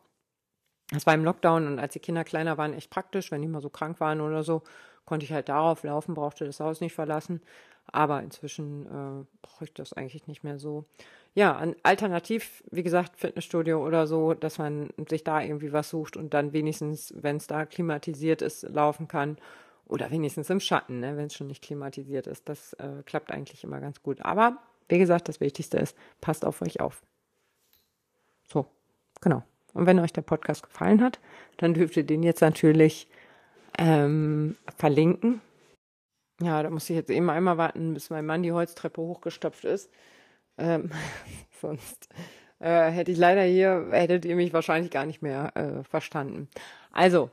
Das 0.91 1.05
war 1.05 1.13
im 1.13 1.23
Lockdown 1.23 1.67
und 1.67 1.79
als 1.79 1.93
die 1.93 1.99
Kinder 1.99 2.23
kleiner 2.23 2.57
waren, 2.57 2.73
echt 2.73 2.89
praktisch, 2.89 3.31
wenn 3.31 3.41
die 3.41 3.47
mal 3.47 3.61
so 3.61 3.69
krank 3.69 3.99
waren 3.99 4.21
oder 4.21 4.43
so, 4.43 4.63
konnte 5.09 5.25
ich 5.25 5.33
halt 5.33 5.49
darauf 5.49 5.83
laufen, 5.83 6.13
brauchte 6.13 6.45
das 6.45 6.59
Haus 6.59 6.81
nicht 6.81 6.93
verlassen. 6.93 7.41
Aber 7.91 8.21
inzwischen 8.21 8.85
äh, 8.85 9.25
brauche 9.41 9.63
ich 9.63 9.73
das 9.73 9.93
eigentlich 9.93 10.27
nicht 10.27 10.43
mehr 10.43 10.59
so. 10.59 10.85
Ja, 11.33 11.55
an, 11.55 11.75
alternativ, 11.81 12.63
wie 12.69 12.83
gesagt, 12.83 13.17
Fitnessstudio 13.17 13.83
oder 13.83 14.05
so, 14.05 14.35
dass 14.35 14.59
man 14.59 14.91
sich 15.09 15.23
da 15.23 15.41
irgendwie 15.41 15.73
was 15.73 15.89
sucht 15.89 16.15
und 16.15 16.35
dann 16.35 16.53
wenigstens, 16.53 17.11
wenn 17.17 17.37
es 17.37 17.47
da 17.47 17.65
klimatisiert 17.65 18.43
ist, 18.43 18.61
laufen 18.69 19.07
kann. 19.07 19.37
Oder 19.87 20.11
wenigstens 20.11 20.51
im 20.51 20.59
Schatten, 20.59 20.99
ne, 20.99 21.17
wenn 21.17 21.25
es 21.25 21.33
schon 21.33 21.47
nicht 21.47 21.63
klimatisiert 21.63 22.27
ist. 22.27 22.47
Das 22.47 22.73
äh, 22.73 23.01
klappt 23.07 23.31
eigentlich 23.31 23.63
immer 23.63 23.79
ganz 23.79 24.03
gut. 24.03 24.21
Aber 24.21 24.59
wie 24.87 24.99
gesagt, 24.99 25.27
das 25.27 25.39
Wichtigste 25.39 25.77
ist, 25.79 25.97
passt 26.21 26.45
auf 26.45 26.61
euch 26.61 26.79
auf. 26.79 27.01
So, 28.47 28.67
genau. 29.19 29.41
Und 29.73 29.87
wenn 29.87 29.97
euch 29.97 30.13
der 30.13 30.21
Podcast 30.21 30.61
gefallen 30.61 31.01
hat, 31.01 31.19
dann 31.57 31.73
dürft 31.73 31.97
ihr 31.97 32.03
den 32.03 32.21
jetzt 32.21 32.41
natürlich 32.41 33.07
ähm, 33.79 34.57
verlinken. 34.77 35.41
Ja, 36.41 36.61
da 36.63 36.69
muss 36.69 36.89
ich 36.89 36.95
jetzt 36.95 37.09
eben 37.09 37.29
einmal 37.29 37.57
warten, 37.57 37.93
bis 37.93 38.09
mein 38.09 38.25
Mann 38.25 38.43
die 38.43 38.51
Holztreppe 38.51 39.01
hochgestopft 39.01 39.65
ist. 39.65 39.91
Ähm, 40.57 40.91
sonst 41.61 42.09
äh, 42.59 42.89
hätte 42.91 43.11
ich 43.11 43.17
leider 43.17 43.43
hier, 43.43 43.87
hättet 43.91 44.25
ihr 44.25 44.35
mich 44.35 44.53
wahrscheinlich 44.53 44.91
gar 44.91 45.05
nicht 45.05 45.21
mehr 45.21 45.55
äh, 45.55 45.83
verstanden. 45.83 46.49
Also, 46.91 47.29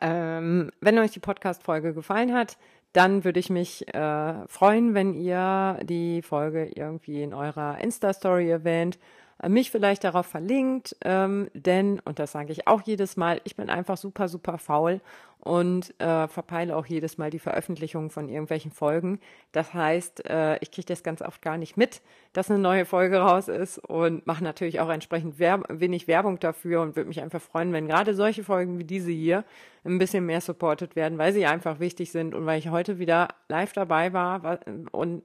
ähm, 0.00 0.70
wenn 0.80 0.98
euch 0.98 1.10
die 1.10 1.20
Podcast-Folge 1.20 1.94
gefallen 1.94 2.34
hat, 2.34 2.58
dann 2.92 3.24
würde 3.24 3.40
ich 3.40 3.50
mich 3.50 3.92
äh, 3.94 4.46
freuen, 4.48 4.94
wenn 4.94 5.14
ihr 5.14 5.78
die 5.84 6.22
Folge 6.22 6.66
irgendwie 6.74 7.22
in 7.22 7.34
eurer 7.34 7.78
Insta-Story 7.78 8.50
erwähnt 8.50 8.96
äh, 8.96 9.00
mich 9.48 9.70
vielleicht 9.70 10.04
darauf 10.04 10.26
verlinkt, 10.26 10.96
ähm, 11.02 11.50
denn, 11.54 12.00
und 12.04 12.18
das 12.18 12.32
sage 12.32 12.52
ich 12.52 12.66
auch 12.66 12.82
jedes 12.82 13.16
Mal, 13.16 13.40
ich 13.44 13.56
bin 13.56 13.70
einfach 13.70 13.96
super, 13.96 14.28
super 14.28 14.58
faul 14.58 15.00
und 15.40 15.98
äh, 15.98 16.28
verpeile 16.28 16.76
auch 16.76 16.84
jedes 16.84 17.16
Mal 17.16 17.30
die 17.30 17.38
Veröffentlichung 17.38 18.10
von 18.10 18.28
irgendwelchen 18.28 18.70
Folgen. 18.70 19.20
Das 19.52 19.72
heißt, 19.72 20.28
äh, 20.28 20.58
ich 20.58 20.70
kriege 20.70 20.86
das 20.86 21.02
ganz 21.02 21.22
oft 21.22 21.40
gar 21.40 21.56
nicht 21.56 21.76
mit, 21.76 22.02
dass 22.34 22.50
eine 22.50 22.58
neue 22.58 22.84
Folge 22.84 23.18
raus 23.18 23.48
ist 23.48 23.78
und 23.78 24.26
mache 24.26 24.44
natürlich 24.44 24.80
auch 24.80 24.90
entsprechend 24.90 25.38
Werb 25.38 25.64
wenig 25.70 26.06
Werbung 26.06 26.38
dafür 26.38 26.82
und 26.82 26.94
würde 26.94 27.08
mich 27.08 27.22
einfach 27.22 27.40
freuen, 27.40 27.72
wenn 27.72 27.88
gerade 27.88 28.14
solche 28.14 28.44
Folgen 28.44 28.78
wie 28.78 28.84
diese 28.84 29.10
hier 29.10 29.44
ein 29.84 29.98
bisschen 29.98 30.26
mehr 30.26 30.42
supported 30.42 30.94
werden, 30.94 31.16
weil 31.16 31.32
sie 31.32 31.46
einfach 31.46 31.80
wichtig 31.80 32.12
sind 32.12 32.34
und 32.34 32.44
weil 32.44 32.58
ich 32.58 32.68
heute 32.68 32.98
wieder 32.98 33.28
live 33.48 33.72
dabei 33.72 34.12
war 34.12 34.60
und 34.92 35.22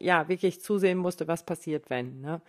ja, 0.00 0.28
wirklich 0.28 0.60
zusehen 0.60 0.98
musste, 0.98 1.28
was 1.28 1.46
passiert, 1.46 1.88
wenn. 1.88 2.20
Ne? 2.20 2.40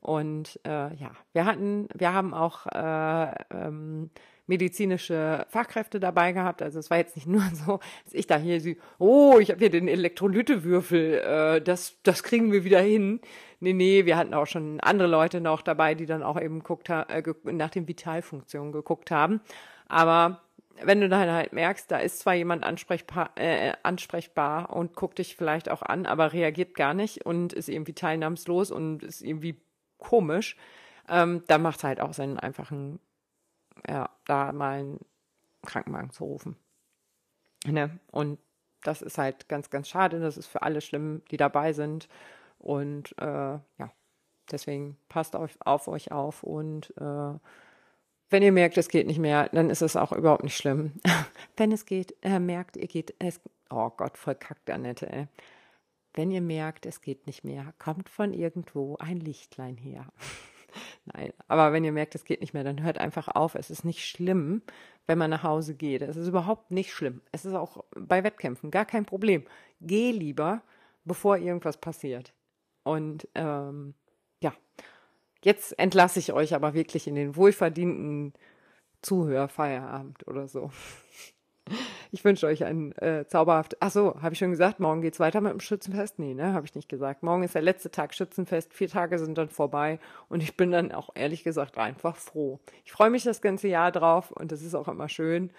Und 0.00 0.58
äh, 0.64 0.94
ja, 0.94 1.12
wir 1.32 1.44
hatten, 1.44 1.88
wir 1.94 2.12
haben 2.12 2.32
auch 2.32 2.66
äh, 2.66 3.34
ähm, 3.50 4.10
medizinische 4.46 5.46
Fachkräfte 5.48 6.00
dabei 6.00 6.32
gehabt. 6.32 6.60
Also 6.60 6.78
es 6.78 6.90
war 6.90 6.98
jetzt 6.98 7.16
nicht 7.16 7.28
nur 7.28 7.42
so, 7.66 7.80
dass 8.04 8.14
ich 8.14 8.26
da 8.26 8.36
hier 8.36 8.60
so, 8.60 8.70
oh, 8.98 9.38
ich 9.38 9.50
habe 9.50 9.60
hier 9.60 9.70
den 9.70 9.88
Elektrolytewürfel, 9.88 11.14
äh, 11.14 11.62
das, 11.62 11.98
das 12.02 12.22
kriegen 12.22 12.52
wir 12.52 12.64
wieder 12.64 12.80
hin. 12.80 13.20
Nee, 13.60 13.72
nee, 13.74 14.06
wir 14.06 14.16
hatten 14.16 14.34
auch 14.34 14.46
schon 14.46 14.80
andere 14.80 15.08
Leute 15.08 15.40
noch 15.40 15.62
dabei, 15.62 15.94
die 15.94 16.06
dann 16.06 16.22
auch 16.22 16.40
eben 16.40 16.62
guckt, 16.62 16.90
äh, 16.90 17.22
nach 17.44 17.70
den 17.70 17.86
Vitalfunktionen 17.86 18.72
geguckt 18.72 19.10
haben. 19.10 19.40
Aber 19.88 20.40
wenn 20.82 21.00
du 21.00 21.08
dann 21.08 21.30
halt 21.30 21.52
merkst, 21.52 21.90
da 21.90 21.98
ist 21.98 22.20
zwar 22.20 22.34
jemand 22.34 22.64
ansprechbar, 22.64 23.30
äh, 23.36 23.72
ansprechbar 23.82 24.74
und 24.74 24.94
guckt 24.94 25.18
dich 25.18 25.36
vielleicht 25.36 25.70
auch 25.70 25.82
an, 25.82 26.06
aber 26.06 26.32
reagiert 26.32 26.74
gar 26.74 26.94
nicht 26.94 27.24
und 27.24 27.52
ist 27.52 27.68
irgendwie 27.68 27.92
teilnahmslos 27.92 28.70
und 28.70 29.02
ist 29.02 29.20
irgendwie 29.20 29.60
komisch, 30.00 30.56
ähm, 31.08 31.44
dann 31.46 31.62
macht 31.62 31.78
es 31.78 31.84
halt 31.84 32.00
auch 32.00 32.12
Sinn, 32.12 32.38
einfach 32.38 32.70
ein, 32.70 32.98
ja, 33.88 34.10
da 34.26 34.52
mal 34.52 34.80
einen 34.80 35.00
Krankenwagen 35.64 36.10
zu 36.10 36.24
rufen. 36.24 36.56
Ne? 37.66 37.98
Und 38.10 38.38
das 38.82 39.02
ist 39.02 39.18
halt 39.18 39.48
ganz, 39.48 39.70
ganz 39.70 39.88
schade. 39.88 40.20
Das 40.20 40.36
ist 40.36 40.46
für 40.46 40.62
alle 40.62 40.80
schlimm, 40.80 41.22
die 41.30 41.36
dabei 41.36 41.72
sind. 41.72 42.08
Und 42.58 43.14
äh, 43.18 43.24
ja, 43.24 43.92
deswegen 44.50 44.96
passt 45.08 45.36
auf, 45.36 45.56
auf 45.60 45.88
euch 45.88 46.12
auf 46.12 46.42
und 46.42 46.94
äh, 46.98 47.38
wenn 48.30 48.44
ihr 48.44 48.52
merkt, 48.52 48.78
es 48.78 48.88
geht 48.88 49.08
nicht 49.08 49.18
mehr, 49.18 49.48
dann 49.52 49.70
ist 49.70 49.82
es 49.82 49.96
auch 49.96 50.12
überhaupt 50.12 50.44
nicht 50.44 50.56
schlimm. 50.56 50.92
Wenn 51.56 51.72
es 51.72 51.84
geht, 51.84 52.14
äh, 52.22 52.38
merkt, 52.38 52.76
ihr 52.76 52.86
geht, 52.86 53.12
es, 53.18 53.40
oh 53.70 53.90
Gott, 53.90 54.16
voll 54.16 54.36
kackt, 54.36 54.70
Annette, 54.70 55.10
ey. 55.10 55.26
Wenn 56.14 56.30
ihr 56.30 56.40
merkt, 56.40 56.86
es 56.86 57.00
geht 57.00 57.26
nicht 57.26 57.44
mehr, 57.44 57.72
kommt 57.78 58.08
von 58.08 58.32
irgendwo 58.32 58.96
ein 58.96 59.20
Lichtlein 59.20 59.76
her. 59.76 60.12
Nein, 61.04 61.32
aber 61.48 61.72
wenn 61.72 61.84
ihr 61.84 61.92
merkt, 61.92 62.14
es 62.14 62.24
geht 62.24 62.40
nicht 62.40 62.54
mehr, 62.54 62.64
dann 62.64 62.82
hört 62.82 62.98
einfach 62.98 63.28
auf. 63.28 63.54
Es 63.54 63.70
ist 63.70 63.84
nicht 63.84 64.06
schlimm, 64.06 64.62
wenn 65.06 65.18
man 65.18 65.30
nach 65.30 65.42
Hause 65.42 65.74
geht. 65.74 66.02
Es 66.02 66.16
ist 66.16 66.28
überhaupt 66.28 66.70
nicht 66.70 66.92
schlimm. 66.92 67.22
Es 67.32 67.44
ist 67.44 67.54
auch 67.54 67.84
bei 67.96 68.22
Wettkämpfen 68.22 68.70
gar 68.70 68.84
kein 68.84 69.04
Problem. 69.04 69.44
Geh 69.80 70.12
lieber, 70.12 70.62
bevor 71.04 71.38
irgendwas 71.38 71.76
passiert. 71.76 72.34
Und 72.84 73.28
ähm, 73.34 73.94
ja, 74.42 74.52
Jetzt 75.42 75.78
entlasse 75.78 76.18
ich 76.18 76.32
euch 76.32 76.54
aber 76.54 76.74
wirklich 76.74 77.06
in 77.06 77.14
den 77.14 77.34
wohlverdienten 77.34 78.34
Zuhörfeierabend 79.02 80.26
oder 80.26 80.48
so. 80.48 80.70
Ich 82.12 82.24
wünsche 82.24 82.46
euch 82.46 82.64
ein 82.64 82.92
äh, 82.98 83.24
zauberhaft. 83.26 83.76
Ach 83.80 83.90
so, 83.90 84.20
habe 84.20 84.32
ich 84.32 84.38
schon 84.38 84.50
gesagt, 84.50 84.80
morgen 84.80 85.00
geht's 85.00 85.20
weiter 85.20 85.40
mit 85.40 85.52
dem 85.52 85.60
Schützenfest? 85.60 86.18
Nee, 86.18 86.34
ne, 86.34 86.52
habe 86.52 86.66
ich 86.66 86.74
nicht 86.74 86.88
gesagt. 86.88 87.22
Morgen 87.22 87.44
ist 87.44 87.54
der 87.54 87.62
letzte 87.62 87.90
Tag 87.90 88.14
Schützenfest. 88.14 88.74
Vier 88.74 88.88
Tage 88.88 89.18
sind 89.18 89.38
dann 89.38 89.48
vorbei 89.48 90.00
und 90.28 90.42
ich 90.42 90.56
bin 90.56 90.72
dann 90.72 90.90
auch 90.90 91.10
ehrlich 91.14 91.44
gesagt 91.44 91.78
einfach 91.78 92.16
froh. 92.16 92.58
Ich 92.84 92.92
freue 92.92 93.10
mich 93.10 93.22
das 93.22 93.40
ganze 93.40 93.68
Jahr 93.68 93.92
drauf 93.92 94.32
und 94.32 94.50
das 94.50 94.62
ist 94.62 94.74
auch 94.74 94.88
immer 94.88 95.08
schön. 95.08 95.50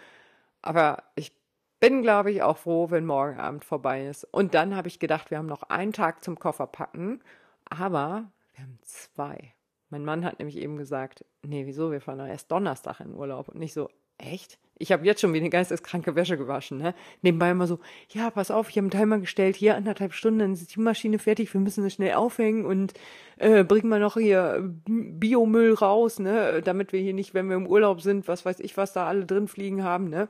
Aber 0.62 1.04
ich 1.16 1.32
bin, 1.80 2.02
glaube 2.02 2.32
ich, 2.32 2.44
auch 2.44 2.58
froh, 2.58 2.92
wenn 2.92 3.06
morgen 3.06 3.40
Abend 3.40 3.64
vorbei 3.64 4.06
ist. 4.06 4.26
Und 4.26 4.54
dann 4.54 4.76
habe 4.76 4.90
ich 4.90 5.00
gedacht, 5.00 5.32
wir 5.32 5.38
haben 5.38 5.48
noch 5.48 5.64
einen 5.64 5.94
Tag 5.94 6.24
zum 6.24 6.38
Koffer 6.38 6.68
packen, 6.68 7.22
aber 7.66 8.30
wir 8.54 8.64
haben 8.64 8.80
zwei. 8.84 9.54
Mein 9.90 10.06
Mann 10.06 10.24
hat 10.24 10.40
nämlich 10.40 10.58
eben 10.58 10.78
gesagt, 10.78 11.26
nee, 11.44 11.66
wieso, 11.66 11.92
wir 11.92 12.02
fahren 12.02 12.20
doch 12.20 12.28
erst 12.28 12.52
Donnerstag 12.52 13.00
in 13.00 13.16
Urlaub. 13.16 13.50
Und 13.50 13.60
nicht 13.60 13.74
so, 13.74 13.90
echt? 14.18 14.60
Ich 14.82 14.92
habe 14.92 15.06
jetzt 15.06 15.22
schon 15.22 15.34
wie 15.34 15.40
eine 15.40 15.50
geisteskranke 15.50 16.16
Wäsche 16.16 16.38
gewaschen, 16.38 16.78
ne? 16.80 16.94
Nebenbei 17.22 17.52
immer 17.52 17.68
so, 17.68 17.80
ja, 18.10 18.30
pass 18.32 18.52
auf, 18.52 18.70
ich 18.70 18.78
habe 18.78 18.86
einen 18.86 18.92
Timer 18.92 19.20
gestellt, 19.20 19.56
hier 19.56 19.76
anderthalb 19.76 20.14
Stunden, 20.14 20.40
dann 20.40 20.54
ist 20.54 20.76
die 20.76 20.80
Maschine 20.80 21.20
fertig, 21.20 21.54
wir 21.54 21.62
müssen 21.62 21.84
sie 21.84 21.92
schnell 21.92 22.14
aufhängen 22.14 22.66
und 22.66 22.94
äh, 23.38 23.64
bringen 23.64 23.90
wir 23.90 24.00
noch 24.00 24.16
hier 24.16 24.60
Biomüll 24.88 25.74
raus, 25.74 26.20
ne? 26.20 26.62
Damit 26.64 26.94
wir 26.94 27.00
hier 27.00 27.14
nicht, 27.14 27.34
wenn 27.34 27.48
wir 27.48 27.56
im 27.56 27.68
Urlaub 27.68 28.02
sind, 28.02 28.28
was 28.28 28.46
weiß 28.46 28.60
ich, 28.60 28.76
was 28.78 28.94
da 28.94 29.08
alle 29.08 29.26
drin 29.26 29.48
fliegen 29.48 29.84
haben, 29.84 30.10
ne? 30.10 30.30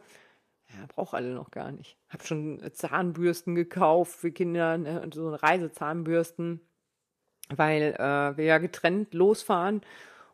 Ja, 0.70 0.86
braucht 0.88 1.14
alle 1.14 1.34
noch 1.34 1.52
gar 1.52 1.72
nicht. 1.72 1.98
Hab 2.10 2.26
schon 2.26 2.62
Zahnbürsten 2.74 3.56
gekauft 3.56 4.14
für 4.14 4.32
Kinder, 4.32 4.78
ne? 4.78 5.02
Und 5.02 5.14
so 5.14 5.34
Reisezahnbürsten 5.34 6.62
weil 7.58 7.96
äh, 7.98 8.38
wir 8.38 8.46
ja 8.46 8.58
getrennt 8.58 9.14
losfahren 9.14 9.82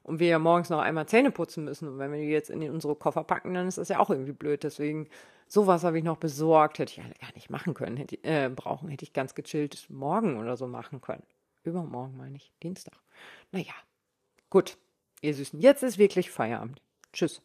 und 0.08 0.20
wir 0.20 0.28
ja 0.28 0.40
morgens 0.40 0.70
noch 0.70 0.80
einmal 0.80 1.06
Zähne 1.06 1.32
putzen 1.32 1.66
müssen. 1.66 1.90
Und 1.90 2.00
wenn 2.00 2.12
wir 2.12 2.20
die 2.20 2.28
jetzt 2.28 2.50
in 2.50 2.68
unsere 2.72 2.96
Koffer 2.96 3.26
packen, 3.26 3.54
dann 3.54 3.68
ist 3.68 3.78
das 3.78 3.90
ja 3.90 4.00
auch 4.00 4.10
irgendwie 4.10 4.32
blöd. 4.32 4.64
Deswegen, 4.64 5.10
sowas 5.48 5.84
habe 5.84 5.98
ich 5.98 6.04
noch 6.04 6.18
besorgt. 6.18 6.80
Hätte 6.80 6.94
ich 6.94 7.04
alle 7.04 7.14
gar 7.16 7.34
nicht 7.36 7.50
machen 7.50 7.74
können. 7.74 7.98
Hätte, 7.98 8.18
äh, 8.24 8.50
brauchen, 8.50 8.88
hätte 8.88 9.04
ich 9.04 9.12
ganz 9.12 9.36
gechillt 9.36 9.86
morgen 9.90 10.38
oder 10.40 10.56
so 10.56 10.66
machen 10.66 11.02
können. 11.02 11.24
Übermorgen 11.64 12.16
meine 12.16 12.38
ich, 12.38 12.54
Dienstag. 12.64 12.96
Naja, 13.52 13.74
gut, 14.50 14.78
ihr 15.22 15.34
Süßen, 15.34 15.60
jetzt 15.60 15.84
ist 15.84 15.98
wirklich 15.98 16.32
Feierabend. 16.32 16.82
Tschüss. 17.12 17.42